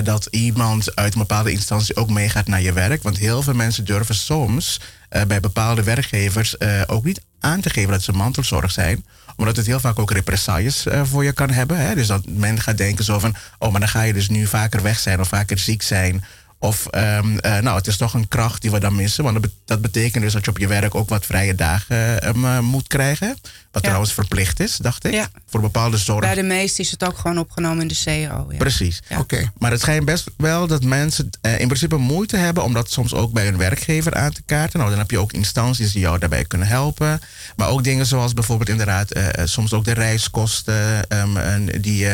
[0.04, 3.84] Dat iemand uit een bepaalde instantie ook meegaat naar je werk, want heel veel mensen
[3.84, 4.80] durven soms
[5.26, 6.56] bij bepaalde werkgevers
[6.86, 9.04] ook niet aan te geven dat ze mantelzorg zijn
[9.36, 11.76] omdat het heel vaak ook represailles voor je kan hebben.
[11.78, 11.94] Hè?
[11.94, 13.34] Dus dat men gaat denken zo van...
[13.58, 16.24] oh, maar dan ga je dus nu vaker weg zijn of vaker ziek zijn.
[16.62, 19.24] Of, ehm, eh, nou, het is toch een kracht die we dan missen.
[19.24, 22.22] Want dat, bet- dat betekent dus dat je op je werk ook wat vrije dagen
[22.22, 23.36] ehm, eh, moet krijgen.
[23.70, 25.12] Wat trouwens verplicht is, dacht ik.
[25.12, 25.28] Ja.
[25.46, 26.20] Voor bepaalde zorg.
[26.20, 28.46] Bij de meesten is het ook gewoon opgenomen in de CO.
[28.50, 28.56] Ja.
[28.58, 29.02] Precies.
[29.18, 29.52] Oké.
[29.58, 33.14] Maar het schijnt best wel dat mensen eh, in principe moeite hebben om dat soms
[33.14, 34.78] ook bij hun werkgever aan te kaarten.
[34.78, 37.20] Nou, dan heb je ook instanties die jou daarbij kunnen helpen.
[37.56, 39.12] Maar ook dingen zoals bijvoorbeeld inderdaad
[39.44, 42.06] soms ook de reiskosten ehm, en die.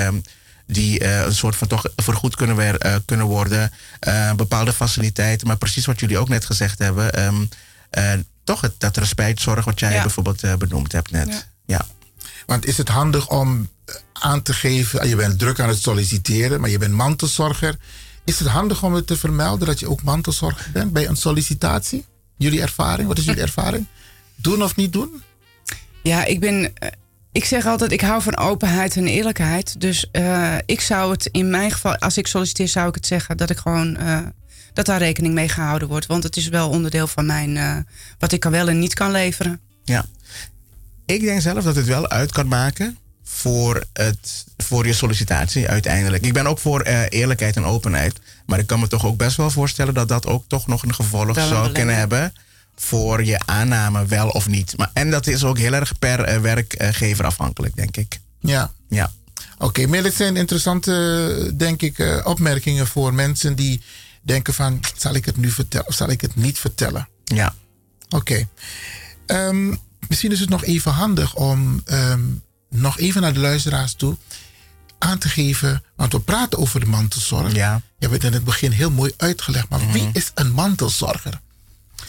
[0.71, 3.73] Die eh, een soort van toch vergoed kunnen, weer, eh, kunnen worden.
[4.01, 5.47] Eh, bepaalde faciliteiten.
[5.47, 7.13] Maar precies wat jullie ook net gezegd hebben.
[7.15, 7.45] ehm,
[7.91, 8.13] eh,
[8.45, 10.03] toch het, dat respijtzorg wat jij Ja.
[10.03, 11.47] bijvoorbeeld benoemd hebt net.
[11.67, 11.87] ja.
[12.47, 13.69] Want is het handig om
[14.13, 17.77] aan te geven, je bent druk aan het solliciteren, maar je bent mantelzorger.
[18.25, 22.05] Is het handig om het te vermelden dat je ook mantelzorger bent bij een sollicitatie?
[22.37, 23.87] Jullie ervaring, wat is jullie ervaring?
[24.37, 25.23] Doen of niet doen?
[26.03, 26.73] Ja, ik ben.
[27.33, 29.81] Ik zeg altijd, ik hou van openheid en eerlijkheid.
[29.81, 33.37] Dus eh, ik zou het in mijn geval, als ik solliciteer, zou ik het zeggen
[33.37, 33.97] dat ik gewoon.
[33.97, 34.19] eh,
[34.73, 36.07] dat daar rekening mee gehouden wordt.
[36.07, 37.57] Want het is wel onderdeel van mijn.
[37.57, 37.77] eh,
[38.19, 39.61] wat ik kan wel en niet kan leveren.
[39.85, 40.05] Ja.
[41.07, 46.25] Ik denk zelf dat het wel uit kan maken voor, het, voor je sollicitatie uiteindelijk.
[46.27, 48.19] Ik ben ook voor eh, eerlijkheid en openheid.
[48.47, 50.95] Maar ik kan me toch ook best wel voorstellen dat dat ook toch nog een
[50.95, 52.33] gevolg zou kunnen hebben
[52.79, 54.77] voor je aanname wel of niet.
[54.77, 58.21] Maar, en dat is ook heel erg per eh, werkgever afhankelijk, denk ik.
[58.41, 58.73] Ja.
[58.89, 59.13] Ja.
[59.59, 63.81] Oké, maar dit zijn interessante, denk ik, eh, opmerkingen voor mensen die
[64.23, 67.09] denken van, zal ik het nu vertellen of zal ik het niet vertellen?
[67.25, 67.55] Ja.
[68.09, 68.49] Oké.
[69.27, 69.75] Ehm,
[70.09, 72.21] misschien is het nog even handig om ehm,
[72.71, 74.17] nog even naar de luisteraars toe
[74.99, 77.55] aan te geven, want we praten over de mantelzorg.
[77.55, 77.71] Ja.
[77.71, 77.81] Mhm.
[77.99, 81.41] Je hebt het in het begin heel mooi uitgelegd, maar wie is een mantelzorger?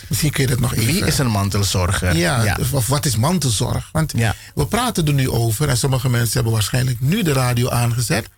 [0.09, 0.93] Misschien kun je dat nog even...
[0.93, 2.15] Wie is een mantelzorger?
[2.15, 2.57] Ja, Ja.
[2.59, 3.89] Of, of wat is mantelzorg?
[3.91, 4.13] Want
[4.55, 8.29] we praten er nu over en sommige mensen hebben waarschijnlijk nu de radio aangezet.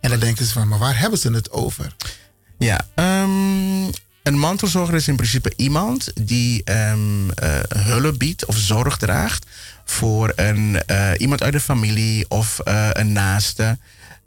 [0.00, 1.94] En dan denken ze van, maar waar hebben ze het over?
[2.58, 3.84] Ja, ehm,
[4.22, 9.46] een mantelzorger is in principe iemand die ehm, eh, hulp biedt of zorg draagt
[9.84, 13.78] voor een, eh, iemand uit de familie of eh, een naaste.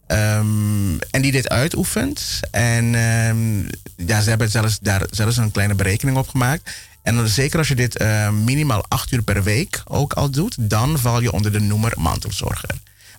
[0.10, 2.40] Ehm, en die dit uitoefent.
[2.52, 3.60] En ehm,
[4.08, 6.72] ja, ze hebben zelfs daar zelfs een kleine berekening op gemaakt.
[7.02, 10.56] En dan zeker als je dit eh, minimaal acht uur per week ook al doet,
[10.60, 12.70] dan val je onder de noemer mantelzorger.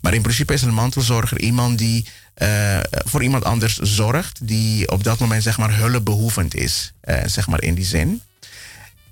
[0.00, 5.04] Maar in principe is een mantelzorger iemand die eh, voor iemand anders zorgt, die op
[5.04, 8.22] dat moment zeg maar hulpbehoevend is, eh, zeg maar in die zin.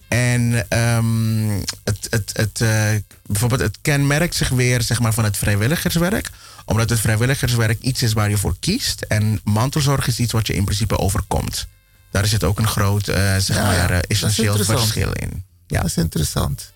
[0.09, 1.49] En ehm,
[1.85, 2.91] het, het, het, eh,
[3.27, 6.31] bijvoorbeeld het kenmerkt zich weer zeg maar, van het vrijwilligerswerk.
[6.65, 9.01] Omdat het vrijwilligerswerk iets is waar je voor kiest.
[9.03, 11.67] En mantelzorg is iets wat je in principe overkomt.
[12.11, 15.45] Daar zit ook een groot eh, zeg Ja, maar, eh, essentieel verschil in.
[15.67, 15.81] Ja.
[15.81, 16.73] Dat is interessant.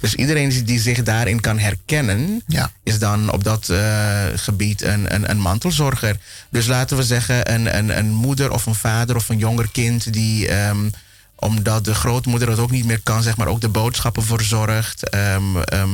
[0.00, 2.42] Dus iedereen die- zich daarin kan herkennen,
[2.82, 6.16] is dan op dat eh, gebied een, een, een mantelzorger.
[6.50, 10.12] Dus laten we zeggen, een, een, een moeder of een vader of een jonger kind
[10.12, 10.48] die.
[10.48, 10.88] ehm,
[11.36, 15.08] omdat de grootmoeder het ook niet meer kan, zeg maar, ook de boodschappen verzorgt.
[15.08, 15.88] Ehm, ehm,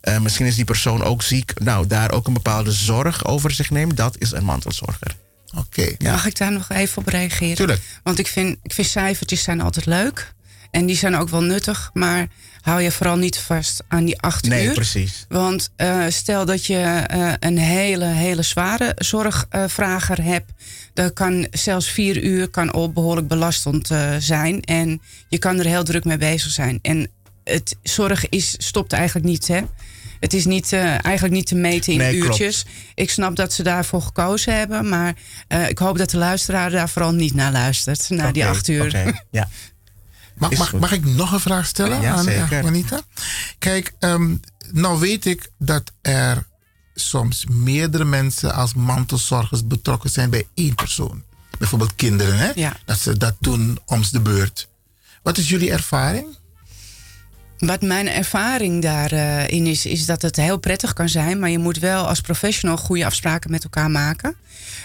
[0.00, 1.52] eh, misschien is die persoon ook ziek.
[1.60, 3.96] Nou, daar ook een bepaalde zorg over zich neemt.
[3.96, 5.16] Dat is een mantelzorger.
[5.56, 5.94] Oké.
[5.98, 7.56] Mag ik daar nog even op reageren?
[7.56, 7.80] Tuurlijk.
[8.02, 10.32] Want ik vind, ik vind cijfertjes zijn altijd leuk.
[10.70, 11.90] En die zijn ook wel nuttig.
[11.92, 12.26] Maar
[12.60, 14.72] hou je vooral niet vast aan die acht Nee, uur.
[14.72, 15.24] precies.
[15.28, 20.52] Want eh, stel dat je eh, een hele, hele zware zorgvrager hebt.
[21.00, 24.62] Dan kan zelfs vier uur kan al behoorlijk belastend eh, zijn.
[24.64, 26.78] En je kan er heel druk mee bezig zijn.
[26.82, 27.08] En
[27.44, 29.60] het zorg is, stopt eigenlijk niet, hè?
[30.20, 32.26] Het is niet, eh, eigenlijk niet te meten in Nee, klopt.
[32.26, 32.64] uurtjes.
[32.94, 34.88] Ik snap dat ze daarvoor gekozen hebben.
[34.88, 35.14] Maar
[35.48, 38.10] eh, ik hoop dat de luisteraar daar vooral niet naar luistert.
[38.10, 38.86] Naar die acht uur.
[38.86, 39.48] oké, ja.
[40.34, 42.60] Mag, mag, mag ik nog een vraag stellen Ja, aan eh, zeker.
[42.62, 43.00] Juanita?
[43.58, 44.34] Kijk, ehm,
[44.72, 46.46] nou weet ik dat er
[47.00, 51.22] soms meerdere mensen als mantelzorgers betrokken zijn bij één persoon.
[51.58, 52.50] Bijvoorbeeld kinderen, hè?
[52.54, 52.76] Ja.
[52.84, 54.68] Dat ze dat doen om de beurt.
[55.22, 56.26] Wat is jullie ervaring?
[57.58, 61.38] Wat mijn ervaring daarin is, is dat het heel prettig kan zijn.
[61.38, 64.36] Maar je moet wel als professional goede afspraken met elkaar maken.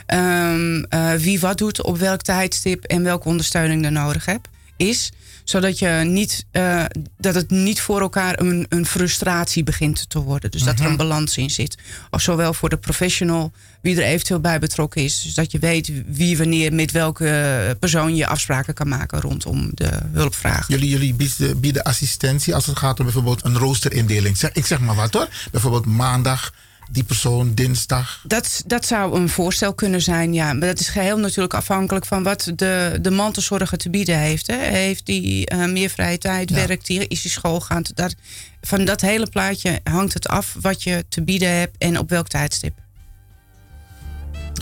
[0.06, 4.48] Ehm, eh, wie wat doet, op welk tijdstip en welke ondersteuning er nodig heb,
[4.78, 5.12] is.
[5.46, 6.84] Zodat je niet, eh,
[7.18, 10.52] dat het niet voor elkaar een, een frustratie begint te worden.
[10.52, 10.90] Dus dat er Mhm.
[10.92, 11.78] een balans in zit.
[12.10, 13.52] Of zowel voor de professional,
[13.82, 15.22] wie er eventueel bij betrokken is.
[15.22, 19.90] Dus dat je weet wie wanneer met welke persoon je afspraken kan maken rondom de
[20.12, 20.68] hulpvraag.
[20.68, 24.38] Jullie, jullie bieden, bieden assistentie als het gaat om bijvoorbeeld een roosterindeling.
[24.38, 25.28] Zeg, ik zeg maar wat hoor.
[25.52, 26.54] Bijvoorbeeld maandag,
[26.92, 28.24] die persoon, dinsdag.
[28.28, 30.54] Dat, dat zou een voorstel kunnen zijn, ja.
[30.54, 34.48] Maar dat is geheel natuurlijk afhankelijk van wat de, de mantelzorger te bieden heeft.
[34.48, 34.58] Hè.
[34.58, 37.96] Heeft die eh, meer vrije tijd, werkt die, is die schoolgaand?
[37.96, 38.16] Dat,
[38.62, 42.28] van dat hele plaatje hangt het af wat je te bieden hebt en op welk
[42.28, 42.78] tijdstip.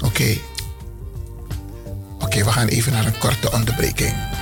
[0.03, 0.37] Oké.
[2.19, 4.32] Oké, we gaan even naar een korte onderbreking.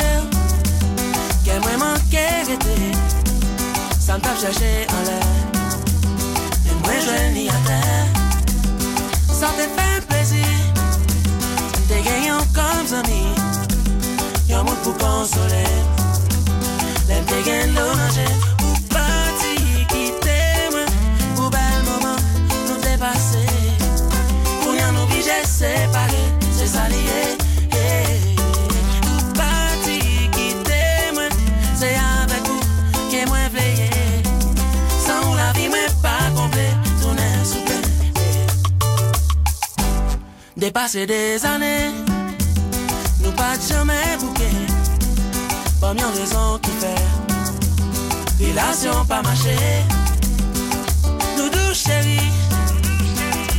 [1.43, 2.75] Ke mwen manke rete
[3.99, 5.19] Sa m tap chache an lè
[6.65, 8.09] E mwen jwen ni a terre.
[9.33, 10.43] Sa te fè plezi
[11.87, 13.23] Te genyon kom zami
[14.49, 15.65] Yon moun pou konsole
[17.07, 18.27] Lem te gen lo manje
[18.63, 20.39] Ou pati kite
[20.71, 20.89] mwen
[21.39, 22.19] Ou bel moman
[22.67, 23.45] nou te pase
[24.65, 26.14] Ou yan nou bije separe
[40.57, 41.91] dépassé des années,
[43.21, 44.47] nous pas jamais bouqué.
[45.81, 49.55] Pas mieux raison qui fait, relation pas marché.
[51.37, 52.31] Nous deux chéris,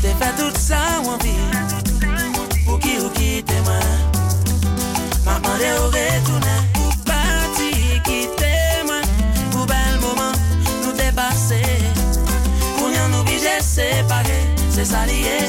[0.01, 2.65] t'es fait tout ça en vie.
[2.65, 3.79] Pour qui ou qui t'es moi,
[5.25, 6.59] m'a demandé au retourner.
[6.73, 9.01] Pour partir, quitter moi,
[9.51, 10.33] pour bel moment,
[10.83, 11.63] nous dépasser.
[12.79, 15.46] Pour nous obliger séparer, c'est ça lié.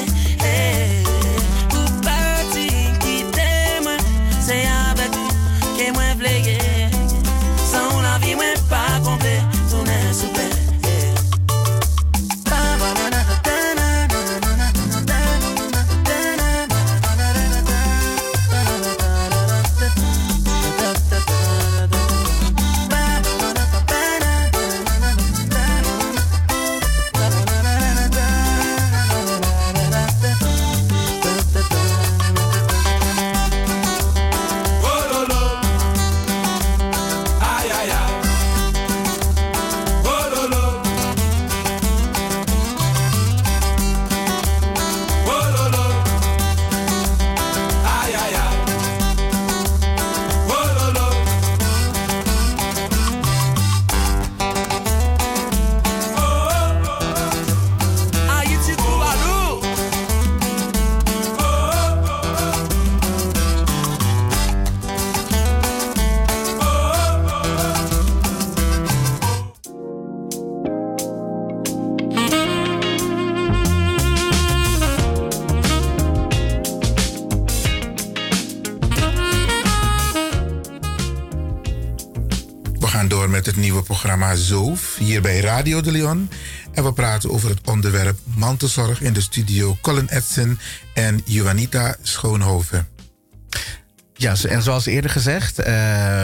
[84.18, 86.30] Programma Zoof hier bij Radio de Leon.
[86.72, 90.58] En we praten over het onderwerp mantelzorg in de studio Colin Edson
[90.94, 92.88] en Juanita Schoonhoven.
[94.14, 95.72] Ja, en zoals eerder gezegd, eh,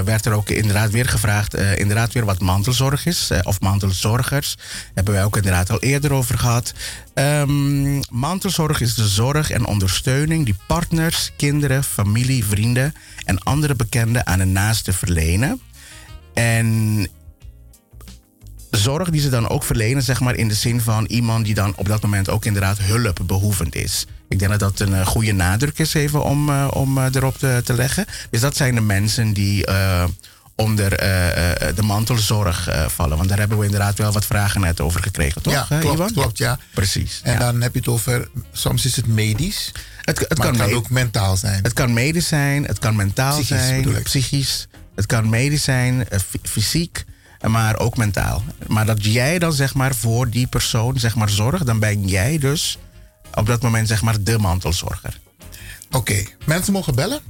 [0.00, 4.56] werd er ook inderdaad weer gevraagd, eh, inderdaad weer wat mantelzorg is, eh, of mantelzorgers.
[4.94, 6.72] Hebben wij ook inderdaad al eerder over gehad.
[7.14, 12.94] Ehm, mantelzorg is de zorg en ondersteuning die partners, kinderen, familie, vrienden
[13.24, 15.60] en andere bekenden aan een naaste verlenen.
[16.34, 17.08] En
[18.76, 21.72] zorg die ze dan ook verlenen, zeg maar, in de zin van iemand die dan
[21.76, 24.06] op dat moment ook inderdaad hulpbehoevend is.
[24.28, 27.38] Ik denk dat dat een eh, goede nadruk is even om, eh, om eh, erop
[27.38, 28.06] te, te leggen.
[28.30, 29.66] Dus dat zijn de mensen die
[30.56, 30.90] onder
[31.74, 33.16] de mantelzorg vallen.
[33.16, 35.52] Want daar hebben we inderdaad wel wat vragen net over gekregen, toch?
[35.52, 36.12] Ja, klopt, Iwan?
[36.12, 36.58] klopt, ja.
[36.74, 37.20] Precies.
[37.22, 37.38] En ja.
[37.38, 39.72] dan heb je het over, soms is het medisch.
[40.00, 41.62] Het, het kan het kan me- ook mentaal zijn.
[41.62, 44.66] Het kan medisch zijn, het kan mentaal Psychisch zijn, psychisch.
[44.94, 47.04] Het kan medisch zijn, fy- fysiek,
[47.50, 48.42] maar ook mentaal.
[48.66, 52.38] Maar dat jij dan zeg maar voor die persoon zeg maar zorgt, dan ben jij
[52.38, 52.78] dus
[53.34, 55.20] op dat moment zeg maar de mantelzorger.
[55.90, 57.20] Oké, mensen mogen bellen?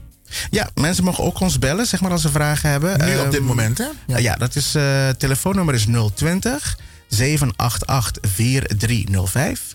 [0.51, 2.99] Ja, mensen mogen ook ons bellen zeg maar als ze vragen hebben.
[3.07, 3.87] Nu op dit Ehm, moment, hè?
[4.07, 6.79] Ja, ja dat is, eh telefoonnummer is 020
[7.09, 9.75] 788 4305.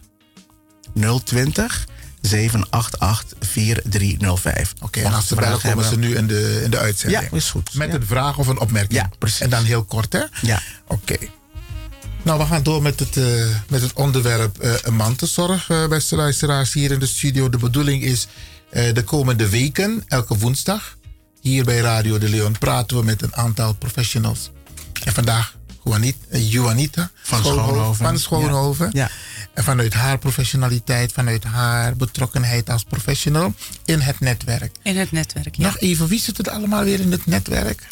[1.23, 1.87] 020
[2.21, 4.73] 788 4305.
[4.81, 7.21] Oké, en als ze bellen komen ze nu in de, in de uitzending.
[7.29, 7.73] Ja, is goed.
[7.73, 7.93] Met Ja.
[7.95, 8.93] een vraag of een opmerking.
[8.99, 9.39] Ja, precies.
[9.39, 10.23] En dan heel kort, hè?
[10.41, 10.61] Ja.
[10.87, 11.15] Oké.
[12.23, 13.25] Nou, we gaan door met het, eh,
[13.69, 17.49] met het onderwerp eh mantelzorg, eh, beste luisteraars, hier in de studio.
[17.49, 18.27] De bedoeling is
[18.93, 20.97] de komende weken, elke woensdag,
[21.41, 24.49] hier bij Radio de Leon, praten we met een aantal professionals.
[25.03, 28.05] En vandaag Juanit, eh, Juanita Van Schoonhoven.
[28.05, 28.89] Van Schoonhoven.
[28.93, 29.09] Ja.
[29.59, 33.53] En vanuit haar professionaliteit, vanuit haar betrokkenheid als professional
[33.85, 34.75] in het netwerk.
[34.81, 35.63] In het netwerk, ja.
[35.63, 37.87] Nog even, wie zit er allemaal weer in het netwerk?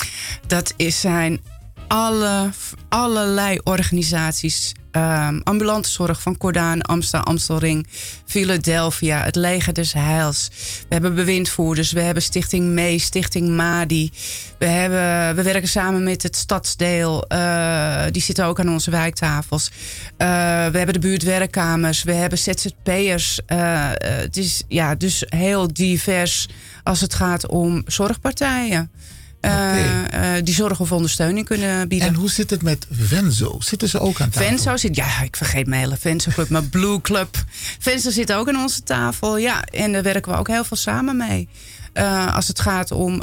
[0.46, 1.40] Dat is, zijn
[1.88, 2.50] alle,
[2.90, 4.72] allerlei organisaties.
[4.98, 7.88] Ehm, ambulante zorg van Cordaan, Amsterdam, Amstelring,
[8.26, 10.50] Philadelphia, het Leger des Heils.
[10.80, 14.12] We hebben bewindvoerders, we hebben Stichting Mee, Stichting Madi.
[14.60, 19.72] We, hebben, we werken samen met het Stadsdeel, eh, die zitten ook aan onze wijktafels.
[20.18, 20.28] Eh,
[20.68, 23.40] we hebben de buurtwerkkamers, we hebben ZZP'ers.
[23.46, 26.48] Eh, het is ja, dus heel divers
[26.84, 28.92] als het gaat om zorgpartijen.
[29.40, 32.08] Eh, eh, die zorg of ondersteuning kunnen bieden.
[32.08, 33.56] En hoe zit het met Venzo?
[33.60, 34.48] Zitten ze ook aan tafel?
[34.48, 37.44] Venzo zit, ja, ik vergeet mijn hele Venzo Club, mijn Blue Club.
[37.80, 39.64] Venzo zit ook aan onze tafel, ja.
[39.64, 41.50] En daar werken we ook heel veel samen mee.
[41.94, 43.22] Eh, als het gaat om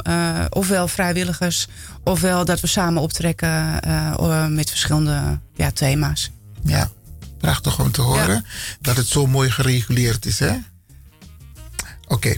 [0.49, 1.67] ofwel vrijwilligers,
[2.03, 3.79] ofwel dat we samen optrekken
[4.53, 6.31] met verschillende ja, thema's.
[6.63, 6.89] Ja,
[7.37, 8.45] prachtig om te horen
[8.81, 10.53] dat het zo mooi gereguleerd is, hè?
[12.07, 12.35] Oké.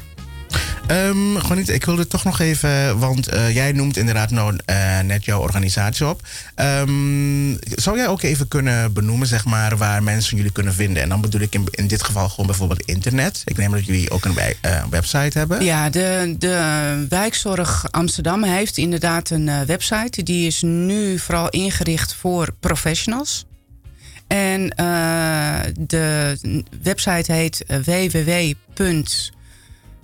[0.88, 5.00] Ehm gewoon niet, ik wilde toch nog even, want eh, jij noemt inderdaad nou, eh,
[5.00, 6.22] net jouw organisatie op.
[6.56, 11.04] Ehm, zou jij ook even kunnen benoemen, zeg maar, waar mensen jullie kunnen vinden?
[11.04, 13.42] En dan bedoel ik in, in dit geval gewoon bijvoorbeeld internet.
[13.46, 15.64] Ik neem dat jullie ook een eh, website hebben.
[15.64, 20.24] Ja, de, de wijkzorg Amsterdam heeft inderdaad een website.
[20.24, 23.46] Die is nu vooral ingericht voor professionals.
[24.28, 24.68] En
[25.80, 26.38] de
[26.82, 27.66] website heet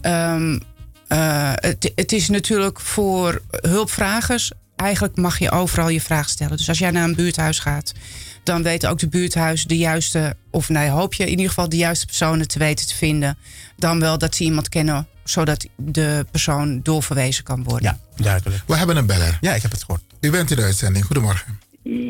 [0.00, 0.58] Ehm,
[1.08, 4.52] eh, het, het is natuurlijk voor hulpvragers.
[4.76, 6.56] Eigenlijk mag je overal je vraag stellen.
[6.56, 7.92] Dus als jij naar een buurthuis gaat,
[8.42, 11.76] dan weet ook de buurthuis de juiste, of nee, hoop je in ieder geval de
[11.76, 13.38] juiste personen te weten te vinden.
[13.76, 17.98] Dan wel dat ze iemand kennen, zodat de persoon doorverwezen kan worden.
[18.16, 18.62] Ja, duidelijk.
[18.66, 19.38] We hebben een beller.
[19.40, 20.02] Ja, ik heb het gehoord.
[20.20, 21.04] U bent in de uitzending.
[21.04, 21.58] Goedemorgen.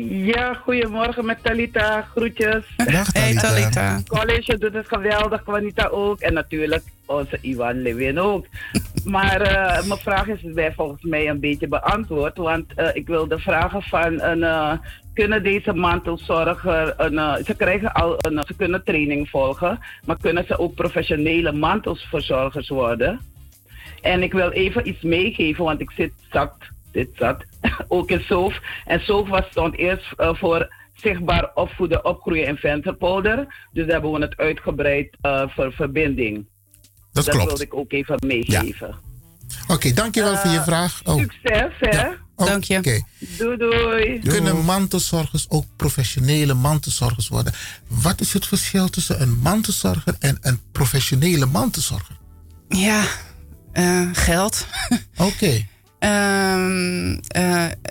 [0.09, 2.07] Ja, goedemorgen met Talita.
[2.11, 2.63] Groetjes.
[2.75, 4.01] Dag Hey, Talita.
[4.07, 6.19] College doet het geweldig, Juanita ook.
[6.19, 8.45] En natuurlijk onze Iwan Lewin ook.
[9.05, 12.37] Maar eh, mijn vraag is bij volgens mij een beetje beantwoord.
[12.37, 14.21] Want eh, ik wilde vragen van...
[14.21, 14.71] Een, eh,
[15.13, 16.93] kunnen deze mantelzorger...
[16.97, 19.79] Een, ze, krijgen al een, ze kunnen training volgen.
[20.05, 23.19] Maar kunnen ze ook professionele mantelverzorgers worden?
[24.01, 26.55] En ik wil even iets meegeven, want ik zit zat,
[26.91, 27.45] dit zat,
[27.87, 28.59] ook in SOF.
[28.85, 33.67] En SOF was, stond eerst voor zichtbaar opvoeden, opgroeien in Venterpolder.
[33.71, 35.17] Dus daar hebben we het uitgebreid
[35.47, 36.45] voor verbinding.
[37.15, 37.45] Dat klopt.
[37.45, 38.95] wilde ik ook even meegeven.
[39.67, 41.01] Oké, dankjewel voor je Eh, vraag.
[41.03, 42.09] Oh, Succes, hè?
[42.35, 42.77] Dank je.
[42.77, 43.01] Oké.
[43.37, 44.19] Doei, doei.
[44.19, 47.53] Kunnen mantelzorgers ook professionele mantelzorgers worden?
[47.87, 52.17] Wat is het verschil tussen een mantelzorger en een professionele mantelzorger?
[52.69, 53.03] Ja,
[53.71, 54.65] eh, geld.
[55.17, 55.65] Oké.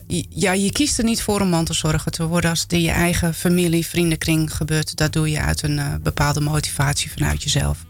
[0.07, 2.91] j- ja, je kiest er niet voor om mantelzorger te worden als het in je
[2.91, 4.97] eigen familie, vriendenkring gebeurt.
[4.97, 7.85] Dat doe je uit een eh, bepaalde motivatie vanuit jezelf.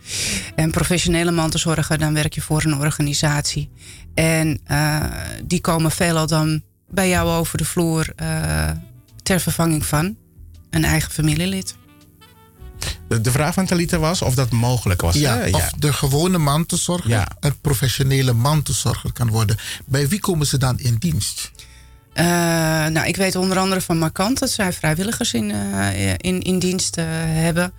[0.54, 3.70] En professionele mantelzorger, dan werk je voor een organisatie.
[4.14, 5.04] En eh,
[5.44, 8.14] die komen veelal dan bij jou over de vloer
[9.22, 10.16] ter vervanging van
[10.70, 11.74] een eigen familielid.
[13.08, 15.14] De, de vraag van Talita was of dat mogelijk was.
[15.14, 15.50] Ja, hè?
[15.50, 19.56] of de gewone mantelzorger een professionele mantelzorger kan worden.
[19.84, 21.50] Bij wie komen ze dan in dienst?
[22.12, 22.24] Eh,
[22.86, 26.96] nou, ik weet onder andere van Markant dat zij vrijwilligers in, eh, in, in dienst
[26.96, 27.72] eh, hebben.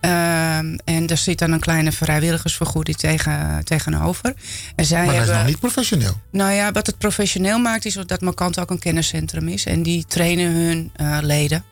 [0.00, 4.34] Ehm, en daar zit dan een kleine vrijwilligersvergoeding tegen, tegenover.
[4.76, 6.20] En zij maar dat is hebben, nog niet professioneel.
[6.30, 9.64] Nou ja, wat het professioneel maakt is dat Markant ook een kenniscentrum is.
[9.64, 11.64] En die trainen hun eh, leden.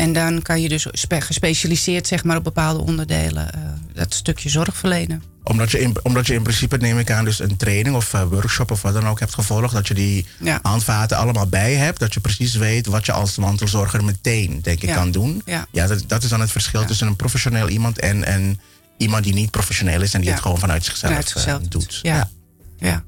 [0.00, 3.60] En dan kan je dus spe- gespecialiseerd zeg maar, op bepaalde onderdelen eh,
[3.94, 5.22] dat stukje zorg verlenen.
[5.44, 8.22] Omdat je, in, omdat je in principe, neem ik aan, dus een training of eh,
[8.22, 9.72] workshop of wat dan ook hebt gevolgd.
[9.72, 10.26] Dat je die
[10.62, 11.98] handvaten allemaal bij hebt.
[11.98, 14.94] Dat je precies weet wat je als mantelzorger meteen, denk ik, Ja.
[14.94, 15.42] kan doen.
[15.44, 15.66] Ja.
[15.72, 18.60] dat, dat is dan het verschil tussen een professioneel iemand en, en
[18.96, 20.34] iemand die niet professioneel is en die Ja.
[20.34, 21.98] het gewoon vanuit zichzelf, Vanuit zichzelf eh, doet.
[22.02, 22.30] Ja.
[22.78, 23.04] ja.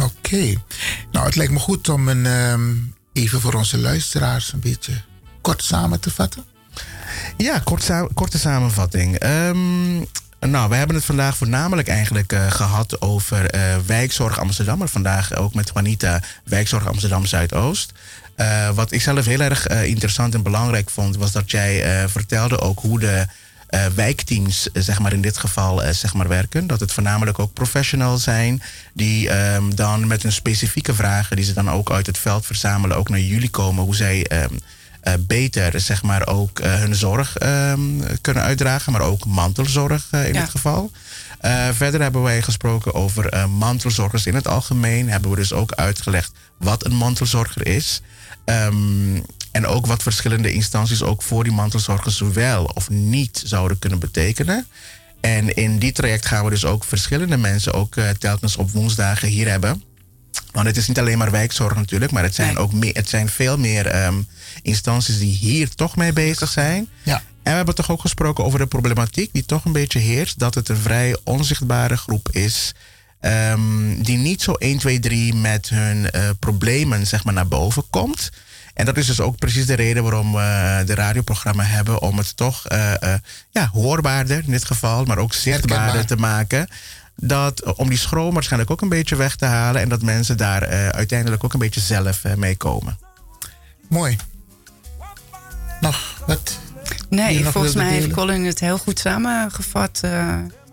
[0.00, 0.54] Oké.
[1.12, 2.70] Nou, het lijkt me goed om een, ehm,
[3.12, 4.92] even voor onze luisteraars een beetje
[5.42, 6.44] kort samen te vatten.
[7.36, 7.62] Ja,
[8.14, 9.16] korte samenvatting.
[9.16, 9.96] Ehm,
[10.40, 14.78] nou, we hebben het vandaag voornamelijk eigenlijk eh, gehad over eh, wijkzorg Amsterdam.
[14.78, 17.92] Maar vandaag ook met Juanita, wijkzorg Amsterdam Zuidoost.
[18.34, 22.78] Eh, wat ik zelf heel erg interessant en belangrijk vond, was dat jij vertelde ook
[22.80, 23.26] hoe de
[23.94, 26.66] wijkteams, zeg maar in dit geval, zeg maar werken.
[26.66, 28.62] Dat het voornamelijk ook professionals zijn
[28.94, 32.96] die ehm, dan met hun specifieke vragen, die ze dan ook uit het veld verzamelen,
[32.96, 33.84] ook naar jullie komen.
[33.84, 34.58] Hoe zij ehm, eh,
[35.20, 37.80] beter zeg maar ook eh, hun zorg ehm,
[38.20, 40.40] kunnen uitdragen, maar ook mantelzorg eh, in Ja.
[40.40, 40.90] dit geval.
[41.40, 45.10] Eh, verder hebben wij gesproken over eh, mantelzorgers in het algemeen.
[45.10, 48.00] Hebben we dus ook uitgelegd wat een mantelzorger is.
[48.44, 49.20] Ehm,
[49.52, 54.66] en ook wat verschillende instanties ook voor die mantelzorgers wel of niet zouden kunnen betekenen.
[55.20, 59.28] En in die traject gaan we dus ook verschillende mensen ook eh, telkens op woensdagen
[59.28, 59.82] hier hebben.
[60.52, 63.28] Want het is niet alleen maar wijkzorg natuurlijk, maar het zijn ook meer, het zijn
[63.28, 64.22] veel meer ehm,
[64.62, 66.88] instanties die hier toch mee bezig zijn.
[67.02, 67.14] Ja.
[67.16, 70.38] En we hebben toch ook gesproken over de problematiek die toch een beetje heerst.
[70.38, 72.74] Dat het een vrij onzichtbare groep is.
[73.20, 77.84] ehm, die niet zo 1, 2, 3 met hun eh, problemen zeg maar, naar boven
[77.90, 78.30] komt.
[78.74, 82.02] En dat is dus ook precies de reden waarom we de radioprogramma hebben.
[82.02, 83.18] Om het toch eh, eh,
[83.50, 86.06] ja, hoorbaarder in dit geval, maar ook zichtbaarder Herkenbaar.
[86.06, 86.68] te maken
[87.16, 90.36] dat eh, om die schroom waarschijnlijk ook een beetje weg te halen en dat mensen
[90.36, 92.98] daar eh, uiteindelijk ook een beetje zelf uh, mee komen.
[93.88, 94.16] Mooi.
[95.80, 96.58] Nog wat?
[97.08, 100.00] Nee, volgens mij heeft Colin het heel goed samengevat.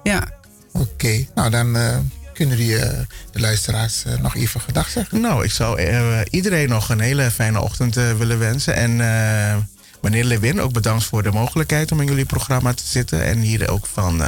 [0.03, 0.27] Ja.
[0.71, 1.77] Oké, nou dan
[2.33, 2.77] kunnen die,
[3.31, 5.21] de luisteraars nog even gedag zeggen.
[5.21, 5.81] Nou, ik zou
[6.29, 8.75] iedereen nog een hele fijne ochtend willen wensen.
[8.75, 8.95] En
[10.01, 13.69] meneer Lewin, ook bedankt voor de mogelijkheid om in jullie programma te zitten en hier
[13.69, 14.23] ook van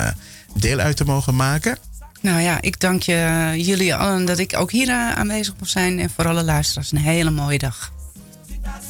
[0.55, 1.77] deel uit te mogen maken.
[2.21, 5.71] Nou ja, ik dank je, eh, jullie allen dat ik ook hier eh, aanwezig mocht
[5.71, 5.99] zijn.
[5.99, 7.91] En voor alle luisteraars een hele mooie dag.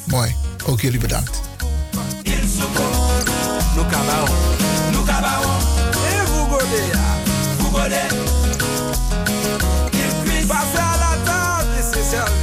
[0.04, 0.34] Mooi.
[0.66, 1.40] Ook jullie bedankt.
[10.46, 12.41] Passar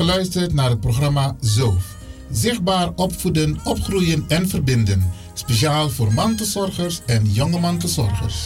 [0.00, 1.96] geluisterd naar het programma ZOOF.
[2.30, 5.12] Zichtbaar opvoeden, opgroeien en verbinden.
[5.34, 8.44] Speciaal voor mantelzorgers en jonge mantelzorgers.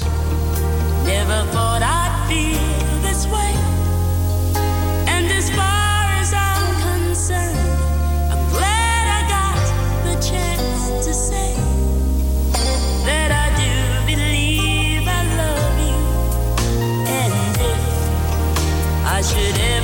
[1.05, 3.53] Never thought I'd feel this way.
[5.07, 7.59] And as far as I'm concerned,
[8.33, 9.61] I'm glad I got
[10.05, 11.55] the chance to say
[13.05, 15.99] that I do believe I love you.
[17.07, 17.79] And if
[19.07, 19.84] I should ever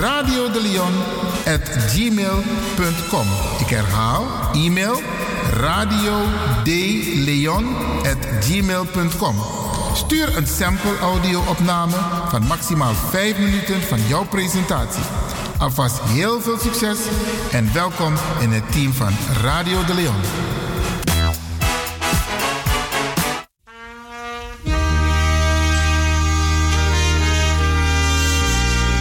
[0.00, 0.92] Radio de Leon
[1.54, 3.26] at gmail.com.
[3.58, 5.00] Ik herhaal, e-mail
[5.52, 6.14] radio
[8.02, 9.36] at gmail.com.
[9.94, 11.96] Stuur een sample audio-opname
[12.28, 15.02] van maximaal 5 minuten van jouw presentatie.
[15.58, 16.98] Alvast heel veel succes
[17.50, 19.12] en welkom in het team van
[19.42, 20.55] Radio de Leon.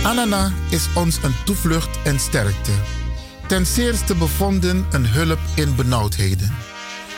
[0.05, 2.71] Anana is ons een toevlucht en sterkte.
[3.47, 6.55] Ten zeerste bevonden een hulp in benauwdheden.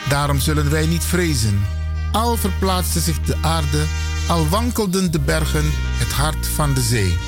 [0.08, 1.66] Daarom zullen wij niet vrezen.
[2.12, 3.84] Al verplaatste zich de aarde,
[4.28, 7.18] al wankelden de bergen het hart van de zee.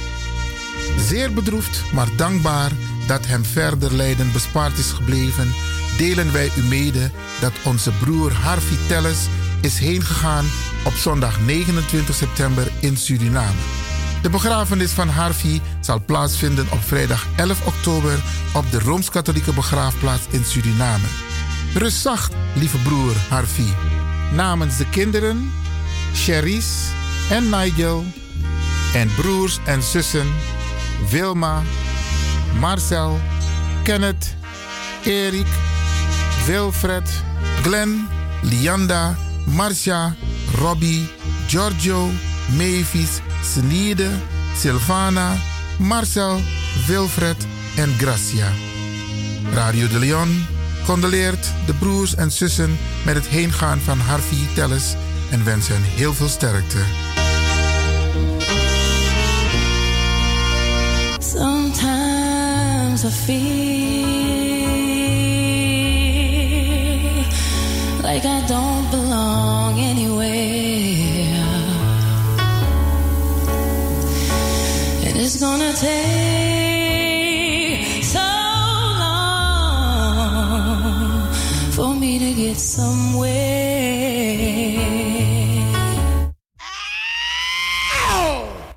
[0.99, 2.71] Zeer bedroefd, maar dankbaar
[3.07, 5.55] dat hem verder lijden bespaard is gebleven,
[5.97, 7.11] delen wij u mede
[7.41, 9.27] dat onze broer Harvey Telles
[9.61, 10.45] is heengegaan
[10.85, 13.80] op zondag 29 september in Suriname.
[14.23, 18.23] De begrafenis van Harvey zal plaatsvinden op vrijdag 11 oktober
[18.55, 21.07] op de Rooms-Katholieke begraafplaats in Suriname.
[21.75, 23.75] Rust zacht, lieve broer Harvey.
[24.33, 25.53] Namens de kinderen,
[26.15, 26.93] Cherise
[27.31, 28.05] en Nigel
[28.95, 30.27] en broers en zussen
[31.11, 31.63] Wilma,
[32.59, 33.21] Marcel,
[33.83, 34.35] Kenneth,
[35.05, 35.47] Erik,
[36.47, 37.11] Wilfred,
[37.63, 38.09] Glenn,
[38.43, 39.17] Lianda,
[39.47, 40.15] Marcia,
[40.59, 41.09] Robbie,
[41.47, 42.11] Giorgio,
[42.57, 44.09] Mavis, Senide,
[44.57, 45.37] Silvana,
[45.79, 46.41] Marcel,
[46.87, 47.47] Wilfred
[47.77, 48.53] en Gracia.
[49.53, 50.47] Radio de Leon
[50.87, 54.95] condoleert de broers en zussen met het heengaan van Harvey Telles
[55.31, 56.79] en wens hen heel veel sterkte.
[61.19, 64.01] Sometimes I feel
[68.03, 71.20] like I don't belong anywhere.
[75.39, 76.41] Gonna take.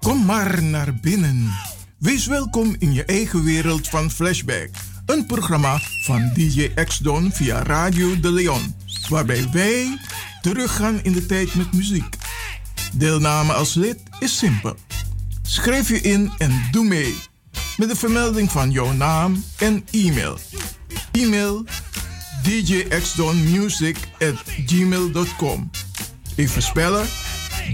[0.04, 1.54] Kom maar naar binnen.
[2.00, 4.70] Wees welkom in je eigen wereld van Flashback.
[5.06, 8.76] Een programma van DJ X-Don via Radio de Leon.
[9.10, 9.98] Waarbij wij
[10.42, 12.18] teruggaan in de tijd met muziek.
[12.94, 14.76] Deelname als lid is simpel.
[15.48, 17.16] Schrijf je in en doe mee.
[17.78, 20.40] Met de vermelding van jouw naam en e-mail.
[21.12, 21.66] E-mail
[22.44, 25.70] djxdonmusic at gmail.com
[26.36, 27.08] Even spellen.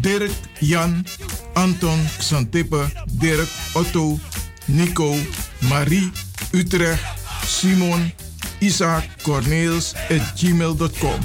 [0.01, 1.05] Dirk, Jan,
[1.53, 4.19] Anton, Xantippe, Dirk, Otto,
[4.65, 5.15] Nico,
[5.59, 6.11] Marie,
[6.51, 7.03] Utrecht,
[7.45, 8.13] Simon,
[8.59, 11.19] Isaac, Corneels at gmail.com.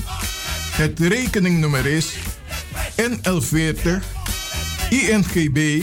[0.71, 2.15] Het rekeningnummer is
[2.97, 4.03] NL40
[4.91, 5.83] INGB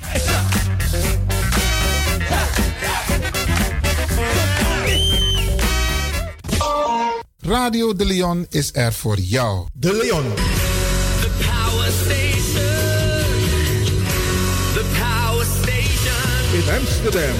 [7.51, 9.67] Radio de Leon is er voor jou.
[9.73, 10.23] De Leon.
[11.21, 12.63] The power station.
[14.73, 16.53] The power station.
[16.53, 17.35] In Amsterdam.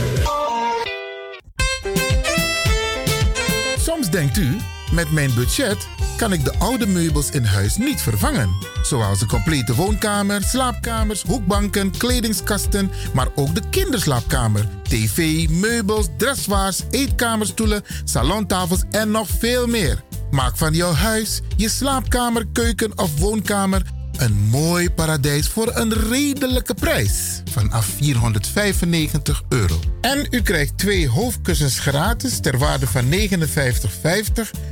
[3.78, 4.58] Soms denkt u,
[4.92, 5.88] met mijn budget
[6.22, 8.50] kan ik de oude meubels in huis niet vervangen.
[8.84, 17.84] Zoals een complete woonkamer, slaapkamers, hoekbanken, kledingskasten, maar ook de kinderslaapkamer, tv, meubels, dressoirs, eetkamerstoelen,
[18.04, 20.04] salontafels en nog veel meer.
[20.32, 23.82] Maak van jouw huis, je slaapkamer, keuken of woonkamer
[24.18, 29.80] Een mooi paradijs voor een redelijke prijs vanaf 495 euro.
[30.02, 34.72] En u krijgt twee hoofdkussens gratis ter waarde van 59,50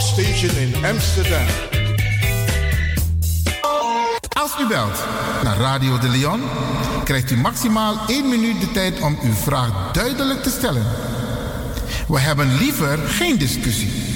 [0.00, 1.46] Station in Amsterdam.
[4.28, 5.04] Als u belt
[5.42, 6.40] naar Radio de Leon,
[7.04, 10.86] krijgt u maximaal 1 minuut de tijd om uw vraag duidelijk te stellen.
[12.08, 14.09] We hebben liever geen discussie.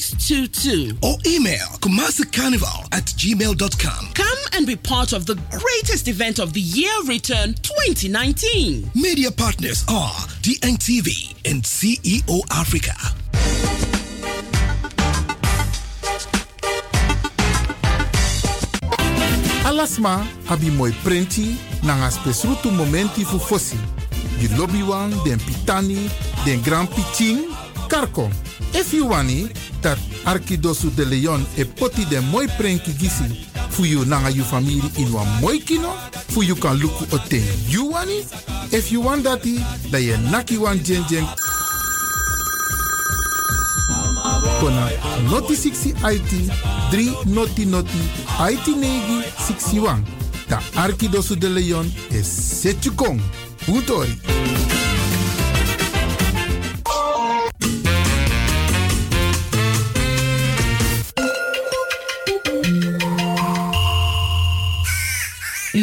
[0.00, 0.98] 5622.
[1.02, 4.12] Or email kumasicarnival at gmail.com.
[4.14, 8.90] Come and be part of the greatest event of the year return 2019.
[8.94, 12.94] Media partners are DNTV and CEO Africa.
[19.64, 23.78] Alasma abi moi prenti nanga spesrutu momenti fu fosi.
[24.38, 26.08] Di lobby wan, den pitani,
[26.44, 27.49] den grand pitin,
[27.90, 28.30] karko.
[28.72, 29.50] If you wani,
[29.82, 34.80] dat Arkidosu de Leon e poti den moi prenki gisi fu you nanga you family
[34.96, 35.92] in wan moi kino,
[36.28, 38.24] fu you kan luku o ten you wani.
[38.72, 39.58] If you want dati,
[39.90, 41.26] da ye naki wan jen jen
[44.60, 44.90] kona
[45.30, 46.32] noti 60 IT
[46.92, 48.00] 3 noti noti
[48.38, 50.04] IT negi 61.
[50.48, 50.60] Da
[51.36, 53.20] de Leon is Setjukong.
[53.68, 54.18] Utori.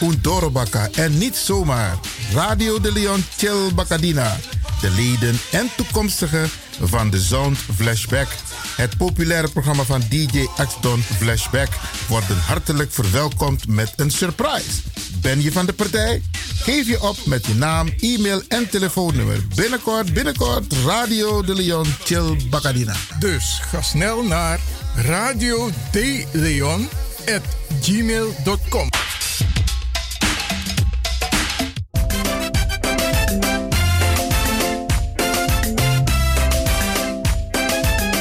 [0.00, 0.88] Undorobaka.
[0.92, 1.96] En niet zomaar.
[2.32, 4.36] Radio de Leon Chill Bacadina.
[4.80, 6.50] De leden en toekomstigen
[6.82, 8.28] van de Sound Flashback.
[8.76, 11.68] Het populaire programma van DJ Axton Flashback
[12.08, 14.80] worden hartelijk verwelkomd met een surprise.
[15.20, 16.22] Ben je van de partij?
[16.62, 19.40] Geef je op met je naam, e-mail en telefoonnummer.
[19.54, 22.94] Binnenkort, binnenkort, Radio de Leon Chill Bacadina.
[23.18, 24.60] Dus ga snel naar
[24.94, 26.88] radio de Leon
[27.26, 27.42] at
[27.82, 28.88] gmail.com.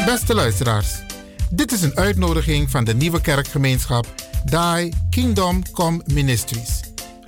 [0.05, 0.87] Beste luisteraars,
[1.49, 4.05] dit is een uitnodiging van de nieuwe kerkgemeenschap
[4.43, 6.79] Die Kingdom Come Ministries.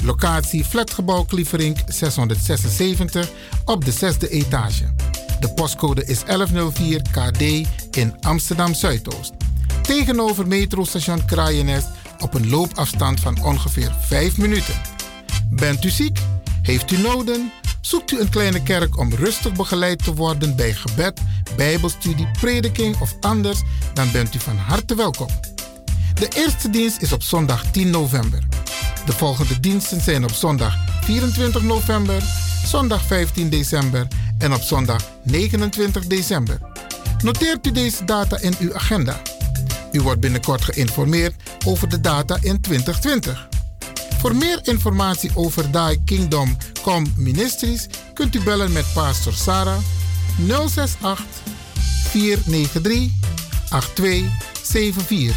[0.03, 3.29] Locatie Flatgebouw Klieverink 676
[3.65, 4.93] op de zesde etage.
[5.39, 7.41] De postcode is 1104 KD
[7.97, 9.33] in Amsterdam Zuidoost.
[9.81, 11.87] Tegenover metrostation Kraaienest
[12.19, 14.75] op een loopafstand van ongeveer 5 minuten.
[15.49, 16.19] Bent u ziek?
[16.61, 17.51] Heeft u noden?
[17.87, 21.21] Zoekt u een kleine kerk om rustig begeleid te worden bij gebed,
[21.55, 23.61] bijbelstudie, prediking of anders?
[23.93, 25.27] Dan bent u van harte welkom.
[26.13, 28.43] De eerste dienst is op zondag 10 november.
[29.05, 32.23] De volgende diensten zijn op zondag 24 november,
[32.65, 34.07] zondag 15 december
[34.37, 36.59] en op zondag 29 december.
[37.23, 39.21] Noteert u deze data in uw agenda.
[39.91, 41.35] U wordt binnenkort geïnformeerd
[41.65, 43.47] over de data in 2020.
[44.19, 49.79] Voor meer informatie over Die Kingdom Come Ministries kunt u bellen met Pastor Sarah
[50.47, 51.25] 068
[52.09, 53.11] 493
[53.69, 55.35] 8274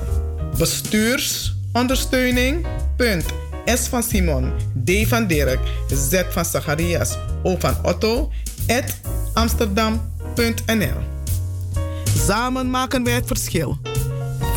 [0.58, 2.66] Bestuursondersteuning.
[3.66, 4.52] S van Simon,
[4.86, 8.32] D van Dirk, Z van Zacharias, O van Otto,
[8.68, 8.84] at
[9.34, 10.98] amsterdam.nl.
[12.26, 13.78] Samen maken wij het verschil.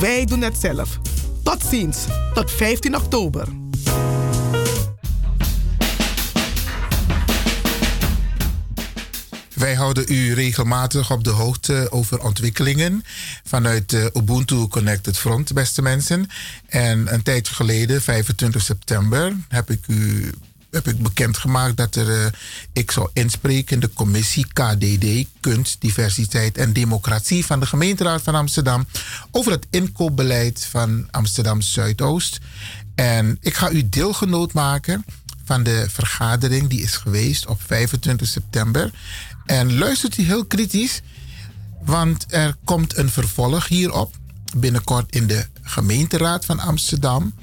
[0.00, 0.98] Wij doen het zelf.
[1.42, 2.04] Tot ziens,
[2.34, 3.46] tot 15 oktober.
[9.60, 13.04] Wij houden u regelmatig op de hoogte over ontwikkelingen
[13.44, 16.26] vanuit de Ubuntu Connected Front, beste mensen.
[16.66, 20.30] En een tijdje geleden, 25 september, heb ik u
[20.70, 22.32] heb ik bekendgemaakt dat er, eh,
[22.72, 28.34] ik zou inspreken in de commissie KDD, Kunst, Diversiteit en Democratie van de gemeenteraad van
[28.34, 28.86] Amsterdam
[29.30, 32.38] over het inkoopbeleid van Amsterdam Zuidoost.
[32.94, 35.04] En ik ga u deelgenoot maken
[35.50, 38.90] van de vergadering die is geweest op 25 september.
[39.50, 41.00] En luistert u heel kritisch,
[41.84, 44.16] want er komt een vervolg hierop
[44.56, 47.34] binnenkort in de gemeenteraad van Amsterdam.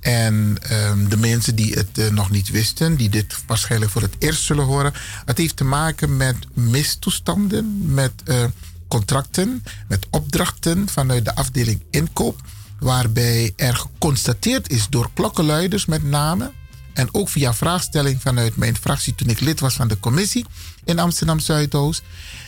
[0.00, 4.14] En ehm, de mensen die het eh, nog niet wisten, die dit waarschijnlijk voor het
[4.18, 4.92] eerst zullen horen,
[5.24, 8.44] het heeft te maken met mistoestanden, met eh,
[8.88, 12.40] contracten, met opdrachten vanuit de afdeling inkoop,
[12.78, 16.52] waarbij er geconstateerd is door klokkenluiders met name,
[16.94, 20.46] en ook via vraagstelling vanuit mijn fractie toen ik lid was van de commissie
[20.84, 22.02] in Amsterdam Zuidoost,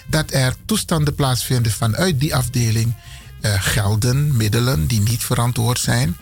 [0.06, 2.94] dat er toestanden plaatsvinden vanuit die afdeling,
[3.40, 6.16] eh, gelden, middelen die niet verantwoord zijn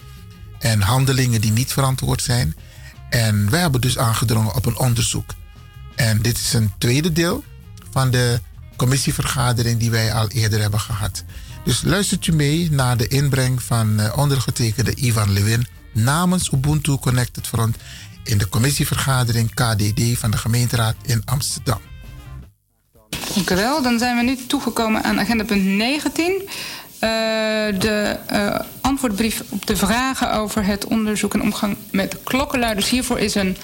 [0.59, 2.55] en handelingen die niet verantwoord zijn.
[3.11, 5.35] En wij hebben dus aangedrongen op een onderzoek.
[5.94, 7.44] En dit is een tweede deel
[7.90, 8.40] van de
[8.77, 11.24] commissievergadering die wij al eerder hebben gehad.
[11.65, 17.47] Dus luistert u mee naar de inbreng van uh, ondergetekende Ivan Lewin namens Ubuntu Connected
[17.47, 17.77] Front
[18.24, 21.81] in de commissievergadering KDD van de gemeenteraad in Amsterdam.
[23.35, 23.82] Dank u wel.
[23.82, 26.32] Dan zijn we nu toegekomen aan agenda punt 19.
[26.32, 26.49] Uh,
[27.81, 32.89] de uh, antwoordbrief op de vragen over het onderzoek en omgang met klokkenluiders.
[32.89, 33.57] Hiervoor is een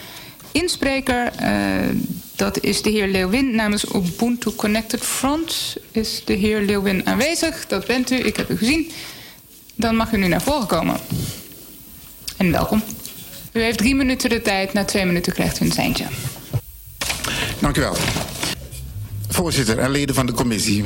[0.52, 1.32] inspreker.
[1.42, 2.00] Uh,
[2.36, 5.76] dat is de heer Leeuwin namens Ubuntu Connected Front.
[5.90, 7.66] Is de heer Leeuwin aanwezig?
[7.66, 8.90] Dat bent u, ik heb u gezien.
[9.74, 10.96] Dan mag u nu naar voren komen.
[12.36, 12.82] En welkom.
[13.52, 14.72] U heeft drie minuten de tijd.
[14.72, 16.04] Na twee minuten krijgt u een seintje.
[17.60, 17.96] Dank u wel.
[19.28, 20.84] Voorzitter en leden van de commissie.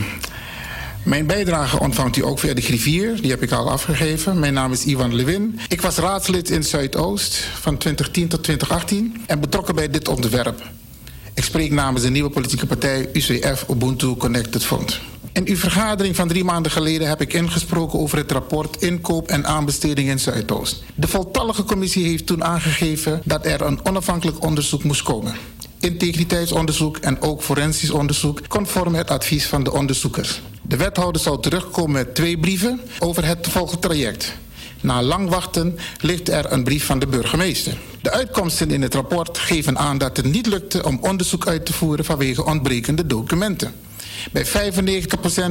[1.05, 3.21] Mijn bijdrage ontvangt u ook via de griffier.
[3.21, 4.39] Die heb ik al afgegeven.
[4.39, 5.61] Mijn naam is Ivan Lewin.
[5.69, 10.63] Ik was raadslid in Zuidoost van 2010 tot 2018 en betrokken bij dit onderwerp.
[11.35, 15.01] Ik spreek namens de nieuwe politieke partij UCF Ubuntu Connected Front.
[15.33, 19.47] In uw vergadering van drie maanden geleden heb ik ingesproken over het rapport Inkoop en
[19.47, 20.83] aanbesteding in Zuidoost.
[20.95, 25.35] De voltallige commissie heeft toen aangegeven dat er een onafhankelijk onderzoek moest komen.
[25.81, 30.41] Integriteitsonderzoek en ook forensisch onderzoek conform het advies van de onderzoekers.
[30.63, 34.33] De wethouder zal terugkomen met twee brieven over het volgtraject.
[34.81, 37.79] Na lang wachten ligt er een brief van de burgemeester.
[38.03, 41.73] De uitkomsten in het rapport geven aan dat het niet lukte om onderzoek uit te
[41.73, 43.75] voeren vanwege ontbrekende documenten.
[44.33, 44.51] Bij 95%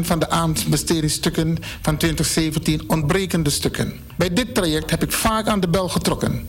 [0.02, 3.93] van de aanbestedingsstukken van 2017 ontbrekende stukken.
[4.18, 6.48] Bij dit traject heb ik vaak aan de bel getrokken.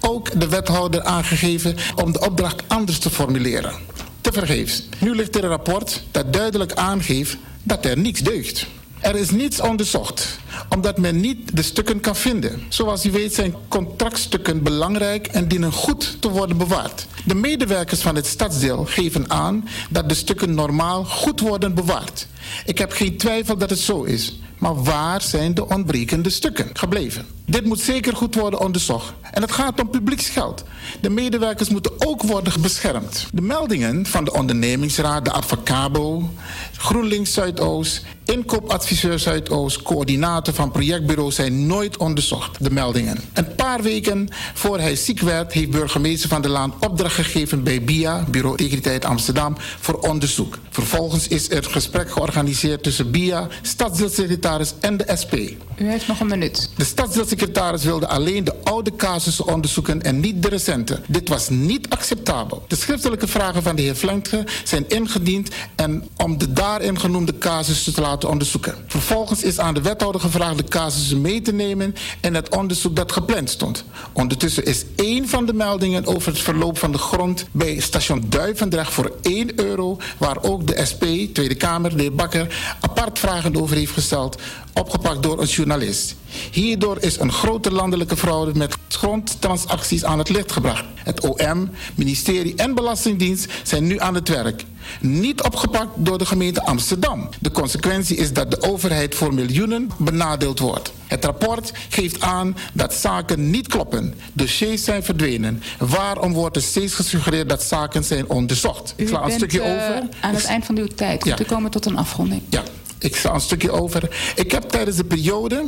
[0.00, 3.72] Ook de wethouder aangegeven om de opdracht anders te formuleren.
[4.20, 4.88] Te vergeefs.
[4.98, 8.66] Nu ligt er een rapport dat duidelijk aangeeft dat er niets deugt.
[9.04, 12.62] Er is niets onderzocht, omdat men niet de stukken kan vinden.
[12.68, 17.06] Zoals u weet zijn contractstukken belangrijk en dienen goed te worden bewaard.
[17.24, 22.26] De medewerkers van het stadsdeel geven aan dat de stukken normaal goed worden bewaard.
[22.64, 24.38] Ik heb geen twijfel dat het zo is.
[24.58, 27.26] Maar waar zijn de ontbrekende stukken gebleven?
[27.46, 29.12] Dit moet zeker goed worden onderzocht.
[29.30, 30.64] En het gaat om publieksgeld.
[31.00, 33.26] De medewerkers moeten ook worden beschermd.
[33.32, 36.30] De meldingen van de ondernemingsraad, de Advocabo,
[36.76, 42.64] GroenLinks Zuidoost, inkoopadviseur Zuidoost, coördinator van projectbureau zijn nooit onderzocht.
[42.64, 43.18] De meldingen.
[43.32, 47.82] Een paar weken voor hij ziek werd, heeft burgemeester Van der Laan opdracht gegeven bij
[47.82, 50.58] BIA, Bureau Integriteit Amsterdam, voor onderzoek.
[50.70, 55.34] Vervolgens is er een gesprek georganiseerd tussen BIA, stadsdeelsecretaris en de SP.
[55.76, 56.70] U heeft nog een minuut.
[56.76, 61.00] De stadsdeelsecretaris wilde alleen de oude casussen onderzoeken en niet de recente.
[61.06, 62.64] Dit was niet acceptabel.
[62.68, 67.94] De schriftelijke vragen van de heer Flenkge zijn ingediend en om de daarin genoemde casussen
[67.94, 68.74] te laten onderzoeken.
[68.86, 73.12] Vervolgens is aan de wethouder gevraagd de casussen mee te nemen in het onderzoek dat
[73.12, 73.84] gepland stond.
[74.12, 78.92] Ondertussen is één van de meldingen over het verloop van de grond bij station Duivendrecht
[78.92, 83.76] voor 1 euro, waar ook de SP, Tweede Kamer, de heer Bakker, apart vragen over
[83.76, 84.40] heeft gesteld,
[84.72, 86.16] opgepakt door een journalist.
[86.50, 90.84] Hierdoor is een grote landelijke fraude met grondtransacties aan het licht gebracht.
[90.94, 94.64] Het OM, ministerie en Belastingdienst zijn nu aan het werk.
[95.00, 97.28] Niet opgepakt door de gemeente Amsterdam.
[97.40, 100.92] De consequentie is dat de overheid voor miljoenen benadeeld wordt.
[101.06, 104.14] Het rapport geeft aan dat zaken niet kloppen.
[104.32, 105.62] Dossiers zijn verdwenen.
[105.78, 108.94] Waarom wordt er steeds gesuggereerd dat zaken zijn onderzocht?
[108.96, 110.08] Ik sla een stukje eh, over.
[110.20, 111.24] aan het eind van uw tijd.
[111.24, 111.34] Ja.
[111.34, 112.42] Te komen tot een afronding.
[112.48, 112.62] Ja,
[112.98, 114.08] ik sla een stukje over.
[114.34, 115.64] Ik heb tijdens de periode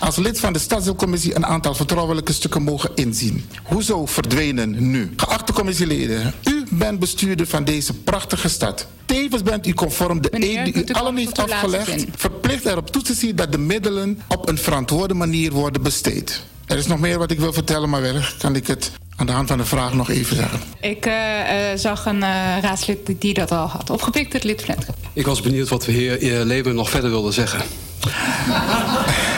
[0.00, 3.48] als lid van de Stadsdeelcommissie een aantal vertrouwelijke stukken mogen inzien.
[3.62, 5.12] Hoezo verdwenen nu?
[5.16, 8.86] Geachte commissieleden, u bent bestuurder van deze prachtige stad.
[9.04, 13.14] Tevens bent u conform de eed die u allen heeft afgelegd, verplicht erop toe te
[13.14, 16.42] zien dat de middelen op een verantwoorde manier worden besteed.
[16.66, 19.32] Er is nog meer wat ik wil vertellen, maar wellicht kan ik het aan de
[19.32, 20.60] hand van de vraag nog even zeggen.
[20.80, 24.66] Ik eh, eh, zag een eh, raadslid die dat al had opgepikt, het lid.
[25.12, 27.60] Ik was benieuwd wat de heer Leeuwen nog verder wilde zeggen.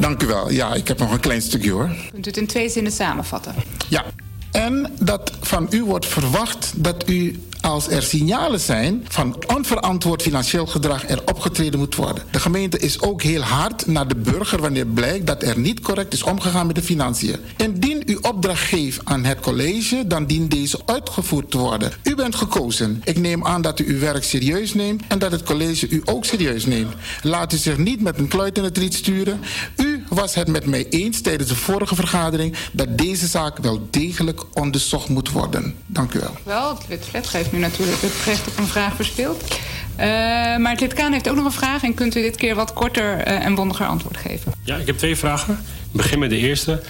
[0.00, 0.50] Dank u wel.
[0.50, 1.90] Ja, ik heb nog een klein stukje hoor.
[2.12, 3.54] Kunt u het in twee zinnen samenvatten?
[3.88, 4.04] Ja.
[4.52, 10.66] En dat van u wordt verwacht dat u, als er signalen zijn van onverantwoord financieel
[10.66, 12.22] gedrag, er opgetreden moet worden.
[12.30, 16.12] De gemeente is ook heel hard naar de burger wanneer blijkt dat er niet correct
[16.12, 17.36] is omgegaan met de financiën.
[17.56, 21.92] Indien u opdracht geeft aan het college, dan dient deze uitgevoerd te worden.
[22.02, 23.02] U bent gekozen.
[23.04, 26.24] Ik neem aan dat u uw werk serieus neemt en dat het college u ook
[26.24, 26.94] serieus neemt.
[27.22, 29.40] Laat u zich niet met een kluit in het riet sturen.
[29.76, 34.40] U was het met mij eens tijdens de vorige vergadering dat deze zaak wel degelijk
[34.52, 35.74] onderzocht moet worden.
[35.86, 36.34] Dank u wel.
[36.42, 39.44] Wel, het lid heeft nu natuurlijk het recht op een vraag verspeeld.
[39.96, 40.06] Eh,
[40.56, 42.72] maar het lid Kaan heeft ook nog een vraag en kunt u dit keer wat
[42.72, 44.52] korter eh, en bondiger antwoord geven.
[44.64, 45.54] Ja, ik heb twee vragen.
[45.64, 46.82] Ik begin met de eerste.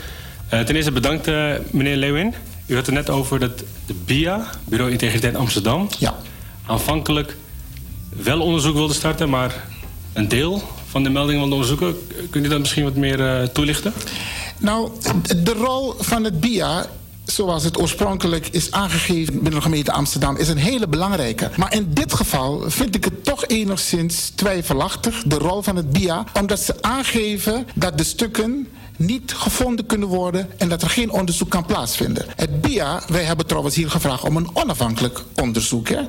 [0.49, 1.27] Eh, ten eerste bedankt,
[1.71, 2.35] meneer Lewin.
[2.67, 6.15] U had het net over dat de BIA, Bureau Integriteit Amsterdam, ja.
[6.67, 7.37] aanvankelijk
[8.09, 9.65] wel onderzoek wilde starten, maar
[10.13, 11.97] een deel van de meldingen wilde onderzoeken.
[12.31, 13.93] Kunt u dat misschien wat meer eh, toelichten?
[14.59, 14.91] Nou,
[15.43, 16.87] de rol van het BIA
[17.25, 21.51] zoals het oorspronkelijk is aangegeven binnen de gemeente Amsterdam, is een hele belangrijke.
[21.57, 26.25] Maar in dit geval vind ik het toch enigszins twijfelachtig, de rol van het BIA,
[26.41, 31.51] omdat ze aangeven dat de stukken niet gevonden kunnen worden en dat er geen onderzoek
[31.51, 32.27] kan plaatsvinden.
[32.37, 35.89] Het BIA, wij hebben trouwens hier gevraagd om een onafhankelijk onderzoek.
[35.89, 36.01] Hè?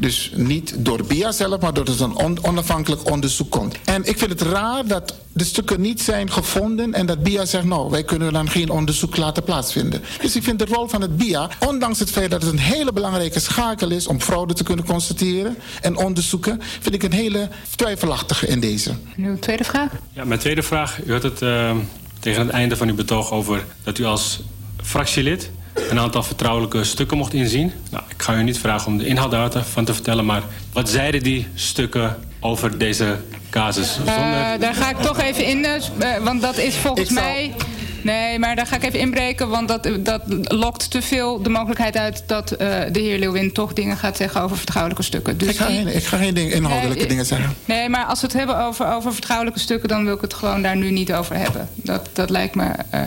[0.00, 3.76] Dus niet door BIA zelf, maar doordat er een on- onafhankelijk onderzoek komt.
[3.84, 7.64] En ik vind het raar dat de stukken niet zijn gevonden en dat BIA zegt,
[7.64, 10.02] nou, wij kunnen dan geen onderzoek laten plaatsvinden.
[10.20, 12.92] Dus ik vind de rol van het BIA, ondanks het feit dat het een hele
[12.92, 18.46] belangrijke schakel is om fraude te kunnen constateren en onderzoeken, vind ik een hele twijfelachtige
[18.46, 18.90] in deze.
[19.16, 19.90] En uw tweede vraag?
[20.12, 21.04] Ja, mijn tweede vraag.
[21.04, 21.76] U had het eh,
[22.18, 24.40] tegen het einde van uw betoog over dat u als
[24.82, 25.50] fractielid
[25.90, 27.72] een aantal vertrouwelijke stukken mocht inzien.
[27.90, 30.42] Nou, ik ga u niet vragen om de inhoud daarvan te vertellen, maar
[30.72, 33.16] wat zeiden die stukken over deze
[33.50, 33.98] casus.
[34.06, 34.14] Eh,
[34.60, 37.54] daar ga ik toch even in, eh, s- eh, want dat is volgens zal- mij.
[38.02, 41.96] Nee, maar daar ga ik even inbreken, want dat, dat lokt te veel de mogelijkheid
[41.96, 45.38] uit dat eh, de heer Leeuwin toch dingen gaat zeggen over vertrouwelijke stukken.
[45.38, 47.54] Dus Ik ga geen, ik ga geen ding, inhoudelijke Nee, dingen zeggen.
[47.64, 50.62] Nee, maar als we het hebben over, over vertrouwelijke stukken, dan wil ik het gewoon
[50.62, 51.68] daar nu niet over hebben.
[51.74, 52.68] Dat, dat lijkt me.
[52.90, 53.00] eh,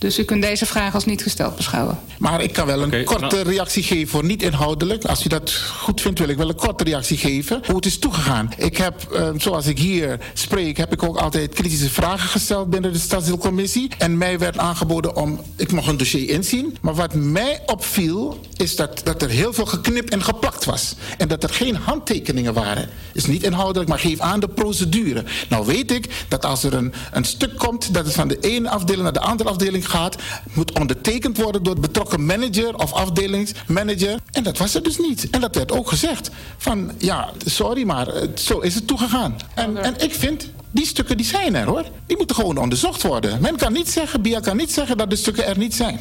[0.00, 1.98] dus u kunt deze vraag als niet gesteld beschouwen.
[2.18, 5.04] Maar ik kan wel een korte nou- reactie geven voor niet inhoudelijk.
[5.04, 7.62] Als u dat goed vindt, wil ik wel een korte reactie geven.
[7.66, 8.50] Hoe het is toegegaan.
[8.56, 12.92] Ik heb, eh, zoals ik hier spreek, heb ik ook altijd kritische vragen gesteld binnen
[12.92, 13.90] de stadsdeelcommissie.
[13.98, 16.76] En mij werd aangeboden om, ik mocht een dossier inzien.
[16.80, 20.94] Maar wat mij opviel, is dat, dat er heel veel geknipt en geplakt was.
[21.18, 22.88] En dat er geen handtekeningen waren.
[23.12, 25.24] Is niet inhoudelijk, maar geef aan de procedure.
[25.48, 28.70] Nou weet ik dat als er een, een stuk komt, dat het van de ene
[28.70, 30.16] afdeling naar de andere afdeling gaat,
[30.52, 34.18] moet ondertekend worden door de betrokken manager of afdelingsmanager.
[34.30, 35.30] En dat was er dus niet.
[35.30, 36.30] En dat werd ook gezegd.
[36.58, 39.36] Van ja, sorry, maar eh, zo is het toegegaan.
[39.54, 40.50] En, en ik vind.
[40.70, 41.84] Die stukken die zijn er hoor.
[42.06, 43.40] Die moeten gewoon onderzocht worden.
[43.40, 46.00] Men kan niet zeggen, Bia kan niet zeggen dat de stukken er niet zijn.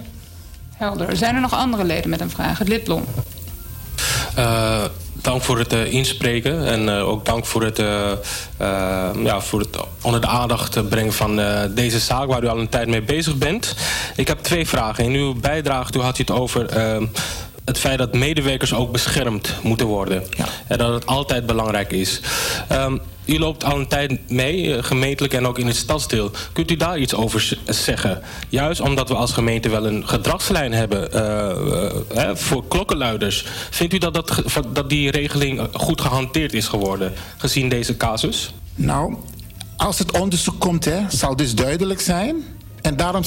[0.75, 1.17] Helder.
[1.17, 2.57] Zijn er nog andere leden met een vraag?
[2.57, 3.03] Het lid Blom.
[5.21, 8.11] Dank voor het eh, inspreken en eh, ook dank voor het, eh,
[9.23, 11.41] ja, voor het onder de aandacht brengen van
[11.75, 13.75] deze zaak waar u al een tijd mee bezig bent.
[14.15, 15.03] Ik heb twee vragen.
[15.03, 17.01] In uw bijdrage toen had u het over eh,
[17.65, 20.23] het feit dat medewerkers ook beschermd moeten worden.
[20.67, 22.21] En dat het altijd belangrijk is.
[22.67, 22.97] Ehm,
[23.29, 26.31] u loopt al een tijd mee, eh, gemeentelijk en ook in het stadsdeel.
[26.53, 28.21] Kunt u daar iets over zeggen?
[28.49, 33.45] Juist omdat we als gemeente wel een gedragslijn hebben eh, eh, voor klokkenluiders.
[33.69, 34.43] Vindt u dat, dat,
[34.73, 38.53] dat die regeling goed gehanteerd is geworden, gezien deze casus?
[38.75, 39.15] Nou,
[39.77, 42.43] als het onderzoek komt, hè, zal dus duidelijk zijn.
[42.81, 43.23] En daarom,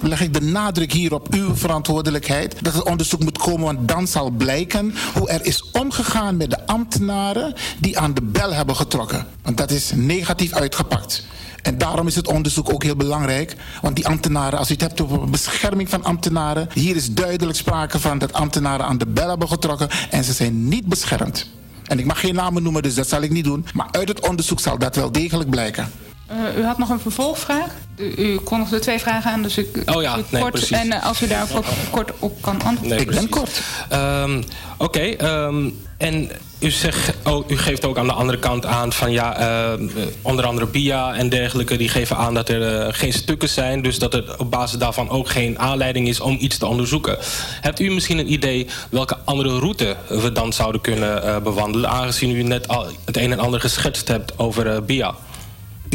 [0.00, 2.64] leg ik de nadruk hier op uw verantwoordelijkheid.
[2.64, 6.66] Dat het onderzoek moet komen, want dan zal blijken hoe er is omgegaan met de
[6.66, 9.26] ambtenaren die aan de bel hebben getrokken.
[9.42, 11.24] Want dat is negatief uitgepakt.
[11.62, 13.56] En daarom is het onderzoek ook heel belangrijk.
[13.82, 16.68] Want die ambtenaren, als u het hebt over bescherming van ambtenaren.
[16.72, 19.88] Hier is duidelijk sprake van dat ambtenaren aan de bel hebben getrokken.
[20.10, 21.48] En ze zijn niet beschermd.
[21.84, 23.66] En ik mag geen namen noemen, dus dat zal ik niet doen.
[23.74, 25.90] Maar uit het onderzoek zal dat wel degelijk blijken.
[26.26, 27.70] Eh, u had nog een vervolgvraag.
[27.96, 29.82] U, u kondigde twee vragen aan, dus ik.
[29.86, 30.70] Oh ja, ik nee, kort, precies.
[30.70, 32.96] En eh, als u daar ook kort op kan antwoorden.
[32.96, 33.28] Nee, precies.
[33.28, 33.60] kort.
[33.88, 34.42] Ehm,
[34.78, 39.12] Oké, ehm, en u, zegt, oh, u geeft ook aan de andere kant aan van
[39.12, 39.80] ja, eh,
[40.22, 44.14] onder andere BIA en dergelijke, die geven aan dat er geen stukken zijn, dus dat
[44.14, 47.18] er op basis daarvan ook geen aanleiding is om iets te onderzoeken.
[47.60, 52.36] Hebt u misschien een idee welke andere route we dan zouden kunnen eh, bewandelen, aangezien
[52.36, 55.14] u net al het een en ander geschetst hebt over eh, BIA?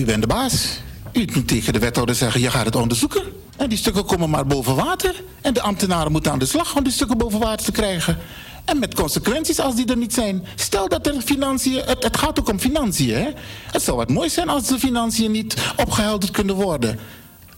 [0.01, 0.80] U bent de baas.
[1.13, 3.21] U moet tegen de wethouder zeggen, je gaat het onderzoeken.
[3.57, 5.23] En die stukken komen maar boven water.
[5.41, 8.17] En de ambtenaren moeten aan de slag om die stukken boven water te krijgen.
[8.65, 10.45] En met consequenties als die er niet zijn.
[10.55, 11.81] Stel dat er financiën...
[11.85, 13.30] Het, het gaat ook om financiën, hè.
[13.71, 16.99] Het zou wat mooi zijn als de financiën niet opgehelderd kunnen worden.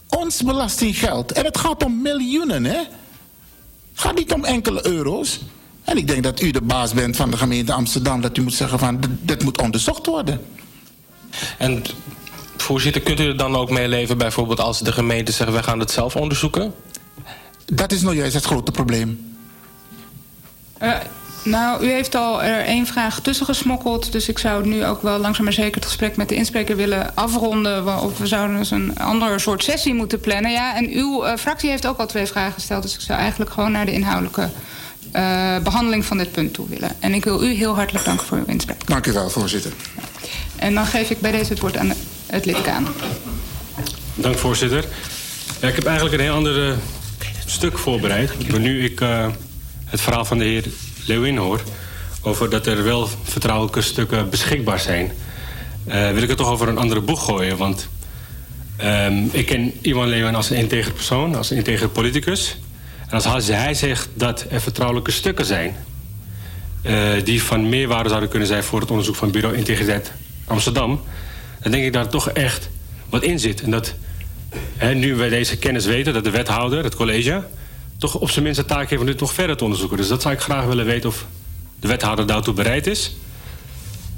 [0.08, 1.32] Ons belastinggeld.
[1.32, 2.78] En het gaat om miljoenen, hè.
[2.78, 2.88] Het
[3.94, 5.40] gaat niet om enkele euro's.
[5.84, 8.20] En ik denk dat u de baas bent van de gemeente Amsterdam.
[8.20, 10.40] Dat u moet zeggen van, dit, moet onderzocht worden.
[11.58, 11.82] En
[12.64, 15.78] voorzitter, kunt u er dan ook mee leven bijvoorbeeld als de gemeente zegt wij gaan
[15.78, 16.74] het zelf onderzoeken?
[17.64, 19.36] Dat is nou juist het grote probleem.
[20.78, 20.96] Eh,
[21.44, 24.12] nou, u heeft al er één vraag tussen gesmokkeld.
[24.12, 27.16] Dus ik zou nu ook wel langzaam maar zeker het gesprek met de inspreker willen
[27.16, 28.02] afronden.
[28.02, 30.50] Of we zouden dus een ander soort sessie moeten plannen.
[30.50, 32.82] Ja, en uw eh, fractie heeft ook al twee vragen gesteld.
[32.82, 34.48] Dus ik zou eigenlijk gewoon naar de inhoudelijke
[35.12, 36.90] eh, behandeling van dit punt toe willen.
[37.00, 38.86] En ik wil u heel hartelijk danken voor uw inspraak.
[38.86, 39.72] Dank u wel, voorzitter.
[40.56, 41.92] En dan geef ik bij deze het woord aan
[42.34, 42.86] het Kaan.
[44.14, 44.84] Dank voorzitter.
[45.60, 46.76] Ik heb eigenlijk een heel ander eh,
[47.46, 48.48] stuk voorbereid.
[48.50, 49.26] Maar nu ik eh,
[49.84, 50.64] het verhaal van de heer
[51.06, 51.60] Lewin hoor...
[52.22, 55.12] over dat er wel vertrouwelijke stukken beschikbaar zijn...
[55.86, 57.56] eh, wil ik het toch over een andere boeg gooien.
[57.56, 57.88] Want
[58.76, 62.58] ehm, ik ken Iwan Lewin als een integer persoon, als een integer politicus.
[63.08, 65.76] En als hij- zegt dat er vertrouwelijke stukken zijn...
[67.24, 70.12] die van meerwaarde zouden kunnen zijn voor het onderzoek van Bureau Integriteit
[70.46, 71.00] Amsterdam...
[71.64, 72.70] dan denk ik daar toch echt
[73.08, 73.62] wat in zit.
[73.62, 73.94] En dat
[74.94, 77.44] nu wij deze kennis weten, dat de wethouder, het college...
[77.98, 79.96] toch op zijn minst de taak heeft om dit nog verder te onderzoeken.
[79.96, 81.26] Dus dat zou ik graag willen weten of
[81.80, 83.16] de wethouder daartoe bereid is.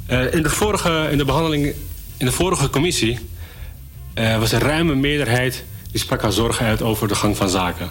[0.06, 1.74] Eh, in, de vorige, in de behandeling
[2.16, 3.18] in de vorige commissie...
[4.14, 7.90] eh, was een ruime meerderheid die sprak haar zorgen uit over de gang van zaken.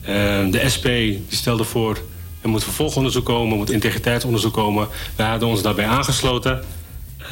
[0.00, 0.14] Eh,
[0.50, 0.86] de SP
[1.28, 1.98] stelde voor...
[2.40, 4.88] er moet vervolgonderzoek komen, er moet integriteitsonderzoek komen.
[5.16, 6.64] Wij hadden ons daarbij aangesloten...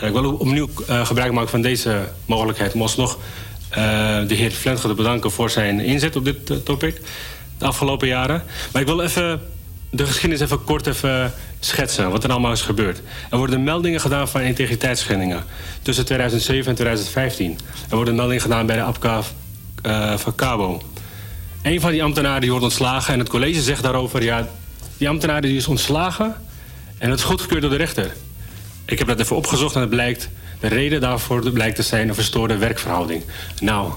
[0.00, 3.18] Ik wil opnieuw eh, gebruik maken van deze mogelijkheid om alsnog
[3.74, 3.80] eh,
[4.26, 7.00] de heer Flentger te bedanken voor zijn inzet op dit eh, topic
[7.58, 8.42] de afgelopen jaren.
[8.72, 9.40] Maar ik wil even
[9.90, 13.00] de geschiedenis even kort even schetsen, wat er allemaal is gebeurd.
[13.30, 15.44] Er worden meldingen gedaan van integriteitsschendingen
[15.82, 17.58] tussen 2007 en 2015.
[17.90, 19.22] Er worden meldingen gedaan bij de
[19.82, 20.82] eh, van Cabo.
[21.62, 24.22] Een van die ambtenaren die wordt ontslagen en het college zegt daarover...
[24.22, 24.48] ja,
[24.98, 26.34] die ambtenaar die is ontslagen
[26.98, 28.12] en het is goedgekeurd door de rechter.
[28.86, 30.28] Ik heb dat even opgezocht en het blijkt...
[30.60, 33.22] de reden daarvoor blijkt te zijn een verstoorde werkverhouding.
[33.60, 33.92] Nou,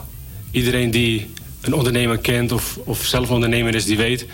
[0.51, 4.25] iedereen die een ondernemer kent of, of zelf ondernemer is, die weet...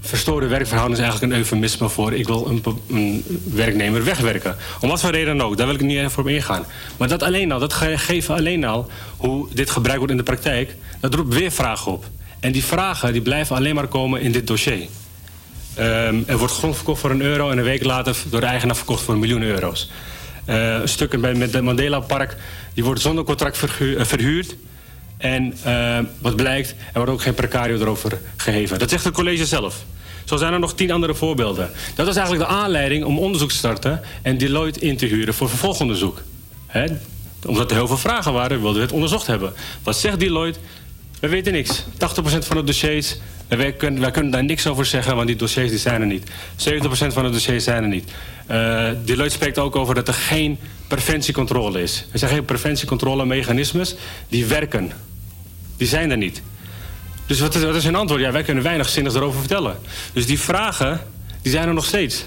[0.00, 2.12] verstoorde werkverhouding is eigenlijk een eufemisme voor...
[2.12, 4.56] ik wil een, een werknemer wegwerken.
[4.80, 6.64] Om wat voor reden dan ook, daar wil ik niet even op ingaan.
[6.96, 10.30] Maar dat alleen al, dat ge- geeft alleen al hoe dit gebruikt wordt in de
[10.30, 10.76] praktijk...
[11.00, 12.04] dat roept weer vragen op.
[12.40, 14.86] En die vragen die blijven alleen maar komen in dit dossier.
[15.74, 18.76] Ehm, er wordt grond verkocht voor een euro en een week later door de eigenaar
[18.76, 19.90] verkocht voor een miljoen euro's.
[20.44, 22.36] Eh stukken bij, met het Mandela Park
[22.74, 24.56] die worden zonder contract eh, verhuurd.
[25.16, 28.78] En eh, wat blijkt, er wordt ook geen precario erover geheven.
[28.78, 29.84] Dat zegt het college zelf.
[30.24, 31.70] Zo zijn er nog tien andere voorbeelden.
[31.94, 35.48] Dat was eigenlijk de aanleiding om onderzoek te starten en Deloitte in te huren voor
[35.48, 36.22] vervolgonderzoek.
[36.66, 36.86] Hè?
[37.46, 39.52] Omdat er heel veel vragen waren, wilden we het onderzocht hebben.
[39.82, 40.58] Wat zegt Deloitte?
[41.20, 41.82] We weten niks.
[41.82, 41.86] 80%
[42.22, 43.16] van de dossiers,
[43.48, 46.30] wij kunnen, wij kunnen daar niks over zeggen, want die dossiers die zijn er niet.
[46.30, 46.30] 70%
[46.88, 48.12] van de dossiers zijn er niet.
[48.46, 50.58] Eh Deloitte spreekt ook over dat er geen
[50.88, 52.06] preventiecontrole is.
[52.12, 53.94] Er zijn geen preventiecontrolemechanismes
[54.28, 54.92] die werken.
[55.76, 56.42] Die zijn er niet.
[57.26, 58.20] Dus wat is, is hun antwoord?
[58.20, 59.76] Ja, wij kunnen weinig zinnigs erover vertellen.
[60.12, 61.00] Dus die vragen,
[61.42, 62.24] die zijn er nog steeds.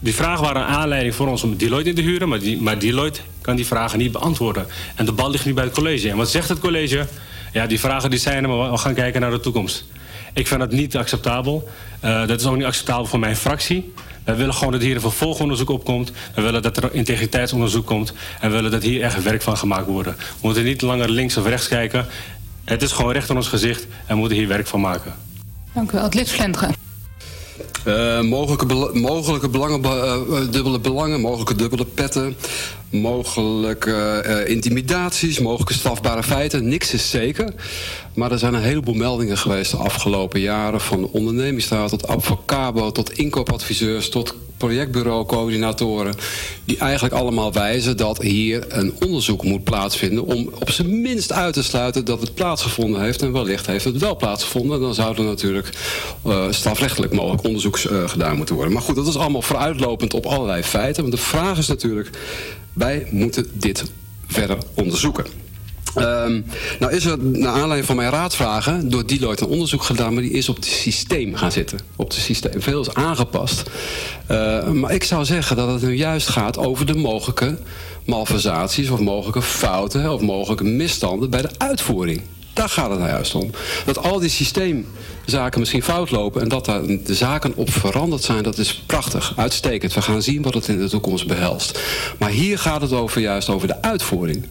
[0.00, 2.28] Die vragen waren een aanleiding voor ons om Deloitte in te huren...
[2.28, 4.66] maar, die, maar Deloitte kan die vragen niet beantwoorden.
[4.94, 6.10] En de bal ligt nu bij het college.
[6.10, 7.06] En wat zegt het college?
[7.52, 9.84] Ja, die vragen die zijn er, maar we gaan kijken naar de toekomst.
[10.34, 11.68] Ik vind dat niet acceptabel.
[12.00, 13.92] Eh, dat is ook niet acceptabel voor mijn fractie.
[14.24, 16.12] Wij willen gewoon dat hier een vervolgonderzoek opkomt.
[16.34, 18.12] We willen dat er een integriteitsonderzoek komt.
[18.40, 20.08] En we willen dat hier echt werk van gemaakt wordt.
[20.08, 22.06] We moeten niet langer links of rechts kijken.
[22.64, 25.14] Het is gewoon recht aan ons gezicht en we moeten hier werk van maken.
[25.74, 26.02] Dank u wel.
[26.04, 26.74] Het lid Vlenderen.
[27.84, 32.36] Eh, mogelijke, bela- mogelijke belangen, eh, dubbele belangen, mogelijke dubbele petten,
[32.90, 36.68] mogelijke eh, intimidaties, mogelijke strafbare feiten.
[36.68, 37.52] Niks is zeker.
[38.14, 40.80] Maar er zijn een heleboel meldingen geweest de afgelopen jaren.
[40.80, 46.14] Van ondernemingsraad tot advocabo, tot inkoopadviseurs, tot projectbureaucoördinatoren.
[46.64, 50.24] Die eigenlijk allemaal wijzen dat hier een onderzoek moet plaatsvinden.
[50.24, 53.22] Om op zijn minst uit te sluiten dat het plaatsgevonden heeft.
[53.22, 54.80] En wellicht heeft het wel plaatsgevonden.
[54.80, 55.70] Dan zou er natuurlijk
[56.22, 58.72] eh, strafrechtelijk mogelijk onderzoek eh, gedaan moeten worden.
[58.72, 61.02] Maar goed, dat is allemaal vooruitlopend op allerlei feiten.
[61.02, 62.10] Want de vraag is natuurlijk,
[62.72, 63.84] wij moeten dit
[64.26, 65.47] verder onderzoeken.
[65.98, 66.40] Ehm,
[66.78, 70.32] nou is er naar aanleiding van mijn raadvragen door Deloitte een onderzoek gedaan, maar die
[70.32, 71.78] is op het systeem gaan zitten.
[71.96, 72.62] Op het systeem.
[72.62, 73.62] Veel is aangepast.
[74.26, 77.58] Eh, maar ik zou zeggen dat het nu juist gaat over de mogelijke
[78.04, 82.22] malversaties of mogelijke fouten of mogelijke misstanden bij de uitvoering.
[82.52, 83.50] Daar gaat het nou juist om.
[83.84, 88.42] Dat al die systeemzaken misschien fout lopen en dat daar de zaken op veranderd zijn,
[88.42, 89.94] dat is prachtig, uitstekend.
[89.94, 91.80] We gaan zien wat het in de toekomst behelst.
[92.18, 94.46] Maar hier gaat het over juist over de uitvoering.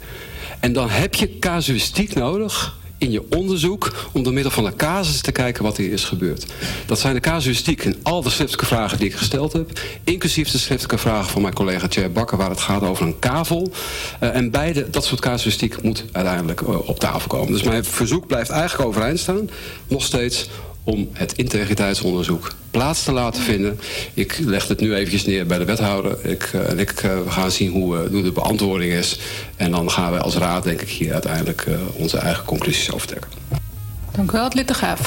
[0.60, 5.22] En dan heb je casuïstiek nodig in je onderzoek om door middel van een casus
[5.22, 6.46] te kijken wat hier is gebeurd.
[6.86, 10.58] Dat zijn de casuïstiek in al de schriftelijke vragen die ik gesteld heb, inclusief de
[10.58, 13.72] schriftelijke vragen van mijn collega Thierry Bakker waar het gaat over een kavel.
[14.20, 17.52] Eh, en beide, dat soort casuïstiek moet uiteindelijk eh, op tafel komen.
[17.52, 19.50] Dus mijn verzoek blijft eigenlijk overeind staan,
[19.88, 20.50] nog steeds
[20.88, 23.80] om het integriteitsonderzoek plaats te laten vinden.
[24.14, 26.18] Ik leg het nu eventjes neer bij de wethouder.
[26.26, 29.20] Ik, eh, en ik, eh, we gaan zien hoe, eh, hoe de beantwoording is.
[29.56, 33.30] En dan gaan wij als raad, denk ik, hier uiteindelijk onze eigen conclusies over trekken.
[34.12, 34.44] Dank u wel.
[34.44, 35.00] Het lid de Graaf.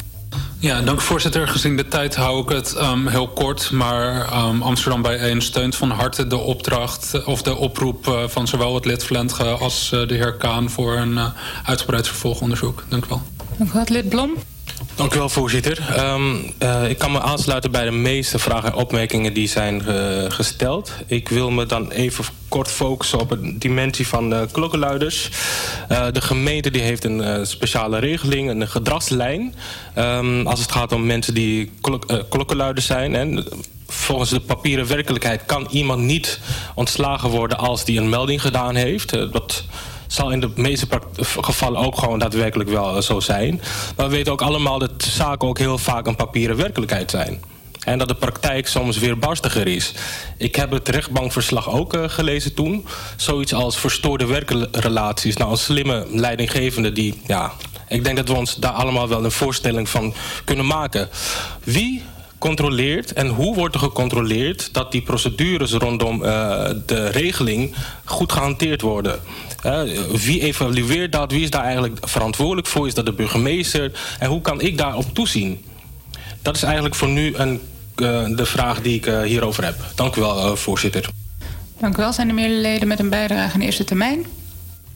[0.61, 1.47] Ja, dank voorzitter.
[1.47, 3.71] Gezien de tijd hou ik het ehm, heel kort.
[3.71, 8.75] Maar ehm, Amsterdam bijeen steunt van harte de opdracht of de oproep eh, van zowel
[8.75, 11.25] het lid Vlentge als de heer Kaan voor een eh,
[11.65, 12.83] uitgebreid vervolgonderzoek.
[12.87, 13.21] Dank u wel.
[13.57, 13.81] Dank u wel.
[13.81, 14.33] Het lid Blom.
[14.95, 15.79] Dank u wel, voorzitter.
[15.95, 20.31] Ehm, eh, ik kan me aansluiten bij de meeste vragen en opmerkingen die zijn eh,
[20.31, 20.91] gesteld.
[21.05, 25.29] Ik wil me dan even kort focussen op een dimensie van de klokkenluiders.
[25.87, 29.55] Eh, de gemeente die heeft een speciale regeling, een gedragslijn.
[29.93, 33.15] Ehm, als het gaat om mensen die klok, klokkenluiders zijn.
[33.15, 33.45] En
[33.87, 36.39] volgens de papieren werkelijkheid kan iemand niet
[36.75, 39.09] ontslagen worden als die een melding gedaan heeft.
[39.09, 39.63] Dat
[40.11, 40.87] zal in de meeste
[41.41, 43.61] gevallen ook gewoon daadwerkelijk wel eh, zo zijn.
[43.95, 47.39] Maar we weten ook allemaal dat zaken ook heel vaak een papieren werkelijkheid zijn.
[47.85, 49.93] En dat de praktijk soms weer barstiger is.
[50.37, 52.85] Ik heb het rechtbankverslag ook eh, gelezen toen.
[53.15, 55.37] Zoiets als verstoorde werkrelaties.
[55.37, 57.21] Nou, een slimme leidinggevende die...
[57.27, 57.51] Ja,
[57.87, 61.09] ik denk dat we ons daar allemaal wel een voorstelling van kunnen maken.
[61.63, 62.03] Wie
[62.41, 67.75] controleert en hoe wordt er gecontroleerd dat die procedures rondom eh, de regeling
[68.05, 69.19] goed gehanteerd worden?
[69.61, 69.81] Eh,
[70.11, 71.31] wie evalueert dat?
[71.31, 72.87] Wie is daar eigenlijk verantwoordelijk voor?
[72.87, 73.91] Is dat de burgemeester?
[74.19, 75.65] En hoe kan ik daarop toezien?
[76.41, 77.61] Dat is eigenlijk voor nu een
[77.95, 79.75] eh, de vraag die ik eh, hierover heb.
[79.95, 81.09] Dank u wel, eh, voorzitter.
[81.79, 82.13] Dank u wel.
[82.13, 84.25] Zijn er meer leden met een bijdrage in de eerste termijn?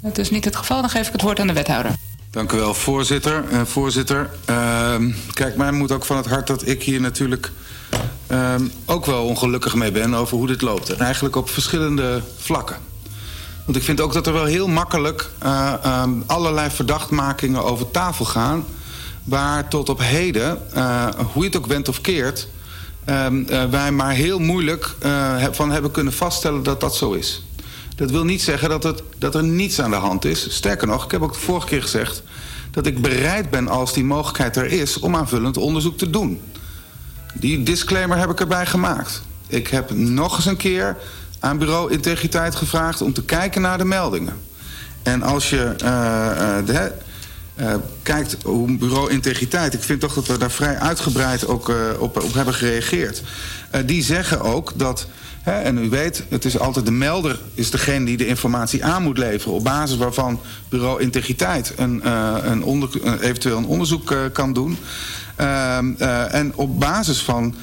[0.02, 0.82] Dat is niet het geval.
[0.82, 1.92] Dan geef ik het woord aan de wethouder.
[2.32, 3.44] Dank u wel, voorzitter.
[3.52, 7.52] Eh, voorzitter, ehm, kijk, mij moet ook van het hart dat ik hier natuurlijk
[8.28, 10.90] ehm, ook wel ongelukkig mee ben over hoe dit loopt.
[10.90, 12.76] En eigenlijk op verschillende vlakken.
[13.66, 18.26] Want ik vind ook dat er wel heel makkelijk eh, ehm, allerlei verdachtmakingen over tafel
[18.26, 18.66] gaan.
[19.24, 22.48] Waar tot op heden, eh, hoe je het ook went of keert,
[23.06, 24.96] ehm, eh, wij maar heel moeilijk
[25.52, 27.44] van hebben kunnen vaststellen dat dat zo is.
[27.96, 30.56] Dat wil niet zeggen dat, het, dat er niets aan de hand is.
[30.56, 32.24] Sterker nog, ik heb ook de vorige keer gezegd
[32.72, 36.42] dat ik bereid ben als die mogelijkheid er is om aanvullend onderzoek te doen.
[37.34, 39.22] Die disclaimer heb ik erbij gemaakt.
[39.48, 40.98] Ik heb nog eens een keer
[41.46, 44.34] aan bureau integriteit gevraagd om te kijken naar de meldingen.
[45.04, 46.92] En als je eh, eh, de,
[47.56, 49.74] eh, kijkt hoe bureau integriteit...
[49.74, 53.22] ik vind toch dat we daar vrij uitgebreid ook op, hebben gereageerd.
[53.86, 55.08] Die zeggen ook dat...
[55.44, 59.18] En u weet, het is altijd de melder is degene die de informatie aan moet
[59.18, 59.56] leveren...
[59.56, 62.10] op basis waarvan bureau integriteit een,
[62.52, 62.64] een
[63.22, 64.78] eventueel een onderzoek kan doen.
[65.36, 67.56] Ehm, eh, en op basis van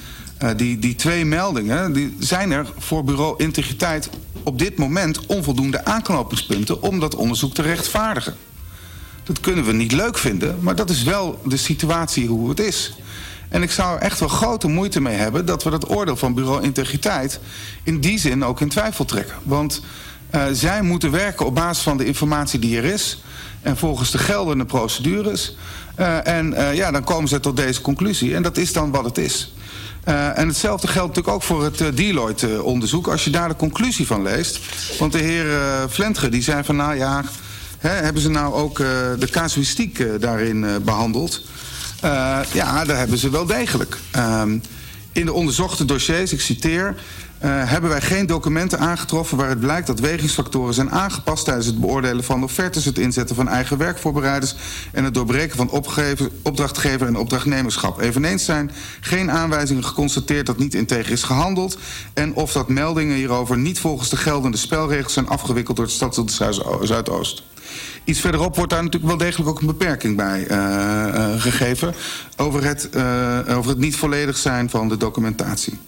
[0.43, 1.93] eh, die, die twee meldingen...
[1.93, 4.11] Die zijn er voor bureau integriteit
[4.43, 6.83] op dit moment onvoldoende aanknopingspunten...
[6.83, 8.35] om dat onderzoek te rechtvaardigen.
[9.25, 12.95] Dat kunnen we niet leuk vinden, maar dat is wel de situatie hoe het is.
[13.49, 16.35] En ik zou er echt wel grote moeite mee hebben dat we dat oordeel van
[16.35, 17.41] bureau integriteit
[17.83, 19.37] in die zin ook in twijfel trekken.
[19.43, 19.83] Want
[20.35, 23.23] uh, zij moeten werken op basis van de informatie die er is
[23.61, 25.57] en volgens de geldende procedures.
[25.99, 29.19] Uh, en ja, dan komen ze tot deze conclusie en dat is dan wat het
[29.19, 29.53] is.
[30.09, 33.09] Uh, en hetzelfde geldt natuurlijk ook voor het uh, Deloitte-onderzoek.
[33.09, 34.61] Als je daar de conclusie van leest.
[34.99, 35.47] Want de heer
[35.99, 37.25] uh, die zei van nou ja,
[37.79, 38.77] hè, hebben ze nou ook
[39.19, 41.43] de casuïstiek daarin behandeld?
[42.53, 43.99] Ja, daar hebben ze wel degelijk.
[44.17, 44.63] Um,
[45.13, 46.95] in de onderzochte dossiers, ik citeer...
[47.45, 52.25] Uh, hebben wij geen documenten aangetroffen waaruit blijkt dat wegingsfactoren zijn aangepast tijdens het beoordelen
[52.25, 54.55] van offertes, het inzetten van eigen werkvoorbereiders
[54.93, 55.71] en het doorbreken van
[56.43, 58.01] opdrachtgever en opdrachtnemerschap.
[58.01, 61.79] Eveneens zijn geen aanwijzingen geconstateerd dat niet integer is gehandeld
[62.15, 66.61] en of dat meldingen hierover niet volgens de geldende spelregels zijn afgewikkeld door het Stadsdeelshuis
[66.83, 67.43] Zuidoost.
[68.05, 70.57] Iets verderop wordt daar natuurlijk wel degelijk ook een beperking bij uh,
[71.15, 71.95] uh, gegeven
[72.37, 72.89] over het,
[73.49, 75.79] over het niet volledig zijn van de documentatie.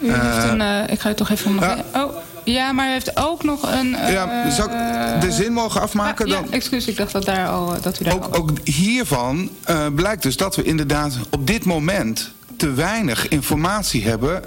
[0.00, 1.64] U heeft een, ik ga het toch even nog.
[1.64, 1.84] Ja.
[1.94, 3.90] Oh, ja, maar u heeft ook nog een.
[3.90, 4.76] ja, zou ik
[5.20, 6.26] de zin mogen afmaken?
[6.26, 6.44] Ja, dan?
[6.44, 8.34] ja excuus, ik dacht dat, daar al, dat u daar ook, al...
[8.34, 9.50] ook hiervan
[9.94, 14.44] blijkt dus dat we inderdaad op dit moment te weinig informatie hebben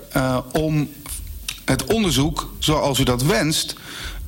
[0.52, 0.90] om
[1.66, 3.76] het onderzoek zoals u dat wenst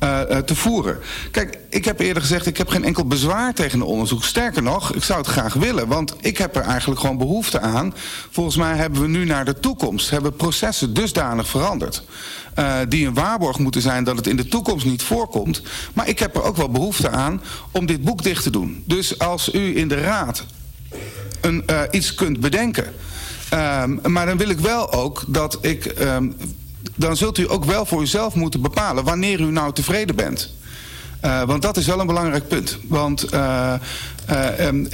[0.02, 0.98] uh, uh, te voeren.
[1.30, 4.24] Kijk, ik heb eerder gezegd, ik heb geen enkel bezwaar tegen een onderzoek.
[4.24, 7.94] Sterker nog, ik zou het graag willen, want ik heb er eigenlijk gewoon behoefte aan.
[8.30, 12.02] Volgens mij hebben we nu naar de toekomst, hebben processen dusdanig veranderd.
[12.58, 15.62] Uh, die een waarborg moeten zijn dat het in de toekomst niet voorkomt.
[15.92, 18.82] Maar ik heb er ook wel behoefte aan om dit boek dicht te doen.
[18.86, 20.44] Dus als u in de raad
[21.40, 22.92] een, iets kunt bedenken...
[23.54, 25.94] Um, maar dan wil ik wel ook dat ik...
[26.00, 26.36] Um,
[26.96, 30.54] dan zult u ook wel voor uzelf moeten bepalen wanneer u nou tevreden bent.
[31.24, 32.78] Uh, want dat is wel een belangrijk punt.
[32.88, 33.74] Want uh,
[34.30, 34.88] uh, um,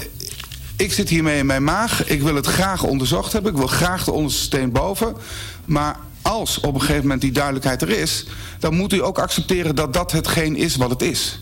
[0.76, 2.06] ik zit hiermee in mijn maag.
[2.06, 3.52] Ik wil het graag onderzocht hebben.
[3.52, 5.16] Ik wil graag de onderste steen boven.
[5.64, 8.26] Maar als op een gegeven moment die duidelijkheid er is...
[8.58, 11.40] dan moet u ook accepteren dat dat hetgeen is wat het is.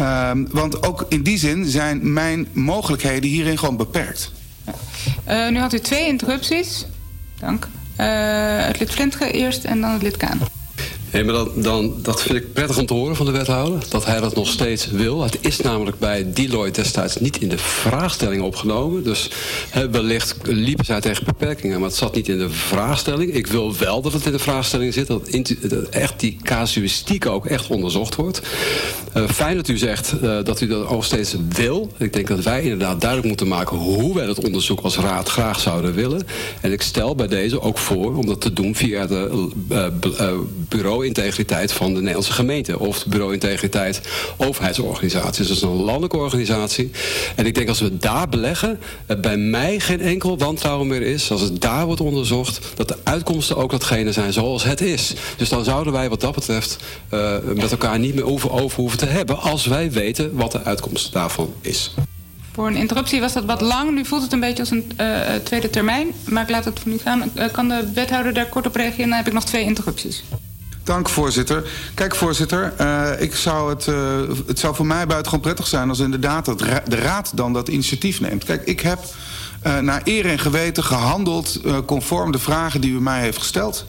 [0.00, 4.32] Um, want ook in die zin zijn mijn mogelijkheden hierin gewoon beperkt.
[5.26, 6.86] Nu had u twee interrupties.
[7.38, 7.68] Dank.
[8.02, 10.40] Uh, het lid Flintge eerst en dan het lid Kaan.
[11.12, 13.84] Nee, maar dan, dat vind ik prettig om te horen van de wethouder.
[13.88, 15.22] Dat hij dat nog steeds wil.
[15.22, 19.04] Het is namelijk bij Deloitte destijds niet in de vraagstelling opgenomen.
[19.04, 19.30] Dus
[19.70, 21.80] he, wellicht liepen zij tegen beperkingen.
[21.80, 23.34] Maar het zat niet in de vraagstelling.
[23.34, 25.06] Ik wil wel dat het in de vraagstelling zit.
[25.06, 25.28] Dat,
[25.90, 28.40] echt die casuïstiek ook echt onderzocht wordt.
[29.16, 31.92] Uh, fijn dat u zegt uh, dat u dat nog steeds wil.
[31.96, 33.76] Ik denk dat wij inderdaad duidelijk moeten maken...
[33.76, 36.26] hoe wij dat onderzoek als raad graag zouden willen.
[36.60, 39.86] En ik stel bij deze ook voor om dat te doen via de uh,
[40.68, 42.78] bureau integriteit van de Nederlandse gemeente.
[42.78, 44.00] Of bureau integriteit
[44.36, 45.48] overheidsorganisaties.
[45.48, 46.90] Dat is een landelijke organisatie.
[47.36, 51.30] En ik denk als we daar beleggen, er bij mij geen enkel wantrouwen meer is.
[51.30, 55.14] Als het daar wordt onderzocht, dat de uitkomsten ook datgene zijn zoals het is.
[55.36, 56.76] Dus dan zouden wij wat dat betreft
[57.10, 59.40] uh, met elkaar niet meer over, over hoeven te hebben.
[59.40, 61.94] Als wij weten wat de uitkomst daarvan is.
[62.52, 63.94] Voor een interruptie was dat wat lang.
[63.94, 66.08] Nu voelt het een beetje als een uh, tweede termijn.
[66.28, 67.32] Maar ik laat het voor nu gaan.
[67.52, 69.08] Kan de wethouder daar kort op reageren?
[69.08, 70.22] Dan heb ik nog twee interrupties.
[70.84, 71.70] Dank, voorzitter.
[71.94, 75.88] Kijk, voorzitter, uh, ik zou het, uh, het zou voor mij buitengewoon prettig zijn...
[75.88, 78.44] als inderdaad ra de raad dan dat initiatief neemt.
[78.44, 78.98] Kijk, ik heb
[79.62, 83.86] eh, naar eer en geweten gehandeld eh, conform de vragen die u mij heeft gesteld.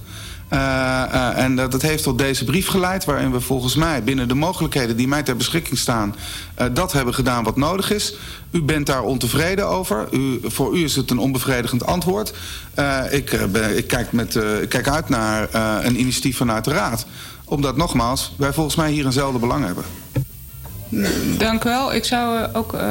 [0.54, 4.34] Uh, uh, en dat heeft tot deze brief geleid, waarin we volgens mij binnen de
[4.34, 6.16] mogelijkheden die mij ter beschikking staan,
[6.62, 8.16] uh, dat hebben gedaan wat nodig is.
[8.52, 10.08] U bent daar ontevreden over.
[10.12, 12.34] U, voor u is het een onbevredigend antwoord.
[13.10, 15.48] ik, ben, ik, kijk met, ik kijk uit naar
[15.86, 17.06] een initiatief vanuit de Raad.
[17.46, 19.84] Omdat nogmaals, wij volgens mij hier eenzelfde belang hebben.
[21.38, 21.94] Dank u wel.
[21.94, 22.82] Ik zou ook uh,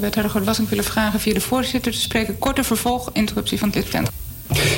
[0.00, 2.38] wethouder Groot-Wassink willen vragen via de voorzitter te spreken.
[2.38, 4.21] Korte vervolg, interruptie van het lidplan.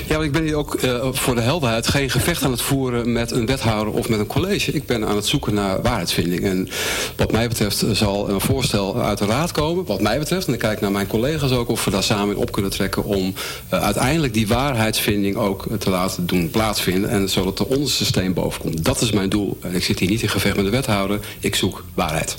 [0.06, 3.12] Ja, maar ik ben hier ook uh, voor de helderheid geen gevecht aan het voeren
[3.12, 4.72] met een wethouder of met een college.
[4.72, 6.44] Ik ben aan het zoeken naar waarheidsvinding.
[6.44, 6.68] En
[7.16, 9.84] wat mij betreft zal een voorstel uit de raad komen.
[9.84, 12.42] Wat mij betreft, en ik kijk naar mijn collega's ook of we daar samen in
[12.42, 13.34] op kunnen trekken om
[13.74, 17.10] uh, uiteindelijk die waarheidsvinding ook te laten doen plaatsvinden.
[17.10, 18.84] En zodat de onderste steen boven komt.
[18.84, 19.58] Dat is mijn doel.
[19.60, 21.20] En ik zit hier niet in gevecht met de wethouder.
[21.40, 22.36] Ik zoek waarheid.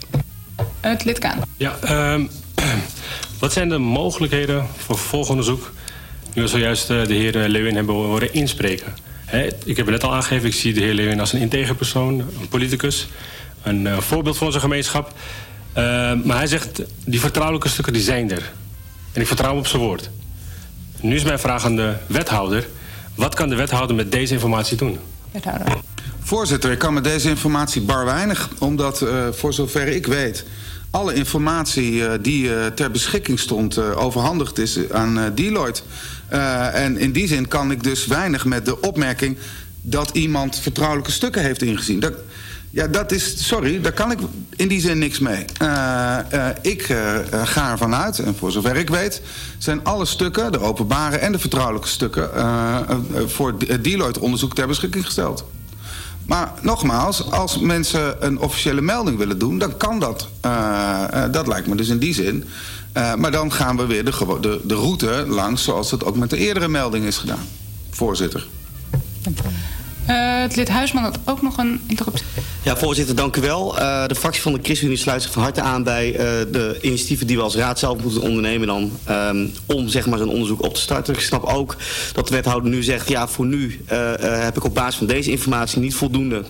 [0.79, 1.39] Het lid Kaan.
[1.57, 1.77] Ja,
[2.13, 2.29] um,
[3.39, 5.71] wat zijn de mogelijkheden voor vervolgonderzoek?
[6.35, 8.93] Nu we zojuist uh, de heer Lewin hebben horen inspreken.
[9.25, 11.75] He, ik heb het net al aangegeven, ik zie de heer Lewin als een integer
[11.75, 13.07] persoon, een politicus.
[13.63, 15.07] Een uh, voorbeeld van onze gemeenschap.
[15.07, 15.13] Uh,
[16.23, 18.51] maar hij zegt, die vertrouwelijke stukken die zijn er.
[19.11, 20.09] En ik vertrouw op zijn woord.
[21.01, 22.67] Nu is mijn vraag aan de wethouder.
[23.15, 24.99] Wat kan de wethouder met deze informatie doen?
[25.31, 25.77] Wethouder.
[26.19, 28.49] Voorzitter, ik kan met deze informatie bar weinig.
[28.59, 30.45] Omdat uh, voor zover ik weet
[30.89, 35.81] alle informatie uh, die uh, ter beschikking stond uh, overhandigd is aan Deloitte.
[36.73, 39.37] En in die zin kan ik dus weinig met de opmerking
[39.81, 41.99] dat iemand vertrouwelijke stukken heeft ingezien.
[41.99, 42.13] Dat,
[42.69, 44.19] ja, dat is, sorry, daar kan ik
[44.55, 45.45] in die zin niks mee.
[46.61, 46.95] ik
[47.43, 49.21] ga ervan uit, en voor zover ik weet,
[49.57, 52.29] zijn alle stukken, de openbare en de vertrouwelijke stukken,
[53.25, 55.45] voor Deloitte onderzoek ter beschikking gesteld.
[56.25, 60.29] Maar nogmaals, als mensen een officiële melding willen doen, dan kan dat.
[61.31, 62.43] Dat lijkt me dus in die zin.
[62.97, 66.29] Uh, maar dan gaan we weer de, de, de route langs zoals het ook met
[66.29, 67.47] de eerdere melding is gedaan.
[67.89, 68.47] Voorzitter.
[70.09, 72.25] Uh, het lid Huisman had ook nog een interruptie.
[72.63, 73.79] Ja, voorzitter, dank u wel.
[73.79, 76.19] Uh, de fractie van de ChristenUnie sluit zich van harte aan bij uh,
[76.51, 80.29] de initiatieven die we als raad zelf moeten ondernemen dan um, om zeg maar zo'n
[80.29, 81.13] onderzoek op te starten.
[81.13, 81.75] Ik snap ook
[82.13, 83.83] dat de wethouder nu zegt, ja voor nu
[84.19, 86.43] heb ik op basis van deze informatie niet voldoende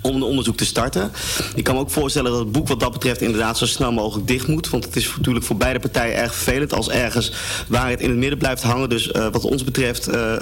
[0.00, 1.12] om een onderzoek te starten.
[1.54, 4.26] Ik kan me ook voorstellen dat het boek wat dat betreft inderdaad zo snel mogelijk
[4.26, 4.70] dicht moet.
[4.70, 7.32] Want het is natuurlijk voor beide partijen erg vervelend als ergens
[7.68, 8.88] waarheid in het midden blijft hangen.
[8.88, 10.32] Dus uh, wat ons betreft uh,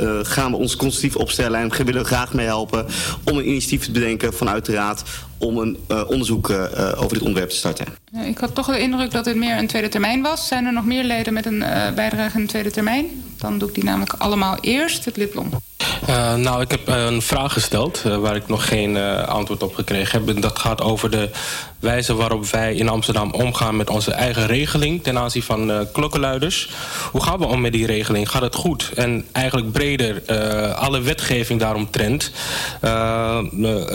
[0.00, 2.86] uh, gaan we ons constructief opstellen en willen we graag mee helpen
[3.24, 5.02] om een initiatief te bedenken vanuit de Raad
[5.38, 6.50] om een onderzoek
[6.96, 7.86] over dit onderwerp te starten.
[8.24, 10.46] Ik had toch de indruk dat het meer een tweede termijn was.
[10.46, 13.06] Zijn er nog meer leden met een bijdrage in de tweede termijn?
[13.38, 15.04] Dan doe ik die namelijk allemaal eerst.
[15.04, 15.16] Het.
[15.18, 20.18] Uh, nou, ik heb een vraag gesteld uh, waar ik nog geen antwoord op gekregen
[20.18, 20.36] heb.
[20.36, 21.30] En dat gaat over de
[21.80, 26.70] wijze waarop wij in Amsterdam omgaan met onze eigen regeling ten aanzien van klokkenluiders.
[27.10, 28.30] Hoe gaan we om met die regeling?
[28.30, 28.90] Gaat het goed?
[28.94, 30.22] En eigenlijk breder,
[30.74, 32.32] alle wetgeving daaromtrent.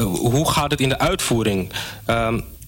[0.06, 1.72] hoe gaat het in de uitvoering?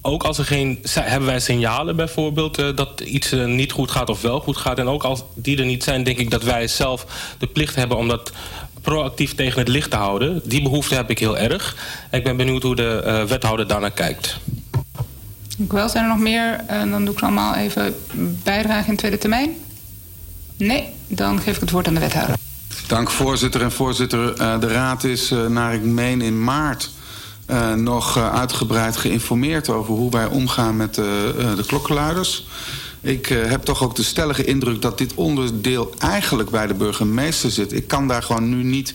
[0.06, 0.80] ook als er geen...
[0.90, 4.80] Hebben wij signalen bijvoorbeeld uh, dat iets uh, niet goed gaat of wel goed gaat.
[4.80, 7.06] En ook als die er niet zijn, denk ik dat wij zelf
[7.38, 8.32] de plicht hebben om dat
[8.82, 10.42] proactief tegen het licht te houden.
[10.44, 11.76] Die behoefte heb ik heel erg.
[12.12, 14.40] Ik ben benieuwd hoe de uh, wethouder daarnaar kijkt.
[15.56, 15.90] Wel.
[15.90, 16.64] Zijn er nog meer?
[16.72, 17.96] Uh, dan doe ik allemaal even
[18.44, 19.50] bijdrage in tweede termijn.
[20.58, 22.36] Nee, dan geef ik het woord aan de wethouder.
[22.88, 23.62] Dank voorzitter.
[23.62, 26.90] En voorzitter, uh, de raad is naar ik meen in maart...
[27.50, 31.06] Uh, nog uitgebreid geïnformeerd over hoe wij omgaan met uh,
[31.56, 32.48] de klokkenluiders.
[33.06, 37.74] Ik heb toch ook de stellige indruk dat dit onderdeel eigenlijk bij de burgemeester zit.
[37.74, 38.94] Ik kan daar gewoon nu niet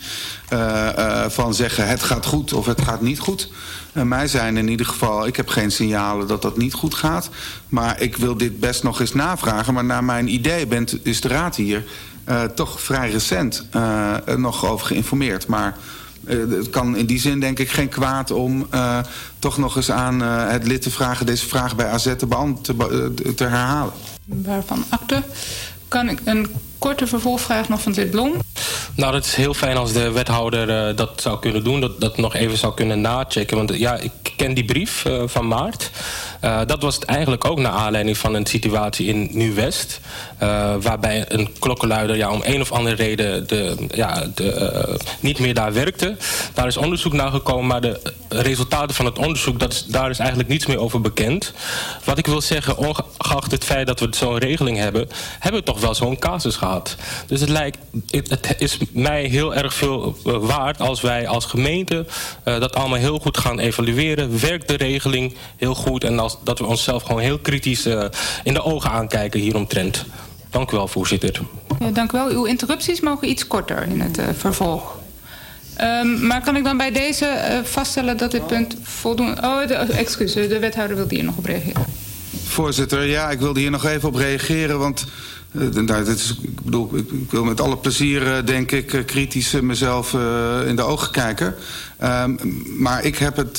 [1.28, 3.48] van zeggen het gaat goed of het gaat niet goed.
[3.92, 7.30] mij zijn in ieder geval, ik heb geen signalen dat dat niet goed gaat.
[7.68, 9.74] Maar ik wil dit best nog eens navragen.
[9.74, 11.84] Maar naar mijn idee bent, is de raad hier
[12.54, 13.66] toch vrij recent
[14.36, 15.46] nog over geïnformeerd.
[15.46, 15.76] Maar...
[16.24, 18.98] Uh, het kan in die zin denk ik geen kwaad om uh,
[19.38, 21.26] toch nog eens aan uh, het lid te vragen...
[21.26, 22.28] deze vraag bij AZ te,
[22.62, 23.92] te, te herhalen.
[24.24, 25.22] Waarvan akte?
[25.88, 26.46] Kan ik een
[26.78, 28.32] korte vervolgvraag nog van het lid Blom?
[28.94, 31.80] Nou, dat is heel fijn als de wethouder dat zou kunnen doen.
[31.80, 33.56] Dat, dat nog even zou kunnen nachecken.
[33.56, 35.90] Want ja, ik ken die brief van maart.
[36.44, 40.00] Uh, dat was het eigenlijk ook naar aanleiding van een situatie in Nieuw-West.
[40.42, 45.38] Uh, waarbij een klokkenluider ja, om een of andere reden de, ja, de, uh, niet
[45.38, 46.16] meer daar werkte.
[46.54, 50.48] Daar is onderzoek naar gekomen, maar de resultaten van het onderzoek, dat daar is eigenlijk
[50.48, 51.52] niets meer over bekend.
[52.04, 55.80] Wat ik wil zeggen, ongeacht het feit dat we zo'n regeling hebben, hebben we toch
[55.80, 56.96] wel zo'n casus gehad.
[57.26, 57.78] Dus het, lijkt,
[58.10, 62.06] het, het is mij heel erg veel waard als wij als gemeente
[62.44, 64.40] dat allemaal heel goed gaan evalueren.
[64.40, 68.04] Werkt de regeling heel goed en als dat we onszelf gewoon heel kritisch uh,
[68.42, 70.04] in de ogen aankijken hieromtrent.
[70.50, 71.40] Dank u wel, voorzitter.
[71.78, 72.28] Ja, dank u wel.
[72.28, 74.98] Uw interrupties mogen iets korter in het uh, vervolg.
[75.80, 79.42] Um, maar kan ik dan bij deze uh, vaststellen dat dit punt voldoende...
[79.42, 81.84] Oh, de, excuus, de wethouder wilde hier nog op reageren.
[82.44, 85.06] Voorzitter, ja, ik wilde hier nog even op reageren, want...
[85.52, 89.04] Uh, nou, dit is, ik bedoel, ik, wil met alle plezier, uh, denk ik, uh,
[89.04, 90.12] kritisch mezelf
[90.66, 91.54] in de ogen kijken.
[92.02, 92.38] Um,
[92.78, 93.58] maar ik heb het,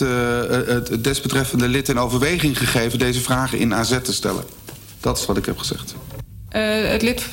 [0.67, 4.43] het desbetreffende lid in overweging gegeven deze vragen in AZ te stellen.
[4.99, 5.93] Dat is wat ik heb gezegd.
[6.49, 7.27] het lid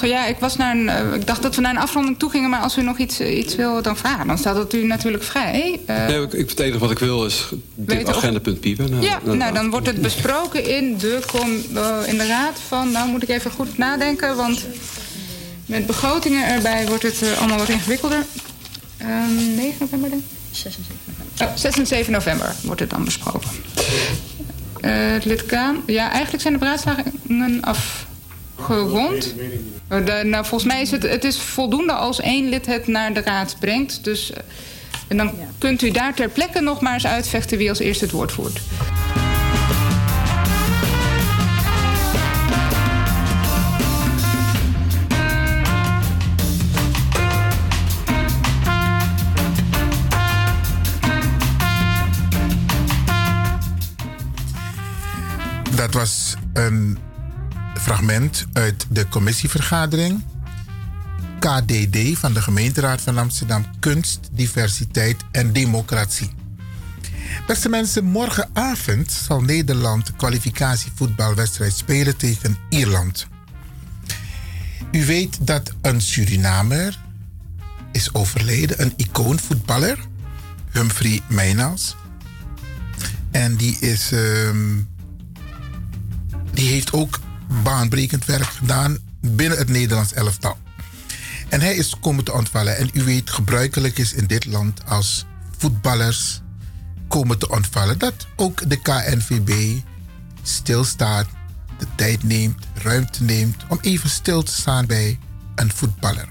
[0.00, 2.50] Ja, ik, was naar een, ik dacht dat we naar een afronding toe gingen...
[2.50, 5.80] maar als u nog iets, iets wil dan vragen, dan staat het u natuurlijk vrij.
[5.86, 8.90] nee, ik, het enige wat ik wil is dit agendapunt piepen.
[8.90, 11.22] Nou, ja, nou, nou, dan wordt het besproken in de,
[12.06, 12.90] in de raad van...
[12.90, 14.66] nou moet ik even goed nadenken, want
[15.66, 18.24] met begrotingen erbij wordt het uh, allemaal wat ingewikkelder.
[19.02, 20.28] Um, 9 november denk ik?
[20.50, 21.46] 6 en 7 november.
[21.46, 23.50] Oh, 6 en 7 november wordt het dan besproken.
[24.80, 25.82] Uh, het lid Kaan.
[25.86, 27.60] Ja, eigenlijk zijn de beraadslagingen
[28.60, 29.34] afgerond.
[29.88, 33.20] Uh, nou, volgens mij is het, het is voldoende als één lid het naar de
[33.20, 34.04] raad brengt.
[34.04, 34.36] Dus, uh,
[35.08, 35.32] en dan ja.
[35.58, 38.60] kunt u daar ter plekke nog maar eens uitvechten wie als eerste het woord voert.
[55.76, 56.98] Dat was een
[57.80, 60.24] fragment uit de commissievergadering
[61.38, 66.30] KDD van de gemeenteraad van Amsterdam Kunst, Diversiteit en Democratie.
[67.46, 73.26] Beste mensen, morgenavond zal Nederland kwalificatievoetbalwedstrijd spelen tegen Ierland.
[74.92, 76.98] U weet dat een Surinamer
[77.92, 79.98] is overleden, een icoonvoetballer,
[80.70, 81.96] Humphrey Meynals.
[83.30, 84.88] En die is um,
[86.52, 87.18] die heeft ook
[87.62, 90.58] baanbrekend werk gedaan binnen het Nederlands elftal.
[91.48, 92.76] En hij is komen te ontvallen.
[92.76, 95.24] En u weet, gebruikelijk is in dit land als
[95.58, 96.40] voetballers
[97.08, 99.80] komen te ontvallen, dat ook de KNVB
[100.42, 101.26] stilstaat,
[101.78, 105.18] de tijd neemt, ruimte neemt om even stil te staan bij
[105.54, 106.28] een voetballer.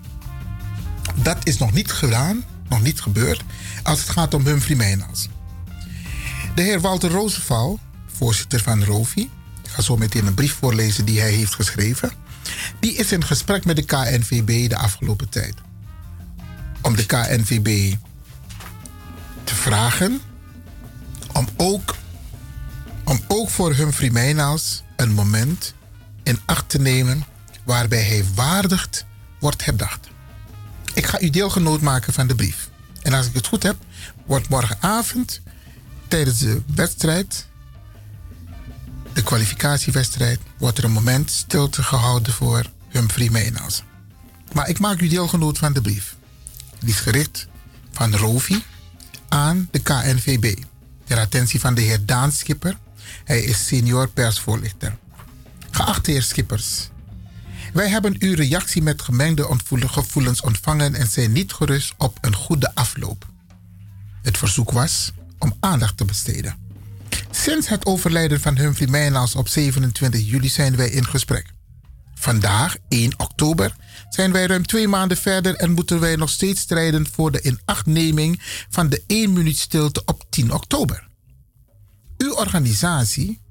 [1.15, 3.43] Dat is nog niet gedaan, nog niet gebeurd,
[3.83, 5.27] als het gaat om Humphrey Meynals.
[6.55, 9.29] De heer Walter Roosevelt, voorzitter van ROVI,
[9.79, 12.11] ga zo meteen een brief voorlezen die hij heeft geschreven.
[12.79, 15.53] Die is in gesprek met de KNVB de afgelopen tijd.
[16.81, 17.95] Om de KNVB
[19.43, 20.21] te vragen
[21.33, 21.95] om ook,
[23.03, 25.73] om ook voor Humphrey Meynals een moment
[26.23, 27.23] in acht te nemen
[27.63, 29.05] waarbij hij waardigd
[29.39, 30.07] wordt herdacht.
[30.93, 32.69] Ik ga u deelgenoot maken van de brief.
[33.01, 33.75] En als ik het goed heb,
[34.25, 35.41] wordt morgenavond
[36.07, 37.48] tijdens de wedstrijd
[39.13, 43.83] de kwalificatiewedstrijd wordt er een moment stilte gehouden voor Humphrey Meynals.
[44.53, 46.15] Maar ik maak u deelgenoot van de brief.
[46.79, 47.47] Die is gericht
[47.91, 48.63] van Rovi
[49.27, 50.63] aan de KNVB.
[51.05, 52.77] Ter attentie van de heer Daan Schipper.
[53.23, 54.97] Hij is senior persvoorlichter.
[55.71, 56.89] Geachte heer Schippers.
[57.73, 62.75] Wij hebben uw reactie met gemengde gevoelens ontvangen en zijn niet gerust op een goede
[62.75, 63.27] afloop.
[64.21, 66.68] Het verzoek was om aandacht te besteden.
[67.41, 71.53] Sinds het overlijden van Humphrey Meynals op 27 juli zijn wij in gesprek.
[72.13, 73.75] Vandaag, 1 oktober,
[74.09, 78.41] zijn wij ruim twee maanden verder en moeten wij nog steeds strijden voor de inachtneming
[78.69, 81.07] van de 1 minuut stilte op 10 oktober.
[82.17, 83.41] Uw organisatie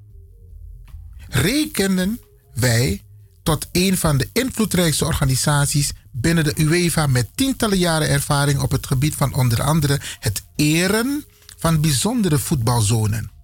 [1.27, 2.19] rekenen
[2.53, 3.03] wij
[3.43, 8.87] tot een van de invloedrijkste organisaties binnen de UEFA met tientallen jaren ervaring op het
[8.87, 11.25] gebied van onder andere het eren
[11.57, 13.38] van bijzondere voetbalzonen.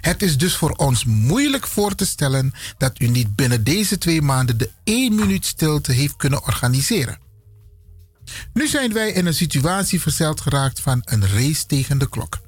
[0.00, 4.22] Het is dus voor ons moeilijk voor te stellen dat u niet binnen deze twee
[4.22, 7.18] maanden de één minuut stilte heeft kunnen organiseren.
[8.52, 12.38] Nu zijn wij in een situatie verzeld geraakt van een race tegen de klok.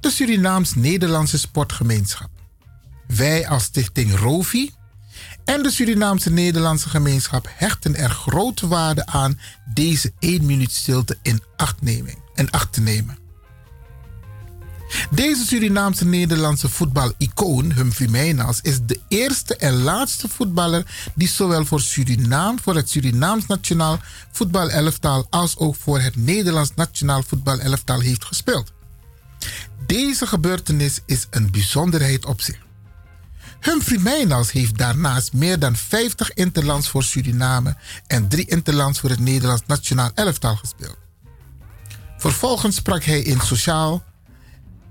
[0.00, 2.30] De Surinaams-Nederlandse sportgemeenschap.
[3.06, 4.70] Wij als stichting ROVI
[5.44, 9.40] en de Surinaamse Nederlandse gemeenschap hechten er grote waarde aan
[9.74, 11.76] deze één minuut stilte in acht,
[12.34, 13.19] in acht te nemen.
[15.10, 21.80] Deze Surinaamse Nederlandse voetbalicoon Humphrey Meynals is de eerste en laatste voetballer die zowel voor
[21.80, 23.98] Suriname, voor het Surinaams nationaal
[24.32, 28.72] voetbalelftal als ook voor het Nederlands nationaal voetbalelftal heeft gespeeld.
[29.86, 32.58] Deze gebeurtenis is een bijzonderheid op zich.
[33.60, 39.20] Humphrey Meynals heeft daarnaast meer dan 50 interlands voor Suriname en drie interlands voor het
[39.20, 40.96] Nederlands nationaal elftal gespeeld.
[42.18, 44.04] Vervolgens sprak hij in sociaal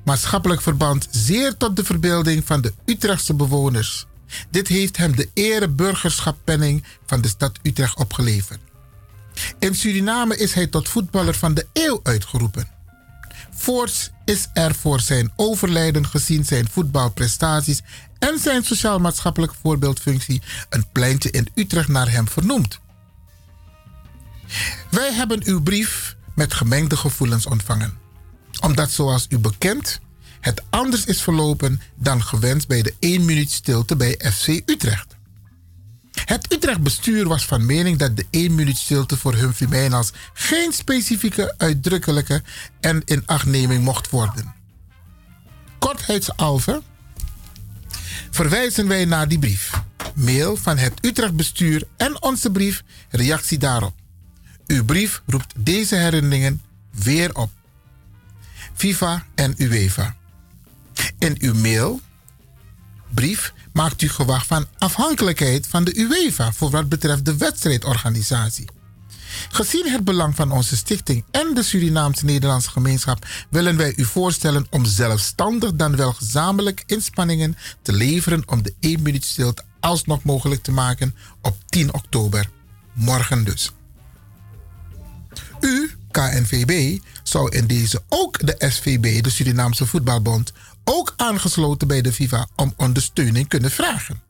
[0.04, 4.08] maatschappelijk verband zeer tot de verbeelding van de Utrechtse bewoners
[4.50, 8.60] Dit heeft hem de ereburgerschappenning van de stad Utrecht opgeleverd.
[9.60, 12.68] In Suriname is hij tot voetballer van de eeuw uitgeroepen.
[13.52, 17.82] Voorts is er voor zijn overlijden gezien zijn voetbalprestaties
[18.20, 22.80] en zijn sociaal-maatschappelijke voorbeeldfunctie een pleintje in Utrecht naar hem vernoemd.
[24.92, 27.98] Wij hebben uw brief met gemengde gevoelens ontvangen,
[28.62, 30.00] omdat zoals u bekend
[30.40, 35.18] het anders is verlopen dan gewenst bij de 1 minuut stilte bij FC Utrecht.
[36.26, 40.74] Het Utrecht bestuur was van mening dat de 1 minuut stilte voor Humphrey Mijnals geen
[40.74, 42.44] specifieke, uitdrukkelijke
[42.80, 44.54] en inachtneming mocht worden.
[45.80, 46.82] Kortheidshalve
[48.30, 49.72] verwijzen wij naar die brief.
[50.16, 53.94] Mail van het Utrecht bestuur en onze brief, reactie daarop.
[54.68, 57.52] Uw brief roept deze herinneringen weer op.
[58.80, 60.16] FIFA en UEFA.
[61.18, 62.02] In uw mail,
[63.14, 68.68] brief, maakt u gewacht van afhankelijkheid van de UEFA voor wat betreft de wedstrijdorganisatie.
[69.50, 74.68] Gezien het belang van onze stichting en de Surinaamse Nederlandse gemeenschap willen wij u voorstellen
[74.70, 80.64] om zelfstandig dan wel gezamenlijk inspanningen te leveren om de 1 minuut stilte alsnog mogelijk
[80.64, 82.50] te maken op 10 oktober.
[82.94, 83.72] Morgen dus.
[85.60, 87.00] U, KNVB,
[87.30, 90.52] zou in deze ook de SVB, de Surinaamse Voetbalbond,
[90.84, 94.22] ook aangesloten bij de FIFA om ondersteuning kunnen vragen.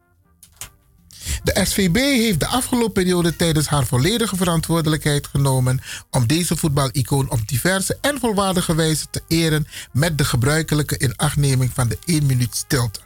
[1.44, 5.80] De SVB heeft de afgelopen periode tijdens haar volledige verantwoordelijkheid genomen
[6.10, 11.88] om deze voetbalicoon op diverse en volwaardige wijze te eren met de gebruikelijke inachtneming van
[11.88, 13.00] de 1 minuut stilte.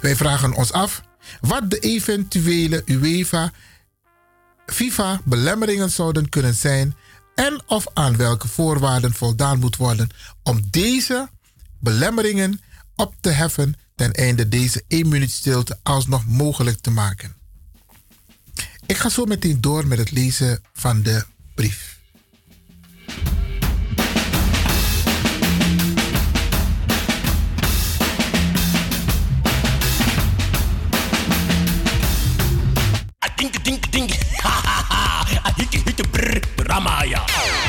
[0.00, 1.02] Wij vragen ons af
[1.40, 3.52] wat de eventuele UEFA
[4.66, 6.96] FIFA belemmeringen zouden kunnen zijn
[7.38, 10.10] en of aan welke voorwaarden voldaan moet worden
[10.42, 11.28] om deze
[11.78, 12.60] belemmeringen
[12.96, 17.36] op te heffen ten einde deze 1 minuut stilte alsnog mogelijk te maken.
[18.86, 21.96] Ik ga zo meteen door met het lezen van de brief.
[36.80, 37.67] 妈呀。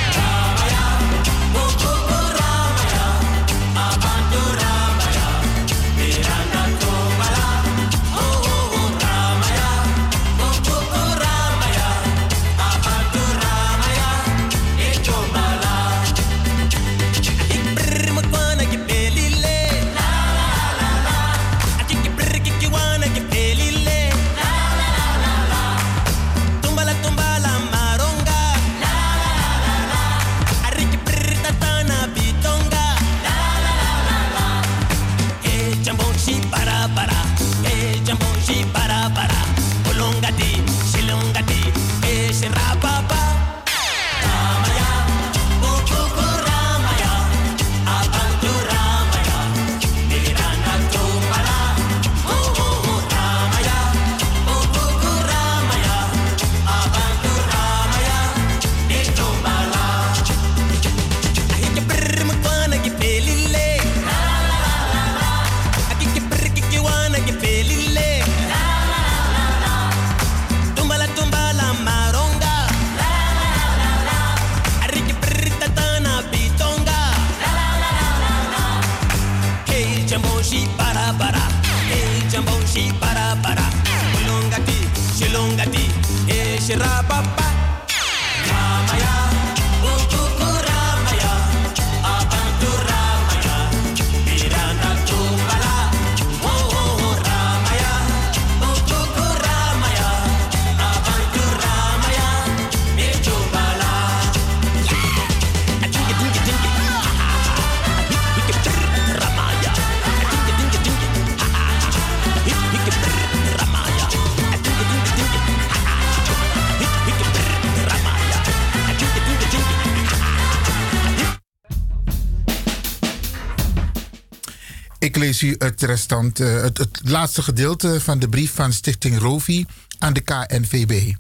[125.30, 129.66] Lees u het restant, eh, het, het laatste gedeelte van de brief van Stichting Rovi
[129.98, 131.14] aan de KNVB.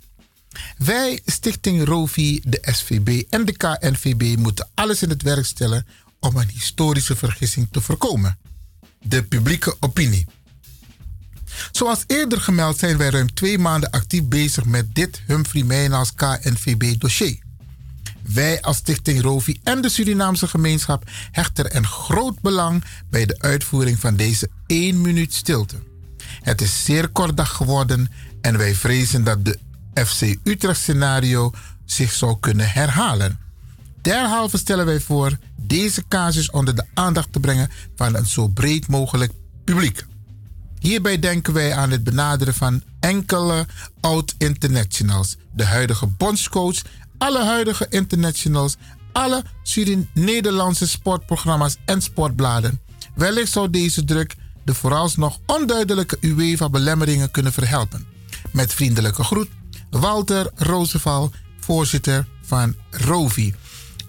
[0.77, 5.85] Wij, Stichting Rovi, de SVB en de KNVB moeten alles in het werk stellen
[6.19, 8.37] om een historische vergissing te voorkomen.
[9.01, 10.25] De publieke opinie.
[11.71, 17.48] Zoals eerder gemeld zijn wij ruim twee maanden actief bezig met dit Humphrey Mijnals KNVB-dossier.
[18.21, 23.99] Wij als Stichting Rovi en de Surinaamse gemeenschap hechten een groot belang bij de uitvoering
[23.99, 25.75] van deze 1 minuut stilte.
[26.41, 29.59] Het is zeer kort dag geworden en wij vrezen dat de
[30.05, 31.51] FC Utrecht scenario
[31.85, 33.39] zich zou kunnen herhalen.
[34.01, 38.87] Derhalve stellen wij voor deze casus onder de aandacht te brengen van een zo breed
[38.87, 39.31] mogelijk
[39.63, 40.05] publiek.
[40.79, 43.65] Hierbij denken wij aan het benaderen van enkele
[43.99, 46.81] oud-internationals, de huidige bondscoach,
[47.19, 48.75] alle huidige internationals,
[49.11, 49.43] alle
[50.13, 52.79] Nederlandse sportprogramma's en sportbladen.
[53.15, 58.05] Wellicht zou deze druk de vooralsnog onduidelijke UEFA-belemmeringen kunnen verhelpen.
[58.51, 59.49] Met vriendelijke groet,
[59.89, 63.55] Walter Roosevelt, voorzitter van ROVI.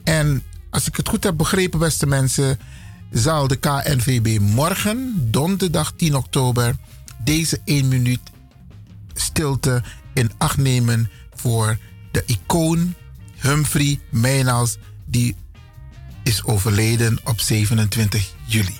[0.05, 2.58] En als ik het goed heb begrepen, beste mensen,
[3.10, 6.76] zal de KNVB morgen, donderdag 10 oktober,
[7.24, 8.20] deze 1 minuut
[9.14, 9.82] stilte
[10.14, 11.78] in acht nemen voor
[12.10, 12.94] de icoon
[13.40, 15.36] Humphrey Meynals, die
[16.22, 18.80] is overleden op 27 juli.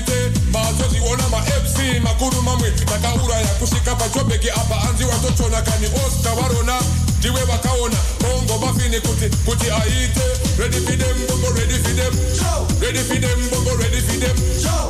[0.00, 2.70] security bazozi ona mafc makuru mamwe.
[2.70, 6.80] Takauraya kusvika pachobheki apa hanzi watotona kani osta varona
[7.18, 10.20] ndiwe vakaona bongo mafini kuti kuti aite.
[10.58, 12.14] Redi fidem bongo Ready fidem.
[12.80, 14.36] Redi fidem bongo redi fidem.
[14.62, 14.89] Show.